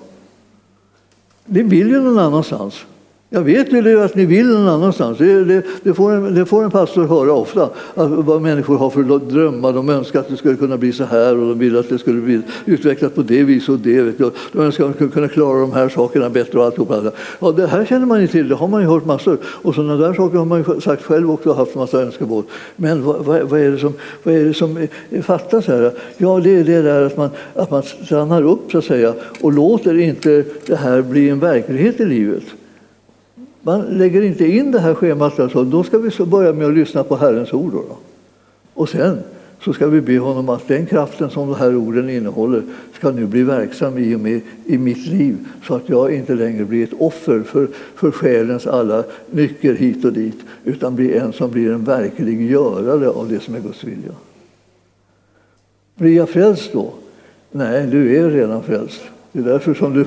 Ni 1.45 1.63
vill 1.63 1.89
ju 1.89 2.01
någon 2.01 2.19
annanstans. 2.19 2.85
Jag 3.33 3.43
vet 3.43 3.73
ju 3.73 4.01
att 4.03 4.15
ni 4.15 4.27
vill 4.27 4.49
någon 4.49 4.69
annanstans. 4.69 5.19
Det, 5.19 5.45
det, 5.45 5.63
det, 5.83 5.95
får 5.95 6.13
en, 6.13 6.35
det 6.35 6.47
får 6.47 6.65
en 6.65 6.71
pastor 6.71 7.07
höra 7.07 7.33
ofta, 7.33 7.65
att 7.95 8.11
vad 8.11 8.43
människor 8.43 8.79
har 8.79 8.91
för 8.91 9.03
drömmar. 9.19 9.73
De 9.73 9.89
önskar 9.89 10.21
att 10.21 10.29
det 10.29 10.37
skulle 10.37 10.57
kunna 10.57 10.77
bli 10.77 10.93
så 10.93 11.05
här 11.05 11.39
och 11.39 11.49
de 11.49 11.59
vill 11.59 11.79
att 11.79 11.89
det 11.89 11.99
skulle 11.99 12.21
bli 12.21 12.41
utvecklat 12.65 13.15
på 13.15 13.23
det 13.23 13.43
viset 13.43 13.69
och 13.69 13.79
det. 13.79 14.03
Vet 14.03 14.19
du. 14.19 14.31
De 14.53 14.59
önskar 14.59 14.85
att 14.85 14.91
de 14.91 14.95
skulle 14.95 15.11
kunna 15.11 15.29
klara 15.29 15.61
de 15.61 15.73
här 15.73 15.89
sakerna 15.89 16.31
bättre 16.31 16.59
och 16.59 16.65
alltihopa. 16.65 17.13
Ja, 17.41 17.53
det 17.53 17.67
här 17.67 17.85
känner 17.85 18.07
man 18.07 18.21
ju 18.21 18.27
till, 18.27 18.49
det 18.49 18.55
har 18.55 18.69
man 18.69 18.83
ju 18.83 18.89
hört 18.89 19.05
massor. 19.05 19.39
Och 19.45 19.75
sådana 19.75 19.97
där 19.97 20.15
saker 20.15 20.39
har 20.39 20.45
man 20.45 20.59
ju 20.59 20.81
sagt 20.81 21.03
själv 21.03 21.31
också, 21.31 21.53
haft 21.53 21.75
massa 21.75 22.03
önskemål. 22.03 22.45
Men 22.77 23.05
vad, 23.05 23.25
vad, 23.25 23.43
vad, 23.43 23.61
är 23.61 23.71
det 23.71 23.79
som, 23.79 23.93
vad 24.23 24.35
är 24.35 24.45
det 24.45 24.55
som 24.55 24.87
fattas 25.23 25.67
här? 25.67 25.93
Ja, 26.17 26.41
det 26.45 26.57
är 26.57 26.65
det 26.65 26.83
där 26.83 27.03
att 27.03 27.17
man, 27.17 27.31
att 27.55 27.71
man 27.71 27.83
stannar 27.83 28.43
upp 28.43 28.73
så 28.73 28.79
att 28.79 28.85
säga 28.85 29.15
och 29.41 29.53
låter 29.53 29.99
inte 29.99 30.45
det 30.67 30.77
här 30.77 31.03
bli 31.03 31.29
en 31.29 31.41
verklighet 31.41 32.01
i 32.01 32.05
livet. 32.05 32.45
Man 33.63 33.81
lägger 33.81 34.23
inte 34.23 34.47
in 34.47 34.71
det 34.71 34.81
här 34.81 34.95
schemat. 34.95 35.41
Alltså. 35.41 35.65
Då 35.65 35.83
ska 35.83 35.99
vi 35.99 36.11
så 36.11 36.27
börja 36.27 36.53
med 36.53 36.67
att 36.67 36.75
lyssna 36.75 37.05
på 37.05 37.17
Herrens 37.17 37.53
ord. 37.53 37.73
Då. 37.73 37.97
Och 38.75 38.89
sen 38.89 39.19
så 39.65 39.73
ska 39.73 39.87
vi 39.87 40.01
be 40.01 40.19
honom 40.19 40.49
att 40.49 40.69
den 40.69 40.87
kraften 40.87 41.31
som 41.31 41.49
de 41.49 41.55
här 41.55 41.77
orden 41.77 42.11
innehåller 42.11 42.63
ska 42.93 43.11
nu 43.11 43.27
bli 43.27 43.43
verksam 43.43 43.99
i, 43.99 44.15
och 44.15 44.21
med, 44.21 44.41
i 44.65 44.79
mitt 44.79 45.07
liv 45.07 45.37
så 45.67 45.75
att 45.75 45.89
jag 45.89 46.15
inte 46.15 46.35
längre 46.35 46.65
blir 46.65 46.85
ett 46.85 46.95
offer 46.99 47.43
för, 47.43 47.69
för 47.95 48.11
själens 48.11 48.67
alla 48.67 49.05
nycker 49.31 49.75
hit 49.75 50.05
och 50.05 50.13
dit 50.13 50.37
utan 50.65 50.97
blir 50.97 51.17
en 51.17 51.33
som 51.33 51.51
blir 51.51 51.73
en 51.73 51.85
verklig 51.85 52.51
görare 52.51 53.09
av 53.09 53.29
det 53.29 53.41
som 53.41 53.55
är 53.55 53.61
Guds 53.61 53.85
vilja. 53.85 54.13
Blir 55.95 56.17
jag 56.17 56.29
frälst 56.29 56.73
då? 56.73 56.93
Nej, 57.51 57.87
du 57.87 58.17
är 58.17 58.31
redan 58.31 58.63
frälst. 58.63 59.01
Det 59.33 59.39
är 59.39 59.45
därför 59.45 59.75
som 59.75 59.95
du, 59.95 60.07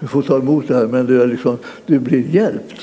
du 0.00 0.06
får 0.06 0.22
ta 0.22 0.38
emot 0.38 0.68
det 0.68 0.74
här, 0.74 0.86
men 0.86 1.06
du, 1.06 1.22
är 1.22 1.26
liksom, 1.26 1.58
du 1.86 1.98
blir 1.98 2.28
hjälpt 2.28 2.80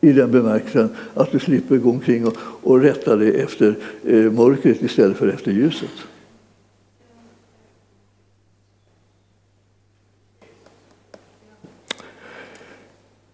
i 0.00 0.12
den 0.12 0.30
bemärkelsen 0.30 0.88
att 1.14 1.32
du 1.32 1.38
slipper 1.38 1.76
gå 1.76 1.90
omkring 1.90 2.26
och, 2.26 2.34
och 2.62 2.80
rätta 2.80 3.16
dig 3.16 3.40
efter 3.40 3.74
eh, 4.04 4.16
mörkret 4.16 4.82
istället 4.82 5.16
för 5.16 5.28
efter 5.28 5.50
ljuset. 5.50 5.90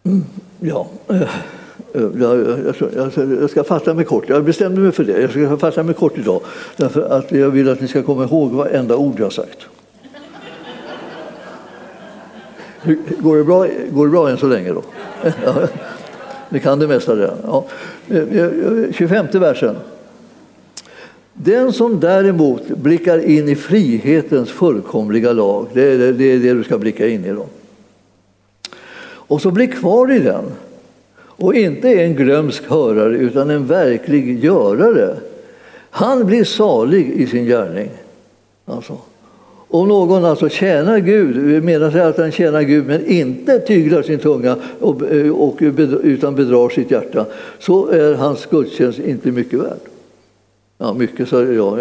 Mm, 0.03 0.25
ja. 0.61 0.89
Eh, 1.09 1.23
eh, 1.23 1.29
jag, 1.93 2.39
jag, 2.95 3.13
jag, 3.41 3.51
ska 3.51 3.65
fatta 3.65 3.95
mig 3.95 4.05
kort. 4.05 4.29
Jag 4.29 4.45
bestämde 4.45 4.81
mig 4.81 4.93
för 4.93 5.05
det. 5.05 5.21
Jag 5.21 5.31
ska 5.31 5.57
fatta 5.57 5.83
mig 5.83 5.95
kort 5.95 6.19
idag. 6.19 6.41
Därför 6.77 7.03
att 7.03 7.33
jag 7.33 7.51
vill 7.51 7.69
att 7.69 7.81
ni 7.81 7.89
ska 7.89 8.03
komma 8.03 8.25
ihåg 8.25 8.53
varenda 8.53 8.97
ord 8.97 9.15
jag 9.19 9.25
har 9.25 9.31
sagt. 9.31 9.59
Går 13.19 13.37
det 13.37 13.45
bra, 13.45 13.67
går 13.91 14.07
det 14.07 14.11
bra 14.11 14.31
än 14.31 14.39
så 14.39 14.47
länge 14.47 14.73
då? 14.73 14.83
Ni 16.49 16.61
kan 16.61 16.79
det 16.79 16.89
mesta 16.89 17.17
redan. 17.17 17.39
Ja. 17.43 17.65
Eh, 18.09 18.17
eh, 18.17 18.45
eh, 18.45 18.93
25 18.93 19.27
versen. 19.33 19.77
Den 21.33 21.73
som 21.73 22.01
däremot 22.01 22.69
blickar 22.69 23.19
in 23.19 23.49
i 23.49 23.55
frihetens 23.55 24.51
fullkomliga 24.51 25.33
lag, 25.33 25.67
det 25.73 25.83
är 25.83 25.99
det, 25.99 26.13
det, 26.13 26.25
är 26.25 26.39
det 26.39 26.55
du 26.55 26.65
ska 26.65 26.79
blicka 26.79 27.09
in 27.09 27.25
i. 27.25 27.31
Då. 27.31 27.47
Och 29.07 29.43
så 29.43 29.51
bli 29.51 29.67
kvar 29.67 30.13
i 30.13 30.19
den 30.19 30.45
och 31.19 31.55
inte 31.55 31.89
är 31.89 32.05
en 32.05 32.15
glömsk 32.15 32.71
hörare 32.71 33.17
utan 33.17 33.51
en 33.51 33.67
verklig 33.67 34.45
görare. 34.45 35.17
Han 35.91 36.27
blir 36.27 36.45
salig 36.45 37.11
i 37.11 37.27
sin 37.27 37.45
gärning. 37.45 37.91
Alltså. 38.65 38.99
Om 39.69 39.89
någon 39.89 40.25
alltså 40.25 40.49
tjänar 40.49 40.99
Gud, 40.99 41.65
menar 41.65 41.91
sig 41.91 42.01
att 42.01 42.19
han 42.19 42.33
tjänar 42.33 42.63
Gud 42.63 42.87
men 42.87 43.07
inte 43.07 43.59
tyglar 43.59 44.03
sin 44.03 44.19
tunga 44.19 44.57
och, 44.81 45.03
eh, 45.03 45.33
och, 45.33 45.59
utan 46.03 46.35
bedrar 46.35 46.69
sitt 46.69 46.91
hjärta, 46.91 47.27
så 47.59 47.89
är 47.89 48.15
hans 48.15 48.47
gudstjänst 48.47 48.99
inte 48.99 49.31
mycket 49.31 49.59
värd. 49.59 49.79
Ja, 50.79 50.93
mycket 50.93 51.29
sa 51.29 51.43
jag, 51.43 51.79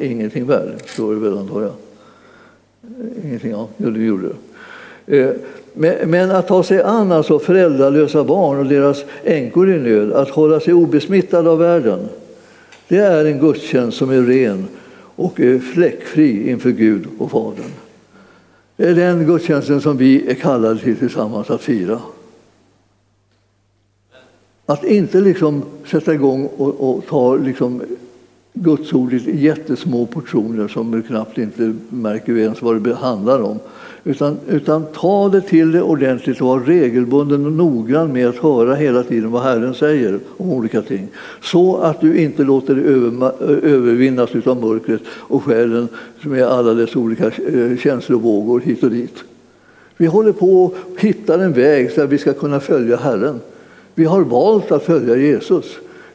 ingenting 0.00 0.46
värd, 0.46 0.68
står 0.86 1.14
det 1.14 1.20
väl 1.20 1.38
antar 1.38 1.62
jag. 1.62 1.72
Eh, 2.82 3.26
ingenting, 3.26 3.50
ja, 3.50 3.68
det 3.76 4.04
gjorde 4.04 4.28
det. 4.28 5.18
Eh, 5.18 5.34
men 6.06 6.30
att 6.30 6.48
ta 6.48 6.62
sig 6.62 6.82
an 6.82 7.12
alltså 7.12 7.38
föräldralösa 7.38 8.24
barn 8.24 8.58
och 8.58 8.66
deras 8.66 9.04
änkor 9.24 9.70
i 9.70 9.78
nöd, 9.78 10.12
att 10.12 10.28
hålla 10.28 10.60
sig 10.60 10.74
obesmittad 10.74 11.48
av 11.48 11.58
världen, 11.58 11.98
det 12.88 12.98
är 12.98 13.24
en 13.24 13.38
gudstjänst 13.38 13.98
som 13.98 14.10
är 14.10 14.22
ren 14.22 14.68
och 15.18 15.40
är 15.40 15.58
fläckfri 15.58 16.50
inför 16.50 16.70
Gud 16.70 17.06
och 17.18 17.30
Fadern. 17.30 17.70
Det 18.76 18.88
är 18.88 18.94
den 18.94 19.26
gudstjänsten 19.26 19.80
som 19.80 19.96
vi 19.96 20.30
är 20.30 20.34
kallade 20.34 20.80
till 20.80 20.96
tillsammans 20.96 21.50
att 21.50 21.60
fira. 21.60 22.00
Att 24.66 24.84
inte 24.84 25.20
liksom 25.20 25.62
sätta 25.86 26.14
igång 26.14 26.46
och, 26.56 26.90
och 26.90 27.06
ta 27.06 27.36
liksom 27.36 27.82
Guds 28.52 28.92
ord 28.92 29.12
i 29.12 29.44
jättesmå 29.44 30.06
portioner 30.06 30.68
som 30.68 30.92
vi 30.92 31.02
knappt 31.02 31.38
inte 31.38 31.74
märker 31.88 32.36
ens 32.36 32.62
vad 32.62 32.82
det 32.82 32.94
handlar 32.94 33.42
om. 33.42 33.58
Utan, 34.08 34.38
utan 34.48 34.84
ta 34.94 35.28
det 35.28 35.40
till 35.40 35.72
det 35.72 35.82
ordentligt 35.82 36.40
och 36.40 36.46
var 36.46 36.60
regelbunden 36.60 37.46
och 37.46 37.52
noggrann 37.52 38.12
med 38.12 38.28
att 38.28 38.36
höra 38.36 38.74
hela 38.74 39.02
tiden 39.02 39.30
vad 39.30 39.42
Herren 39.42 39.74
säger 39.74 40.18
om 40.36 40.52
olika 40.52 40.82
ting. 40.82 41.08
Så 41.42 41.76
att 41.76 42.00
du 42.00 42.18
inte 42.18 42.42
låter 42.42 42.74
dig 42.74 42.84
övervinnas 43.72 44.30
av 44.46 44.60
mörkret 44.60 45.00
och 45.08 45.44
själen 45.44 45.88
med 46.22 46.44
alla 46.44 46.74
dess 46.74 46.96
olika 46.96 47.26
eh, 47.26 47.76
känslovågor 47.78 48.60
hit 48.60 48.82
och 48.82 48.90
dit. 48.90 49.24
Vi 49.96 50.06
håller 50.06 50.32
på 50.32 50.74
att 50.94 51.00
hitta 51.00 51.44
en 51.44 51.52
väg 51.52 51.90
så 51.90 52.02
att 52.02 52.10
vi 52.10 52.18
ska 52.18 52.32
kunna 52.32 52.60
följa 52.60 52.96
Herren. 52.96 53.40
Vi 53.94 54.04
har 54.04 54.20
valt 54.20 54.72
att 54.72 54.84
följa 54.84 55.16
Jesus. 55.16 55.64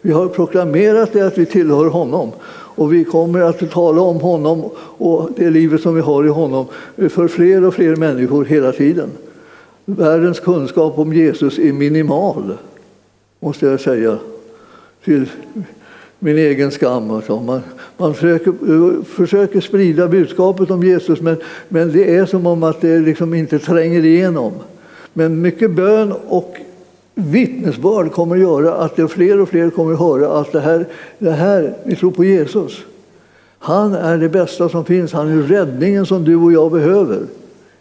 Vi 0.02 0.12
har 0.12 0.28
proklamerat 0.28 1.14
det 1.14 1.22
att 1.22 1.38
vi 1.38 1.46
tillhör 1.46 1.86
honom. 1.86 2.32
Och 2.76 2.94
vi 2.94 3.04
kommer 3.04 3.40
att 3.40 3.72
tala 3.72 4.02
om 4.02 4.16
honom 4.16 4.64
och 4.78 5.30
det 5.36 5.50
livet 5.50 5.82
som 5.82 5.96
vi 5.96 6.02
har 6.02 6.26
i 6.26 6.28
honom 6.28 6.66
för 6.96 7.28
fler 7.28 7.64
och 7.64 7.74
fler 7.74 7.96
människor 7.96 8.46
hela 8.46 8.72
tiden. 8.72 9.10
Världens 9.86 10.40
kunskap 10.40 11.00
om 11.00 11.14
Jesus 11.14 11.60
är 11.60 11.74
minimal, 11.74 12.58
måste 13.40 13.66
jag 13.66 13.80
säga, 13.80 14.18
till 15.06 15.30
min 16.20 16.38
egen 16.38 16.72
skam. 16.72 17.12
Alltså, 17.12 17.40
man, 17.40 17.62
man 17.98 18.14
försöker, 18.14 19.04
försöker 19.04 19.62
sprida 19.62 20.08
budskapet 20.08 20.72
om 20.72 20.84
Jesus 20.84 21.22
men, 21.22 21.38
men 21.70 21.92
det 21.92 22.16
är 22.16 22.26
som 22.26 22.48
om 22.48 22.64
att 22.64 22.82
det 22.82 23.00
liksom 23.00 23.34
inte 23.34 23.60
tränger 23.60 24.06
igenom. 24.06 24.54
Men 25.14 25.42
mycket 25.42 25.72
bön 25.72 26.14
och 26.28 26.58
vittnesbörd 27.16 28.12
kommer 28.12 28.36
att 28.36 28.42
göra 28.42 28.74
att 28.74 28.96
det 28.96 29.08
fler 29.08 29.42
och 29.42 29.50
fler 29.50 29.70
kommer 29.70 29.94
att 29.94 30.00
höra 30.00 30.40
att 30.40 30.52
det 30.52 30.60
här, 30.60 30.86
det 31.18 31.32
här, 31.32 31.74
vi 31.84 31.96
tror 31.96 32.12
på 32.12 32.24
Jesus. 32.24 32.80
Han 33.60 33.94
är 33.94 34.18
det 34.18 34.30
bästa 34.30 34.70
som 34.70 34.86
finns, 34.86 35.14
han 35.14 35.40
är 35.40 35.42
räddningen 35.42 36.06
som 36.06 36.24
du 36.24 36.36
och 36.36 36.54
jag 36.54 36.72
behöver. 36.72 37.20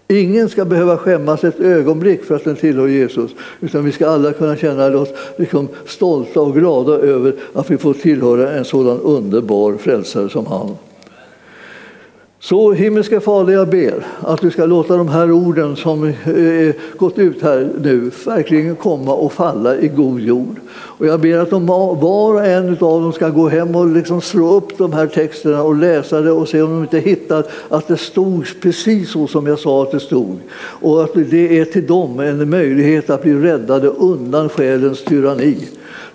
Ingen 0.08 0.48
ska 0.48 0.64
behöva 0.64 0.96
skämmas 0.96 1.44
ett 1.44 1.60
ögonblick 1.60 2.24
för 2.24 2.36
att 2.36 2.44
den 2.44 2.56
tillhör 2.56 2.88
Jesus, 2.88 3.30
utan 3.60 3.84
vi 3.84 3.92
ska 3.92 4.08
alla 4.08 4.32
kunna 4.32 4.56
känna 4.56 4.98
oss 4.98 5.08
liksom 5.36 5.68
stolta 5.86 6.40
och 6.40 6.54
glada 6.54 6.92
över 6.92 7.34
att 7.52 7.70
vi 7.70 7.78
får 7.78 7.94
tillhöra 7.94 8.52
en 8.52 8.64
sådan 8.64 9.00
underbar 9.00 9.76
frälsare 9.76 10.28
som 10.28 10.46
han. 10.46 10.76
Så 12.44 12.72
himmelska 12.72 13.20
Fader, 13.20 13.52
jag 13.52 13.68
ber 13.68 14.06
att 14.20 14.40
du 14.40 14.50
ska 14.50 14.66
låta 14.66 14.96
de 14.96 15.08
här 15.08 15.32
orden 15.32 15.76
som 15.76 16.04
eh, 16.04 16.28
eh, 16.28 16.74
gått 16.96 17.18
ut 17.18 17.42
här 17.42 17.72
nu 17.80 18.10
verkligen 18.26 18.76
komma 18.76 19.14
och 19.14 19.32
falla 19.32 19.76
i 19.76 19.88
god 19.88 20.20
jord. 20.20 20.56
Och 21.02 21.08
jag 21.08 21.20
ber 21.20 21.38
att 21.38 21.50
de, 21.50 21.66
var 21.66 22.34
och 22.34 22.46
en 22.46 22.70
av 22.70 23.02
dem 23.02 23.12
ska 23.12 23.28
gå 23.28 23.48
hem 23.48 23.76
och 23.76 23.86
liksom 23.86 24.20
slå 24.20 24.56
upp 24.56 24.78
de 24.78 24.92
här 24.92 25.06
texterna 25.06 25.62
och 25.62 25.76
läsa 25.76 26.20
det 26.20 26.32
och 26.32 26.48
se 26.48 26.62
om 26.62 26.70
de 26.70 26.82
inte 26.82 26.98
hittar 26.98 27.44
att 27.68 27.88
det 27.88 27.96
stod 27.96 28.46
precis 28.62 29.10
så 29.10 29.26
som 29.26 29.46
jag 29.46 29.58
sa 29.58 29.82
att 29.82 29.90
det 29.90 30.00
stod. 30.00 30.38
Och 30.56 31.04
att 31.04 31.10
det 31.14 31.58
är 31.58 31.64
till 31.64 31.86
dem 31.86 32.20
en 32.20 32.50
möjlighet 32.50 33.10
att 33.10 33.22
bli 33.22 33.34
räddade 33.34 33.88
undan 33.88 34.48
själens 34.48 35.04
tyranni 35.04 35.56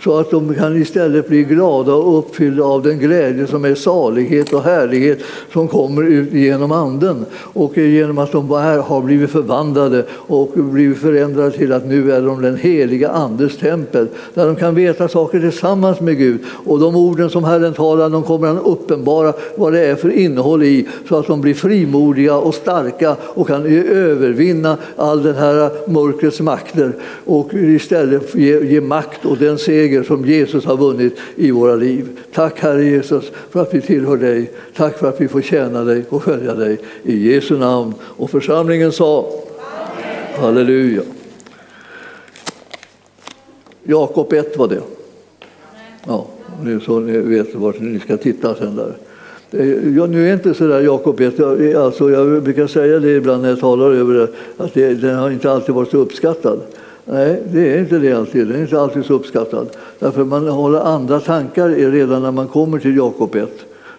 så 0.03 0.17
att 0.17 0.31
de 0.31 0.55
kan 0.55 0.81
istället 0.81 1.27
bli 1.27 1.43
glada 1.43 1.93
och 1.93 2.19
uppfyllda 2.19 2.63
av 2.63 2.83
den 2.83 2.99
glädje 2.99 3.47
som 3.47 3.65
är 3.65 3.75
salighet 3.75 4.53
och 4.53 4.63
härlighet 4.63 5.19
som 5.53 5.67
kommer 5.67 6.03
ut 6.03 6.33
genom 6.33 6.71
Anden 6.71 7.25
och 7.35 7.77
genom 7.77 8.17
att 8.17 8.31
de 8.31 8.49
har 8.49 9.01
blivit 9.01 9.29
förvandlade 9.29 10.05
och 10.11 10.51
blivit 10.55 10.97
förändrade 10.97 11.51
till 11.51 11.73
att 11.73 11.87
nu 11.87 12.11
är 12.11 12.21
de 12.21 12.41
den 12.41 12.57
heliga 12.57 13.09
Andes 13.09 13.57
tempel 13.57 14.07
där 14.33 14.45
de 14.45 14.55
kan 14.55 14.75
veta 14.77 15.07
saker 15.07 15.39
tillsammans 15.39 15.99
med 15.99 16.17
Gud. 16.17 16.39
Och 16.65 16.79
de 16.79 16.95
orden 16.95 17.29
som 17.29 17.43
Herren 17.43 17.73
talar, 17.73 18.09
de 18.09 18.23
kommer 18.23 18.47
han 18.47 18.59
uppenbara 18.59 19.33
vad 19.55 19.73
det 19.73 19.85
är 19.85 19.95
för 19.95 20.09
innehåll 20.09 20.63
i 20.63 20.87
så 21.09 21.19
att 21.19 21.27
de 21.27 21.41
blir 21.41 21.53
frimodiga 21.53 22.35
och 22.37 22.55
starka 22.55 23.15
och 23.21 23.47
kan 23.47 23.65
övervinna 23.87 24.77
all 24.95 25.23
den 25.23 25.35
här 25.35 25.89
mörkrets 25.89 26.39
makter 26.39 26.93
och 27.25 27.53
istället 27.53 28.35
ge, 28.35 28.65
ge 28.65 28.81
makt 28.81 29.25
och 29.25 29.37
den 29.37 29.57
seger 29.57 30.03
som 30.03 30.25
Jesus 30.25 30.65
har 30.65 30.77
vunnit 30.77 31.17
i 31.35 31.51
våra 31.51 31.75
liv. 31.75 32.07
Tack 32.33 32.59
Herre 32.59 32.85
Jesus 32.85 33.31
för 33.49 33.61
att 33.61 33.73
vi 33.73 33.81
tillhör 33.81 34.17
dig. 34.17 34.51
Tack 34.75 34.97
för 34.97 35.09
att 35.09 35.21
vi 35.21 35.27
får 35.27 35.41
tjäna 35.41 35.83
dig 35.83 36.03
och 36.09 36.23
följa 36.23 36.53
dig. 36.53 36.79
I 37.03 37.33
Jesu 37.33 37.57
namn. 37.57 37.93
Och 38.01 38.29
församlingen 38.29 38.91
sa 38.91 39.19
Amen. 39.19 40.41
Halleluja. 40.41 41.01
Jakob 43.89 44.33
1 44.33 44.57
var 44.57 44.67
det. 44.67 44.81
Ja, 46.07 46.25
nu 46.63 46.79
så 46.79 46.99
ni 46.99 47.17
vet 47.17 47.55
vart 47.55 47.79
ni 47.79 47.99
ska 47.99 48.17
titta 48.17 48.55
sen 48.55 48.75
där. 48.75 48.93
Eh, 49.51 49.95
jag, 49.97 50.09
nu 50.09 50.29
är 50.29 50.33
inte 50.33 50.53
så 50.53 50.67
där 50.67 50.81
Jakob 50.81 51.21
1, 51.21 51.39
jag, 51.39 51.73
alltså 51.73 52.11
jag 52.11 52.43
brukar 52.43 52.67
säga 52.67 52.99
det 52.99 53.15
ibland 53.15 53.41
när 53.41 53.49
jag 53.49 53.59
talar 53.59 53.91
över 53.91 54.13
det, 54.13 54.27
att 54.57 54.73
det, 54.73 54.93
den 54.93 55.15
har 55.15 55.29
inte 55.29 55.51
alltid 55.51 55.75
varit 55.75 55.91
så 55.91 55.97
uppskattad. 55.97 56.59
Nej, 57.05 57.41
det 57.51 57.73
är 57.73 57.79
inte 57.79 57.97
det 57.99 58.13
alltid. 58.13 58.47
Den 58.47 58.57
är 58.57 58.61
inte 58.61 58.81
alltid 58.81 59.05
så 59.05 59.13
uppskattad. 59.13 59.67
Därför 59.99 60.23
man 60.23 60.47
håller 60.47 60.79
andra 60.79 61.19
tankar 61.19 61.69
redan 61.69 62.21
när 62.21 62.31
man 62.31 62.47
kommer 62.47 62.79
till 62.79 62.97
Jakob 62.97 63.35
1. 63.35 63.49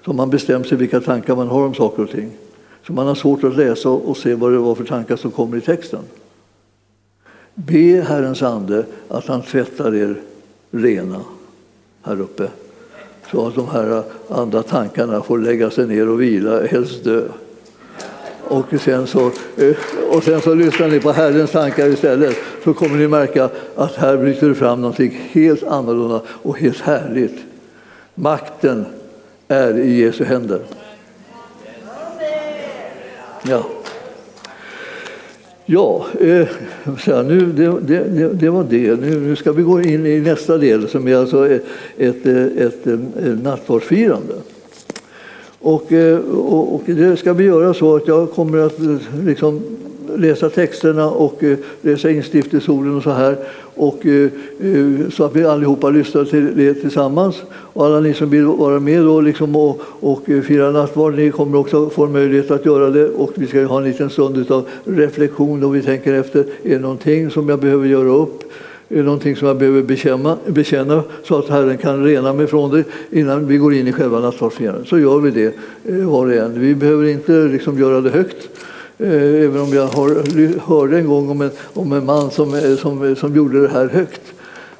Så 0.04 0.12
man 0.12 0.30
bestämmer 0.30 0.64
sig 0.64 0.78
vilka 0.78 1.00
tankar 1.00 1.36
man 1.36 1.48
har 1.48 1.66
om 1.66 1.74
saker 1.74 2.02
och 2.02 2.10
ting. 2.10 2.30
Så 2.86 2.92
man 2.92 3.06
har 3.06 3.14
svårt 3.14 3.44
att 3.44 3.56
läsa 3.56 3.90
och 3.90 4.16
se 4.16 4.34
vad 4.34 4.52
det 4.52 4.58
var 4.58 4.74
för 4.74 4.84
tankar 4.84 5.16
som 5.16 5.30
kommer 5.30 5.56
i 5.56 5.60
texten. 5.60 6.00
Be 7.66 8.04
Herrens 8.08 8.42
ande 8.42 8.84
att 9.08 9.26
han 9.26 9.42
tvättar 9.42 9.94
er 9.94 10.20
rena 10.70 11.20
här 12.02 12.20
uppe. 12.20 12.48
Så 13.30 13.46
att 13.46 13.54
de 13.54 13.68
här 13.68 14.02
andra 14.28 14.62
tankarna 14.62 15.22
får 15.22 15.38
lägga 15.38 15.70
sig 15.70 15.86
ner 15.86 16.08
och 16.08 16.22
vila, 16.22 16.66
helst 16.66 17.04
dö. 17.04 17.22
Och 18.44 18.66
sen, 18.80 19.06
så, 19.06 19.26
eh, 19.56 19.76
och 20.10 20.24
sen 20.24 20.40
så 20.40 20.54
lyssnar 20.54 20.88
ni 20.88 21.00
på 21.00 21.12
Herrens 21.12 21.50
tankar 21.50 21.86
istället 21.86 22.36
så 22.64 22.74
kommer 22.74 22.96
ni 22.96 23.08
märka 23.08 23.50
att 23.76 23.94
här 23.94 24.16
bryter 24.16 24.48
det 24.48 24.54
fram 24.54 24.80
någonting 24.80 25.28
helt 25.30 25.62
annorlunda 25.62 26.22
och 26.28 26.58
helt 26.58 26.80
härligt. 26.80 27.38
Makten 28.14 28.86
är 29.48 29.78
i 29.78 30.00
Jesu 30.00 30.24
händer. 30.24 30.60
Ja. 33.42 33.64
Ja, 35.70 36.06
eh, 36.20 36.48
nu, 37.06 37.52
det, 37.56 37.80
det, 37.80 38.28
det, 38.28 38.50
var 38.50 38.64
det. 38.70 39.00
Nu, 39.00 39.20
nu, 39.20 39.36
ska 39.36 39.52
vi 39.52 39.62
gå 39.62 39.82
in 39.82 40.06
i 40.06 40.20
nästa 40.20 40.58
del 40.58 40.88
som 40.88 41.08
är 41.08 41.16
alltså 41.16 41.48
ett, 41.48 41.64
ett, 41.96 42.26
ett, 42.26 42.86
ett 42.86 43.42
nattvardsfirande. 43.42 44.34
Och, 45.58 45.92
eh, 45.92 46.18
och, 46.18 46.74
och, 46.74 46.82
det 46.86 47.16
ska 47.16 47.32
vi 47.32 47.44
göra 47.44 47.74
så 47.74 47.96
att 47.96 48.08
jag 48.08 48.30
kommer 48.30 48.58
att 48.58 48.78
eh, 48.78 48.96
liksom 49.24 49.62
läsa 50.16 50.50
texterna 50.50 51.10
och 51.10 51.44
eh, 51.44 51.58
läsa 51.82 52.10
instiftelseorden 52.10 52.96
och 52.96 53.02
så 53.02 53.10
här. 53.10 53.36
Och, 53.74 54.06
eh, 54.06 54.30
eh, 54.60 55.10
så 55.10 55.24
att 55.24 55.36
vi 55.36 55.44
allihopa 55.44 55.90
lyssnar 55.90 56.24
till 56.24 56.56
det 56.56 56.74
tillsammans. 56.74 57.42
Och 57.50 57.86
alla 57.86 58.00
ni 58.00 58.14
som 58.14 58.30
vill 58.30 58.44
vara 58.44 58.80
med 58.80 59.04
då 59.04 59.20
liksom 59.20 59.56
och, 59.56 59.80
och 60.00 60.22
fira 60.24 60.70
nattvard, 60.70 61.14
ni 61.14 61.30
kommer 61.30 61.58
också 61.58 61.90
få 61.90 62.06
möjlighet 62.06 62.50
att 62.50 62.66
göra 62.66 62.90
det. 62.90 63.08
Och 63.08 63.32
vi 63.34 63.46
ska 63.46 63.64
ha 63.64 63.78
en 63.78 63.84
liten 63.84 64.10
stund 64.10 64.50
av 64.50 64.68
reflektion 64.84 65.60
då 65.60 65.68
vi 65.68 65.82
tänker 65.82 66.14
efter, 66.14 66.40
är 66.62 66.70
det 66.70 66.78
någonting 66.78 67.30
som 67.30 67.48
jag 67.48 67.58
behöver 67.58 67.86
göra 67.86 68.08
upp? 68.08 68.42
Är 68.90 68.96
det 68.96 69.02
någonting 69.02 69.36
som 69.36 69.48
jag 69.48 69.58
behöver 69.58 69.82
bekänna, 69.82 70.38
bekänna 70.46 71.02
så 71.24 71.38
att 71.38 71.48
Herren 71.48 71.78
kan 71.78 72.04
rena 72.04 72.32
mig 72.32 72.46
från 72.46 72.70
det 72.70 72.84
innan 73.10 73.46
vi 73.46 73.56
går 73.56 73.74
in 73.74 73.88
i 73.88 73.92
själva 73.92 74.20
nattvardsfirandet? 74.20 74.88
Så 74.88 74.98
gör 74.98 75.18
vi 75.18 75.30
det 75.30 75.54
var 76.04 76.26
och 76.26 76.32
en. 76.32 76.60
Vi 76.60 76.74
behöver 76.74 77.08
inte 77.08 77.32
liksom 77.32 77.78
göra 77.78 78.00
det 78.00 78.10
högt. 78.10 78.48
Eh, 79.00 79.44
även 79.44 79.60
om 79.60 79.72
jag 79.72 79.86
har, 79.86 80.68
hörde 80.68 80.98
en 80.98 81.06
gång 81.06 81.30
om 81.30 81.40
en, 81.40 81.50
om 81.74 81.92
en 81.92 82.06
man 82.06 82.30
som, 82.30 82.54
eh, 82.54 82.76
som, 82.76 83.08
eh, 83.08 83.14
som 83.14 83.36
gjorde 83.36 83.62
det 83.62 83.68
här 83.68 83.88
högt. 83.88 84.20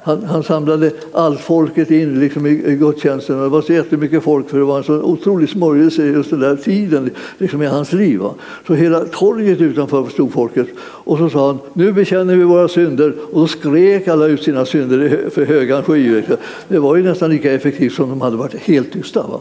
Han, 0.01 0.23
han 0.23 0.43
samlade 0.43 0.91
allt 1.11 1.39
folket 1.39 1.91
in 1.91 2.19
liksom 2.19 2.47
i, 2.47 2.49
i 2.49 2.75
gudstjänsten. 2.75 3.39
Det 3.39 3.49
var 3.49 3.61
så 3.61 3.73
jättemycket 3.73 4.23
folk 4.23 4.49
för 4.49 4.57
det 4.57 4.63
var 4.63 4.77
en 4.77 4.83
så 4.83 5.01
otrolig 5.01 5.49
smörjelse 5.49 6.05
just 6.05 6.29
den 6.29 6.39
där 6.39 6.55
tiden 6.55 7.09
liksom 7.37 7.61
i 7.61 7.65
hans 7.65 7.93
liv. 7.93 8.19
Va? 8.19 8.33
Så 8.67 8.73
hela 8.73 8.99
torget 8.99 9.61
utanför 9.61 10.09
stod 10.09 10.33
folket. 10.33 10.67
Och 10.79 11.17
så 11.17 11.29
sa 11.29 11.47
han, 11.47 11.59
nu 11.73 11.91
bekänner 11.91 12.35
vi 12.35 12.43
våra 12.43 12.67
synder. 12.67 13.13
Och 13.31 13.39
då 13.39 13.47
skrek 13.47 14.07
alla 14.07 14.25
ut 14.25 14.43
sina 14.43 14.65
synder 14.65 15.29
för 15.29 15.45
höga 15.45 15.83
sky. 15.83 16.21
Det 16.67 16.79
var 16.79 16.95
ju 16.95 17.03
nästan 17.03 17.29
lika 17.29 17.53
effektivt 17.53 17.93
som 17.93 18.09
de 18.09 18.21
hade 18.21 18.37
varit 18.37 18.55
helt 18.55 18.93
tysta. 18.93 19.27
Va? 19.27 19.39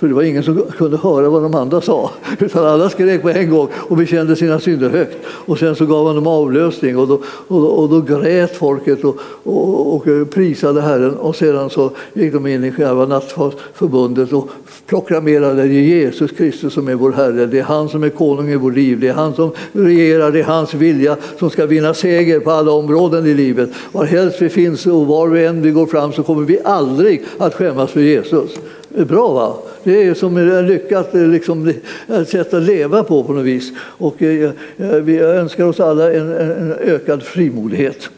För 0.00 0.08
det 0.08 0.14
var 0.14 0.22
ingen 0.22 0.42
som 0.42 0.62
kunde 0.78 0.96
höra 0.96 1.28
vad 1.28 1.42
de 1.42 1.54
andra 1.54 1.80
sa. 1.80 2.10
Utan 2.38 2.66
alla 2.66 2.90
skrek 2.90 3.22
på 3.22 3.28
en 3.28 3.50
gång 3.50 3.68
och 3.74 3.96
bekände 3.96 4.36
sina 4.36 4.60
synder 4.60 4.90
högt. 4.90 5.16
Och 5.26 5.58
sen 5.58 5.76
så 5.76 5.86
gav 5.86 6.06
han 6.06 6.14
dem 6.14 6.26
avlösning 6.26 6.98
och 6.98 7.08
då, 7.08 7.14
och 7.24 7.60
då, 7.60 7.66
och 7.66 7.88
då 7.88 8.00
grät 8.00 8.56
folket 8.56 9.04
och, 9.04 9.16
och, 9.42 9.96
och, 9.96 10.08
eh, 10.08 10.24
prisade 10.24 10.80
Herren. 10.80 11.14
Och 11.14 11.36
sedan 11.36 11.70
så 11.70 11.90
gick 12.12 12.32
de 12.32 12.46
in 12.46 12.64
i 12.64 12.72
själva 12.72 13.06
nattförbundet 13.06 14.32
och 14.32 14.48
proklamerade 14.86 15.62
det 15.62 15.74
är 15.74 15.82
Jesus 15.82 16.30
Kristus 16.30 16.74
som 16.74 16.88
är 16.88 16.94
vår 16.94 17.12
Herre. 17.12 17.46
Det 17.46 17.58
är 17.58 17.62
han 17.62 17.88
som 17.88 18.04
är 18.04 18.08
konung 18.08 18.48
i 18.48 18.56
vårt 18.56 18.74
liv. 18.74 19.00
Det 19.00 19.08
är 19.08 19.14
han 19.14 19.34
som 19.34 19.50
regerar. 19.72 20.32
Det 20.32 20.40
är 20.40 20.44
hans 20.44 20.74
vilja 20.74 21.16
som 21.38 21.50
ska 21.50 21.66
vinna 21.66 21.94
seger 21.94 22.40
på 22.40 22.50
alla 22.50 22.72
områden 22.72 23.26
i 23.26 23.34
livet. 23.34 23.70
Var 23.92 24.04
helst 24.04 24.42
vi 24.42 24.48
finns 24.48 24.86
och 24.86 25.06
var 25.06 25.28
vi 25.28 25.44
än 25.44 25.62
vi 25.62 25.70
går 25.70 25.86
fram 25.86 26.12
så 26.12 26.22
kommer 26.22 26.42
vi 26.42 26.58
aldrig 26.64 27.22
att 27.38 27.54
skämmas 27.54 27.90
för 27.90 28.00
Jesus. 28.00 28.50
Det 28.94 29.00
är 29.00 29.04
bra 29.04 29.32
va? 29.32 29.56
Det 29.84 30.02
är 30.02 30.14
som 30.14 30.36
ett 30.36 30.64
lyckat 30.64 31.08
liksom, 31.12 31.72
eh, 32.08 32.24
sätt 32.24 32.54
att 32.54 32.62
leva 32.62 33.04
på 33.04 33.24
på 33.24 33.32
något 33.32 33.44
vis. 33.44 33.72
Och 33.78 34.22
eh, 34.22 34.50
eh 34.76 34.90
vi 34.90 35.18
önskar 35.18 35.64
oss 35.64 35.80
alla 35.80 36.12
en, 36.12 36.32
en 36.32 36.72
ökad 36.72 37.22
frimodighet. 37.22 38.10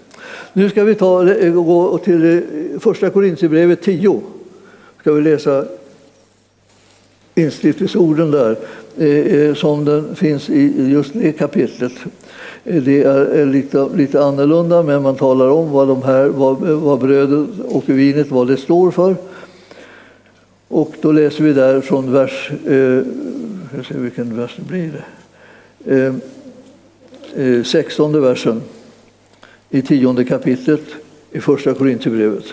Nu 0.53 0.71
ska 0.71 0.85
vi 0.85 0.95
ta, 0.95 1.29
eh, 1.29 1.53
gå 1.53 1.99
till 1.99 2.43
första 2.81 3.11
Korintierbrevet 3.11 3.83
10. 3.83 4.21
Ska 5.01 5.13
vi 5.13 5.23
läsa 5.23 5.65
instiftelseorden 7.35 8.31
där 8.31 8.57
eh, 8.99 9.55
som 9.55 9.85
den 9.85 10.17
finns 10.17 10.51
i 10.51 10.91
just 10.91 11.13
det 11.15 11.33
kapitlet. 11.33 11.93
Det 12.65 13.03
är 13.03 13.47
lite, 13.47 13.89
lite 13.95 14.25
annorlunda, 14.25 14.83
men 14.83 15.03
man 15.03 15.17
talar 15.17 15.49
om 15.49 15.71
vad, 15.71 15.89
de 15.89 16.03
här, 16.03 16.29
vad, 16.29 16.59
vad 16.61 17.01
brödet 17.01 17.49
och 17.69 17.89
vinet 17.89 18.31
vad 18.31 18.47
det 18.47 18.57
står 18.57 18.91
för. 18.91 19.17
Och 20.73 20.95
då 21.01 21.13
läser 21.13 21.45
vi 21.45 21.53
där 21.53 21.81
från 21.81 22.13
vers, 22.13 22.51
eh, 22.67 22.75
jag 23.77 23.87
ser 23.89 23.99
vilken 23.99 24.37
vers 24.37 24.57
det 24.57 24.63
blir. 24.63 25.05
Eh, 25.87 26.15
eh, 27.47 27.63
16 27.63 28.23
versen 28.23 28.63
i 29.71 29.83
tionde 29.83 30.25
kapitlet 30.25 30.81
i 31.33 31.41
första 31.41 31.75
Korinthierbrevet. 31.75 32.45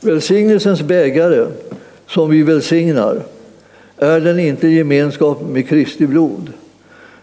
Välsignelsens 0.00 0.82
bägare 0.82 1.46
som 2.06 2.30
vi 2.30 2.42
välsignar, 2.42 3.22
är 3.96 4.20
den 4.20 4.38
inte 4.38 4.68
gemenskap 4.68 5.42
med 5.48 5.68
Kristi 5.68 6.06
blod? 6.06 6.52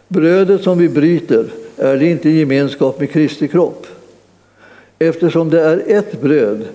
Brödet 0.07 0.63
som 0.63 0.77
vi 0.77 0.89
bryter, 0.89 1.45
är 1.77 1.97
det 1.97 2.05
inte 2.05 2.29
gemenskap 2.29 2.99
med 2.99 3.11
Kristi 3.11 3.47
kropp? 3.47 3.87
Eftersom 4.99 5.49
det 5.49 5.61
är 5.61 5.83
ett 5.87 6.21
bröd 6.21 6.65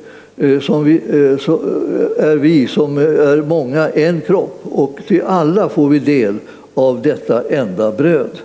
Eh, 0.43 0.61
som 0.61 0.85
vi, 0.85 0.95
eh, 0.95 1.39
så 1.39 1.53
eh, 1.53 2.25
är 2.29 2.37
vi 2.37 2.67
som 2.67 2.99
är 2.99 3.43
många 3.43 3.89
en 3.89 4.21
kropp 4.21 4.61
och 4.63 4.99
till 5.09 5.23
alla 5.23 5.69
får 5.69 5.89
vi 5.89 5.99
del 5.99 6.37
av 6.75 7.03
detta 7.03 7.43
enda 7.49 7.93
bröd. 7.93 8.39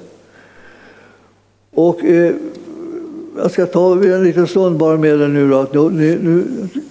Och 1.74 2.00
jag 3.38 3.52
ska 3.52 3.66
ta 3.66 3.94
en 3.94 4.24
liten 4.24 4.48
stund 4.48 4.78
bara 4.78 4.98
med 4.98 5.22
er 5.22 5.28
nu. 5.28 5.50
Då. 5.74 5.90
Nu, 5.90 6.20
nu 6.22 6.44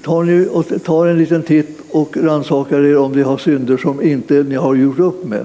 tar 0.02 0.22
ni 0.22 0.48
och 0.52 0.84
tar 0.84 1.06
en 1.06 1.18
liten 1.18 1.42
titt 1.42 1.78
och 1.90 2.16
rannsakar 2.16 2.84
er 2.84 2.98
om 2.98 3.12
ni 3.12 3.22
har 3.22 3.38
synder 3.38 3.76
som 3.76 4.02
inte 4.02 4.34
ni 4.34 4.54
har 4.54 4.74
gjort 4.74 4.98
upp 4.98 5.24
med. 5.24 5.44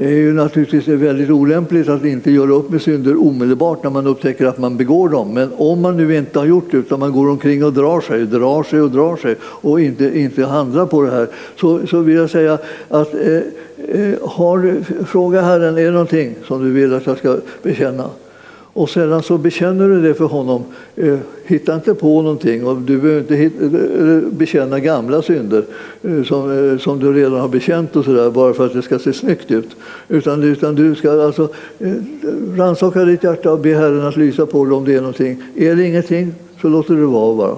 Det 0.00 0.04
är 0.04 0.16
ju 0.16 0.32
naturligtvis 0.32 0.88
väldigt 0.88 1.30
olämpligt 1.30 1.88
att 1.88 2.04
inte 2.04 2.30
göra 2.30 2.52
upp 2.52 2.70
med 2.70 2.82
synder 2.82 3.22
omedelbart 3.22 3.82
när 3.82 3.90
man 3.90 4.06
upptäcker 4.06 4.46
att 4.46 4.58
man 4.58 4.76
begår 4.76 5.08
dem. 5.08 5.34
Men 5.34 5.50
om 5.56 5.80
man 5.80 5.96
nu 5.96 6.16
inte 6.16 6.38
har 6.38 6.46
gjort 6.46 6.70
det 6.70 6.76
utan 6.76 7.00
man 7.00 7.12
går 7.12 7.30
omkring 7.30 7.64
och 7.64 7.72
drar 7.72 8.00
sig, 8.00 8.26
drar 8.26 8.62
sig 8.62 8.80
och 8.80 8.90
drar 8.90 9.16
sig 9.16 9.36
och 9.42 9.80
inte, 9.80 10.20
inte 10.20 10.44
handlar 10.44 10.86
på 10.86 11.02
det 11.02 11.10
här 11.10 11.28
så, 11.60 11.86
så 11.86 12.00
vill 12.00 12.16
jag 12.16 12.30
säga 12.30 12.58
att 12.88 13.14
eh, 13.14 13.36
eh 13.88 14.14
har, 14.22 14.76
fråga 15.04 15.40
Herren, 15.40 15.78
är 15.78 15.84
det 15.84 15.90
någonting 15.90 16.34
som 16.44 16.64
du 16.64 16.70
vill 16.70 16.94
att 16.94 17.06
jag 17.06 17.18
ska 17.18 17.36
bekänna? 17.62 18.04
Och 18.72 18.90
sedan 18.90 19.22
så 19.22 19.38
bekänner 19.38 19.88
du 19.88 20.02
det 20.02 20.14
för 20.14 20.24
honom. 20.24 20.64
Eh, 20.96 21.18
hitta 21.44 21.74
inte 21.74 21.94
på 21.94 22.22
någonting 22.22 22.66
och 22.66 22.76
du 22.76 22.98
behöver 22.98 23.20
inte 23.20 23.34
eh, 23.36 24.14
eh, 24.14 24.22
bekänna 24.30 24.80
gamla 24.80 25.22
synder 25.22 25.64
som, 26.24 26.78
som 26.80 26.98
du 26.98 27.12
redan 27.12 27.40
har 27.40 27.48
bekänt 27.48 27.96
och 27.96 28.04
sådär 28.04 28.30
bara 28.30 28.54
för 28.54 28.66
att 28.66 28.72
det 28.72 28.82
ska 28.82 28.98
se 28.98 29.12
snyggt 29.12 29.50
ut. 29.50 29.76
Utan, 30.08 30.42
utan 30.42 30.74
du 30.74 30.94
ska 30.94 31.22
alltså 31.22 31.48
rannsaka 32.56 33.04
ditt 33.04 33.24
hjärta 33.24 33.52
och 33.52 33.58
be 33.58 33.74
Herren 33.74 34.06
att 34.06 34.16
lysa 34.16 34.46
på 34.46 34.64
dig 34.64 34.74
om 34.74 34.84
det 34.84 34.94
är 34.94 35.00
någonting. 35.00 35.42
Är 35.56 35.76
det 35.76 35.86
ingenting 35.86 36.34
så 36.60 36.68
låter 36.68 36.94
det 36.94 37.06
vara 37.06 37.34
bara. 37.34 37.56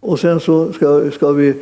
Och 0.00 0.20
sen 0.20 0.40
så 0.40 0.72
ska, 0.72 1.10
ska 1.10 1.32
vi 1.32 1.54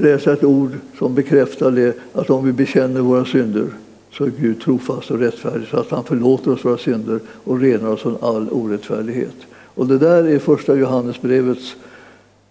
läsa 0.00 0.32
ett 0.32 0.44
ord 0.44 0.70
som 0.98 1.14
bekräftar 1.14 1.70
det 1.70 1.96
att 2.12 2.30
om 2.30 2.44
vi 2.44 2.52
bekänner 2.52 3.00
våra 3.00 3.24
synder 3.24 3.64
så 4.12 4.24
är 4.24 4.30
Gud 4.40 4.60
trofast 4.60 5.10
och 5.10 5.18
rättfärdig 5.18 5.68
så 5.68 5.76
att 5.76 5.90
han 5.90 6.04
förlåter 6.04 6.52
oss 6.52 6.64
våra 6.64 6.78
synder 6.78 7.20
och 7.44 7.60
renar 7.60 7.88
oss 7.88 8.00
från 8.00 8.16
all 8.20 8.48
orättfärdighet. 8.50 9.36
Och 9.74 9.86
det 9.86 9.98
där 9.98 10.24
är 10.24 10.38
första 10.38 10.74
Johannesbrevets 10.74 11.76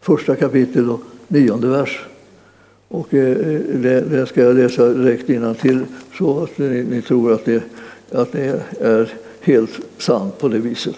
första 0.01 0.35
kapitel 0.35 0.89
och 0.89 1.01
nionde 1.27 1.67
vers. 1.67 2.05
Och 2.87 3.13
eh, 3.13 3.53
eh, 3.53 3.61
det, 4.09 4.25
ska 4.29 4.41
jag 4.41 4.55
läsa 4.55 4.89
direkt 4.89 5.27
till 5.61 5.85
så 6.17 6.43
att 6.43 6.57
ni, 6.57 6.83
ni, 6.83 7.01
tror 7.01 7.33
att 7.33 7.45
det, 7.45 7.63
att 8.11 8.31
det 8.31 8.61
är 8.79 9.13
helt 9.41 9.79
sant 9.97 10.39
på 10.39 10.47
det 10.47 10.57
viset. 10.57 10.95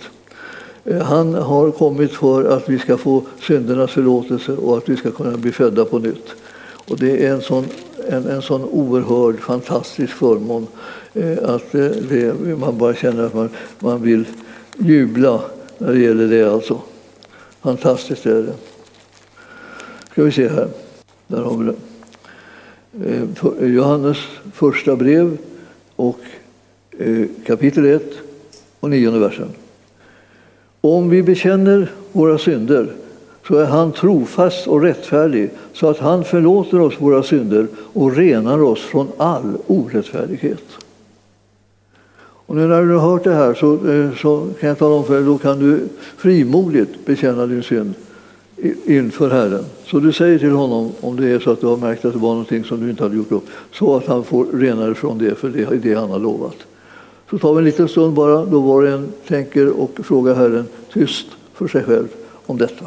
Eh, 0.85 1.01
han 1.01 1.33
har 1.33 1.71
kommit 1.71 2.11
för 2.11 2.43
att 2.43 2.69
vi 2.69 2.79
ska 2.79 2.97
få 2.97 3.23
syndernas 3.41 3.91
förlåtelse 3.91 4.51
och 4.51 4.77
att 4.77 4.89
vi 4.89 4.97
ska 4.97 5.11
kunna 5.11 5.37
bli 5.37 5.51
födda 5.51 5.85
på 5.85 5.99
nytt. 5.99 6.35
Och 6.87 6.97
det 6.97 7.25
är 7.25 7.33
en 7.33 7.41
sån 7.41 7.65
en, 8.09 8.27
en 8.27 8.41
sån 8.41 8.63
oerhörd, 8.63 9.39
fantastisk 9.39 10.13
förmån 10.13 10.67
eh, 11.13 11.37
att 11.43 11.75
eh, 11.75 11.85
det, 11.85 12.33
man 12.59 12.77
bara 12.77 12.95
känner 12.95 13.23
att 13.23 13.33
man, 13.33 13.49
man 13.79 14.01
vill 14.01 14.25
jubla 14.77 15.41
när 15.77 15.93
det 15.93 15.99
gäller 15.99 16.27
det. 16.27 16.53
Alltså. 16.53 16.81
Fantastiskt 17.61 18.25
är 18.25 18.43
det. 18.43 18.53
ska 20.11 20.23
vi 20.23 20.31
se 20.31 20.47
här. 20.47 20.67
Där 21.27 21.41
har 21.41 21.57
vi 21.57 21.65
det. 21.65 21.75
Eh, 23.09 23.21
eh 23.61 23.73
Johannes 23.73 24.17
första 24.53 24.95
brev 24.95 25.37
och 25.95 26.19
eh, 26.99 27.25
kapitel 27.45 27.85
1 27.85 28.03
och 28.79 28.89
nionde 28.89 29.19
versen. 29.19 29.49
Om 30.81 31.09
vi 31.09 31.23
bekänner 31.23 31.91
våra 32.11 32.37
synder 32.37 32.93
så 33.47 33.55
är 33.55 33.65
han 33.65 33.91
trofast 33.91 34.67
och 34.67 34.81
rättfärdig 34.81 35.49
så 35.73 35.87
att 35.87 35.97
han 35.97 36.23
förlåter 36.23 36.79
oss 36.79 36.93
våra 36.99 37.23
synder 37.23 37.67
och 37.93 38.15
renar 38.15 38.63
oss 38.63 38.79
från 38.79 39.07
all 39.17 39.57
orättfärdighet. 39.67 40.63
Och 42.45 42.55
nu 42.55 42.67
när 42.67 42.81
du 42.81 42.93
har 42.93 43.11
hört 43.11 43.23
det 43.23 43.33
här 43.33 43.53
så, 43.53 43.73
eh, 43.73 44.15
så 44.21 44.47
kan 44.59 44.69
jag 44.69 44.79
tala 44.79 44.95
om 44.95 45.03
för 45.03 45.13
dig, 45.13 45.23
då 45.23 45.37
kan 45.37 45.59
du 45.59 45.89
frimodigt 46.17 47.05
bekänna 47.05 47.45
din 47.45 47.63
synd 47.63 47.93
inför 48.85 49.29
Herren. 49.29 49.65
Så 49.85 49.99
du 49.99 50.13
säger 50.13 50.39
till 50.39 50.51
honom 50.51 50.91
om 51.01 51.15
det 51.15 51.29
är 51.29 51.39
så 51.39 51.51
att 51.51 51.61
du 51.61 51.67
har 51.67 51.77
märkt 51.77 52.05
att 52.05 52.13
det 52.13 52.19
var 52.19 52.29
någonting 52.29 52.63
som 52.63 52.79
du 52.79 52.89
inte 52.89 53.03
hade 53.03 53.15
gjort 53.15 53.31
upp, 53.31 53.45
så 53.71 53.95
att 53.95 54.05
han 54.05 54.23
får 54.23 54.45
rena 54.53 54.85
dig 54.85 54.95
från 54.95 55.17
det, 55.17 55.35
för 55.35 55.49
det 55.49 55.63
är 55.63 55.75
det 55.75 55.93
han 55.93 56.09
har 56.09 56.19
lovat. 56.19 56.55
Så 57.29 57.37
tar 57.37 57.53
vi 57.53 57.57
en 57.57 57.65
liten 57.65 57.87
stund 57.87 58.13
bara, 58.13 58.45
då 58.45 58.59
var 58.59 58.83
och 58.83 58.89
en 58.89 59.11
tänker 59.27 59.69
och 59.69 59.99
frågar 60.03 60.35
Herren 60.35 60.65
tyst 60.93 61.27
för 61.53 61.67
sig 61.67 61.83
själv 61.83 62.07
om 62.45 62.57
detta. 62.57 62.85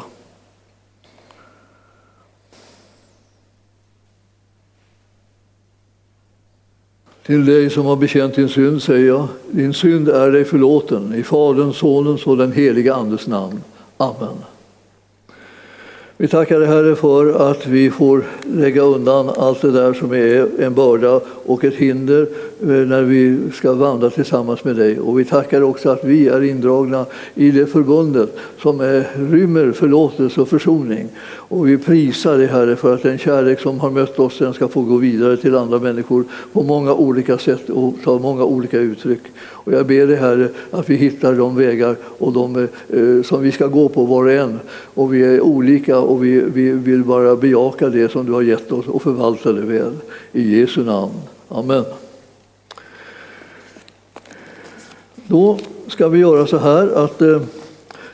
Till 7.27 7.45
dig 7.45 7.69
som 7.69 7.85
har 7.85 7.95
bekänt 7.95 8.35
din 8.35 8.49
synd 8.49 8.81
säger 8.81 9.07
jag, 9.07 9.27
din 9.51 9.73
synd 9.73 10.09
är 10.09 10.31
dig 10.31 10.45
förlåten 10.45 11.13
i 11.13 11.23
Faderns, 11.23 11.77
Sonens 11.77 12.27
och 12.27 12.37
den 12.37 12.51
heliga 12.51 12.93
Andes 12.93 13.27
namn. 13.27 13.61
Amen. 13.97 14.35
Vi 16.17 16.27
tackar 16.27 16.59
dig 16.59 16.67
Herre 16.67 16.95
för 16.95 17.51
att 17.51 17.67
vi 17.67 17.91
får 17.91 18.23
lägga 18.43 18.81
undan 18.81 19.29
allt 19.29 19.61
det 19.61 19.71
där 19.71 19.93
som 19.93 20.11
är 20.13 20.61
en 20.61 20.73
börda 20.73 21.21
och 21.45 21.63
ett 21.63 21.75
hinder 21.75 22.27
Eh, 22.61 22.67
när 22.67 23.01
vi 23.01 23.37
ska 23.53 23.73
vandra 23.73 24.09
tillsammans 24.09 24.63
med 24.63 24.75
dig. 24.75 24.99
Och 24.99 25.19
vi 25.19 25.25
tackar 25.25 25.61
också 25.61 25.89
att 25.89 26.03
vi 26.03 26.27
är 26.27 26.43
indragna 26.43 27.05
i 27.35 27.51
det 27.51 27.67
förbundet 27.67 28.37
som 28.61 28.79
är, 28.79 29.07
rymmer 29.31 29.71
förlåtelse 29.71 30.41
och 30.41 30.47
försoning. 30.47 31.07
Och 31.27 31.67
vi 31.67 31.77
prisar 31.77 32.37
dig 32.37 32.47
Herre 32.47 32.75
för 32.75 32.93
att 32.93 33.03
den 33.03 33.17
kärlek 33.17 33.59
som 33.59 33.79
har 33.79 33.91
mött 33.91 34.19
oss 34.19 34.37
den 34.37 34.53
ska 34.53 34.67
få 34.67 34.81
gå 34.81 34.97
vidare 34.97 35.37
till 35.37 35.55
andra 35.55 35.79
människor 35.79 36.23
på 36.53 36.63
många 36.63 36.93
olika 36.93 37.37
sätt 37.37 37.69
och 37.69 37.93
ta 38.03 38.19
många 38.19 38.43
olika 38.43 38.79
uttryck. 38.79 39.21
Och 39.37 39.73
jag 39.73 39.85
ber 39.85 40.07
dig 40.07 40.15
Herre 40.15 40.49
att 40.71 40.89
vi 40.89 40.95
hittar 40.95 41.33
de 41.33 41.55
vägar 41.55 41.95
och 42.03 42.33
de, 42.33 42.67
eh, 42.89 43.23
som 43.23 43.41
vi 43.41 43.51
ska 43.51 43.67
gå 43.67 43.89
på 43.89 44.05
var 44.05 44.23
och 44.23 44.31
en. 44.31 44.59
Och 44.93 45.13
vi 45.13 45.23
är 45.23 45.41
olika 45.41 45.99
och 45.99 46.23
vi, 46.23 46.43
vi 46.53 46.71
vill 46.71 47.03
bara 47.03 47.35
bejaka 47.35 47.89
det 47.89 48.11
som 48.11 48.25
du 48.25 48.31
har 48.31 48.41
gett 48.41 48.71
oss 48.71 48.87
och 48.87 49.01
förvalta 49.01 49.53
det 49.53 49.61
väl. 49.61 49.93
I 50.31 50.59
Jesu 50.59 50.83
namn. 50.83 51.13
Amen. 51.49 51.83
Då 55.29 55.57
ska 55.87 56.07
vi 56.07 56.19
göra 56.19 56.47
så 56.47 56.57
här 56.57 57.03
att 57.03 57.21
eh, 57.21 57.41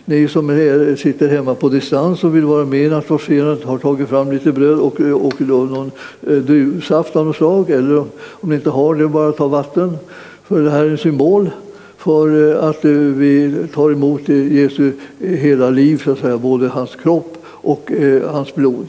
ni 0.05 0.28
som 0.28 0.49
är, 0.49 0.95
sitter 0.95 1.28
hemma 1.28 1.55
på 1.55 1.70
distans 1.70 2.24
och 2.24 2.36
vill 2.36 2.45
vara 2.45 2.66
med 2.66 2.86
i 2.86 2.89
nattvardsfirandet 2.89 3.64
har 3.64 3.78
tagit 3.78 4.09
fram 4.09 4.32
lite 4.32 4.51
bröd 4.51 4.80
och, 4.80 5.01
eh, 5.01 5.14
och 5.14 5.34
då 5.38 5.64
någon 5.64 5.91
eh, 6.28 6.82
saft 6.82 7.16
av 7.16 7.26
något 7.26 7.36
slag 7.36 7.70
eller 7.70 7.97
om 8.16 8.49
ni 8.49 8.55
inte 8.55 8.70
har 8.70 8.95
det, 8.95 9.07
bara 9.07 9.32
ta 9.32 9.47
vatten. 9.47 9.97
För 10.43 10.61
det 10.61 10.72
här 10.72 10.86
är 10.86 10.89
en 10.89 10.97
symbol 10.97 11.49
för 11.97 12.51
eh, 12.51 12.64
att 12.70 12.86
eh, 12.86 12.91
vi 12.91 13.55
tar 13.74 13.91
emot 13.91 14.30
eh, 14.30 14.53
Jesu 14.53 14.91
eh, 15.20 15.30
hela 15.30 15.70
liv, 15.70 16.01
så 16.03 16.11
att 16.11 16.20
säga, 16.20 16.38
både 16.38 16.68
hans 16.68 16.95
kropp 16.95 17.38
och 17.45 17.91
eh, 17.91 18.32
hans 18.32 18.55
blod. 18.55 18.88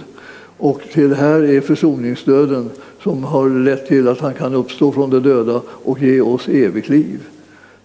Och 0.58 0.80
till 0.92 1.08
det 1.08 1.16
här 1.16 1.42
är 1.42 1.60
försoningsdöden 1.60 2.70
som 3.02 3.24
har 3.24 3.48
lett 3.48 3.88
till 3.88 4.08
att 4.08 4.20
han 4.20 4.34
kan 4.34 4.54
uppstå 4.54 4.92
från 4.92 5.10
de 5.10 5.20
döda 5.20 5.60
och 5.66 6.02
ge 6.02 6.20
oss 6.20 6.48
evigt 6.48 6.88
liv. 6.88 7.20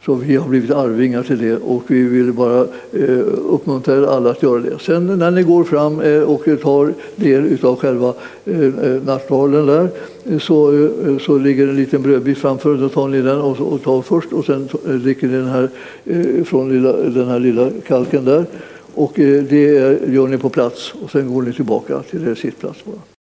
Så 0.10 0.16
vi 0.16 0.36
har 0.36 0.49
blivit 0.49 0.72
arvingar 0.72 1.24
till 1.24 1.38
det 1.38 1.55
och 1.55 1.84
vi 1.88 2.03
vill 2.03 2.34
bara 2.34 2.62
eh, 2.93 3.20
uppmuntra 3.49 3.95
er 3.95 4.03
alla 4.03 4.30
att 4.30 4.43
göra 4.43 4.60
det. 4.60 4.80
Sen 4.80 5.20
när 5.20 5.32
ni 5.32 5.43
går 5.43 5.64
fram 5.64 6.01
eh, 6.01 6.22
och 6.22 6.43
tar 6.62 6.93
del 7.16 7.57
av 7.66 7.76
själva 7.76 8.14
eh, 8.45 8.64
eh 8.64 9.03
nattvarden 9.05 9.66
där 9.66 9.89
eh, 10.26 10.39
så, 10.39 10.86
eh, 10.86 11.18
så 11.18 11.38
ligger 11.38 11.68
en 11.68 11.76
liten 11.76 12.01
brödbit 12.01 12.38
framför. 12.38 12.78
Då 12.78 12.89
tar 12.89 13.07
ni 13.07 13.22
den 13.22 13.41
och, 13.41 13.60
och 13.60 13.84
tar 13.84 14.01
först 14.01 14.34
och 14.34 14.45
sen 14.45 14.70
dricker 14.84 15.28
ni 15.28 15.34
den 15.34 15.47
här 15.47 15.70
från 16.43 16.70
lilla, 16.70 16.93
den 16.93 17.28
här 17.28 17.39
lilla 17.39 17.70
kalken 17.88 18.26
där. 18.26 18.45
Och 18.95 19.12
det 19.49 19.99
gör 20.07 20.28
ni 20.28 20.38
på 20.38 20.49
plats 20.49 20.93
och 21.03 21.12
sen 21.12 21.34
går 21.34 21.41
ni 21.41 21.53
tillbaka 21.53 21.99
till 21.99 22.28
er 22.28 22.36
sittplats. 22.36 22.86
Bara. 22.86 23.18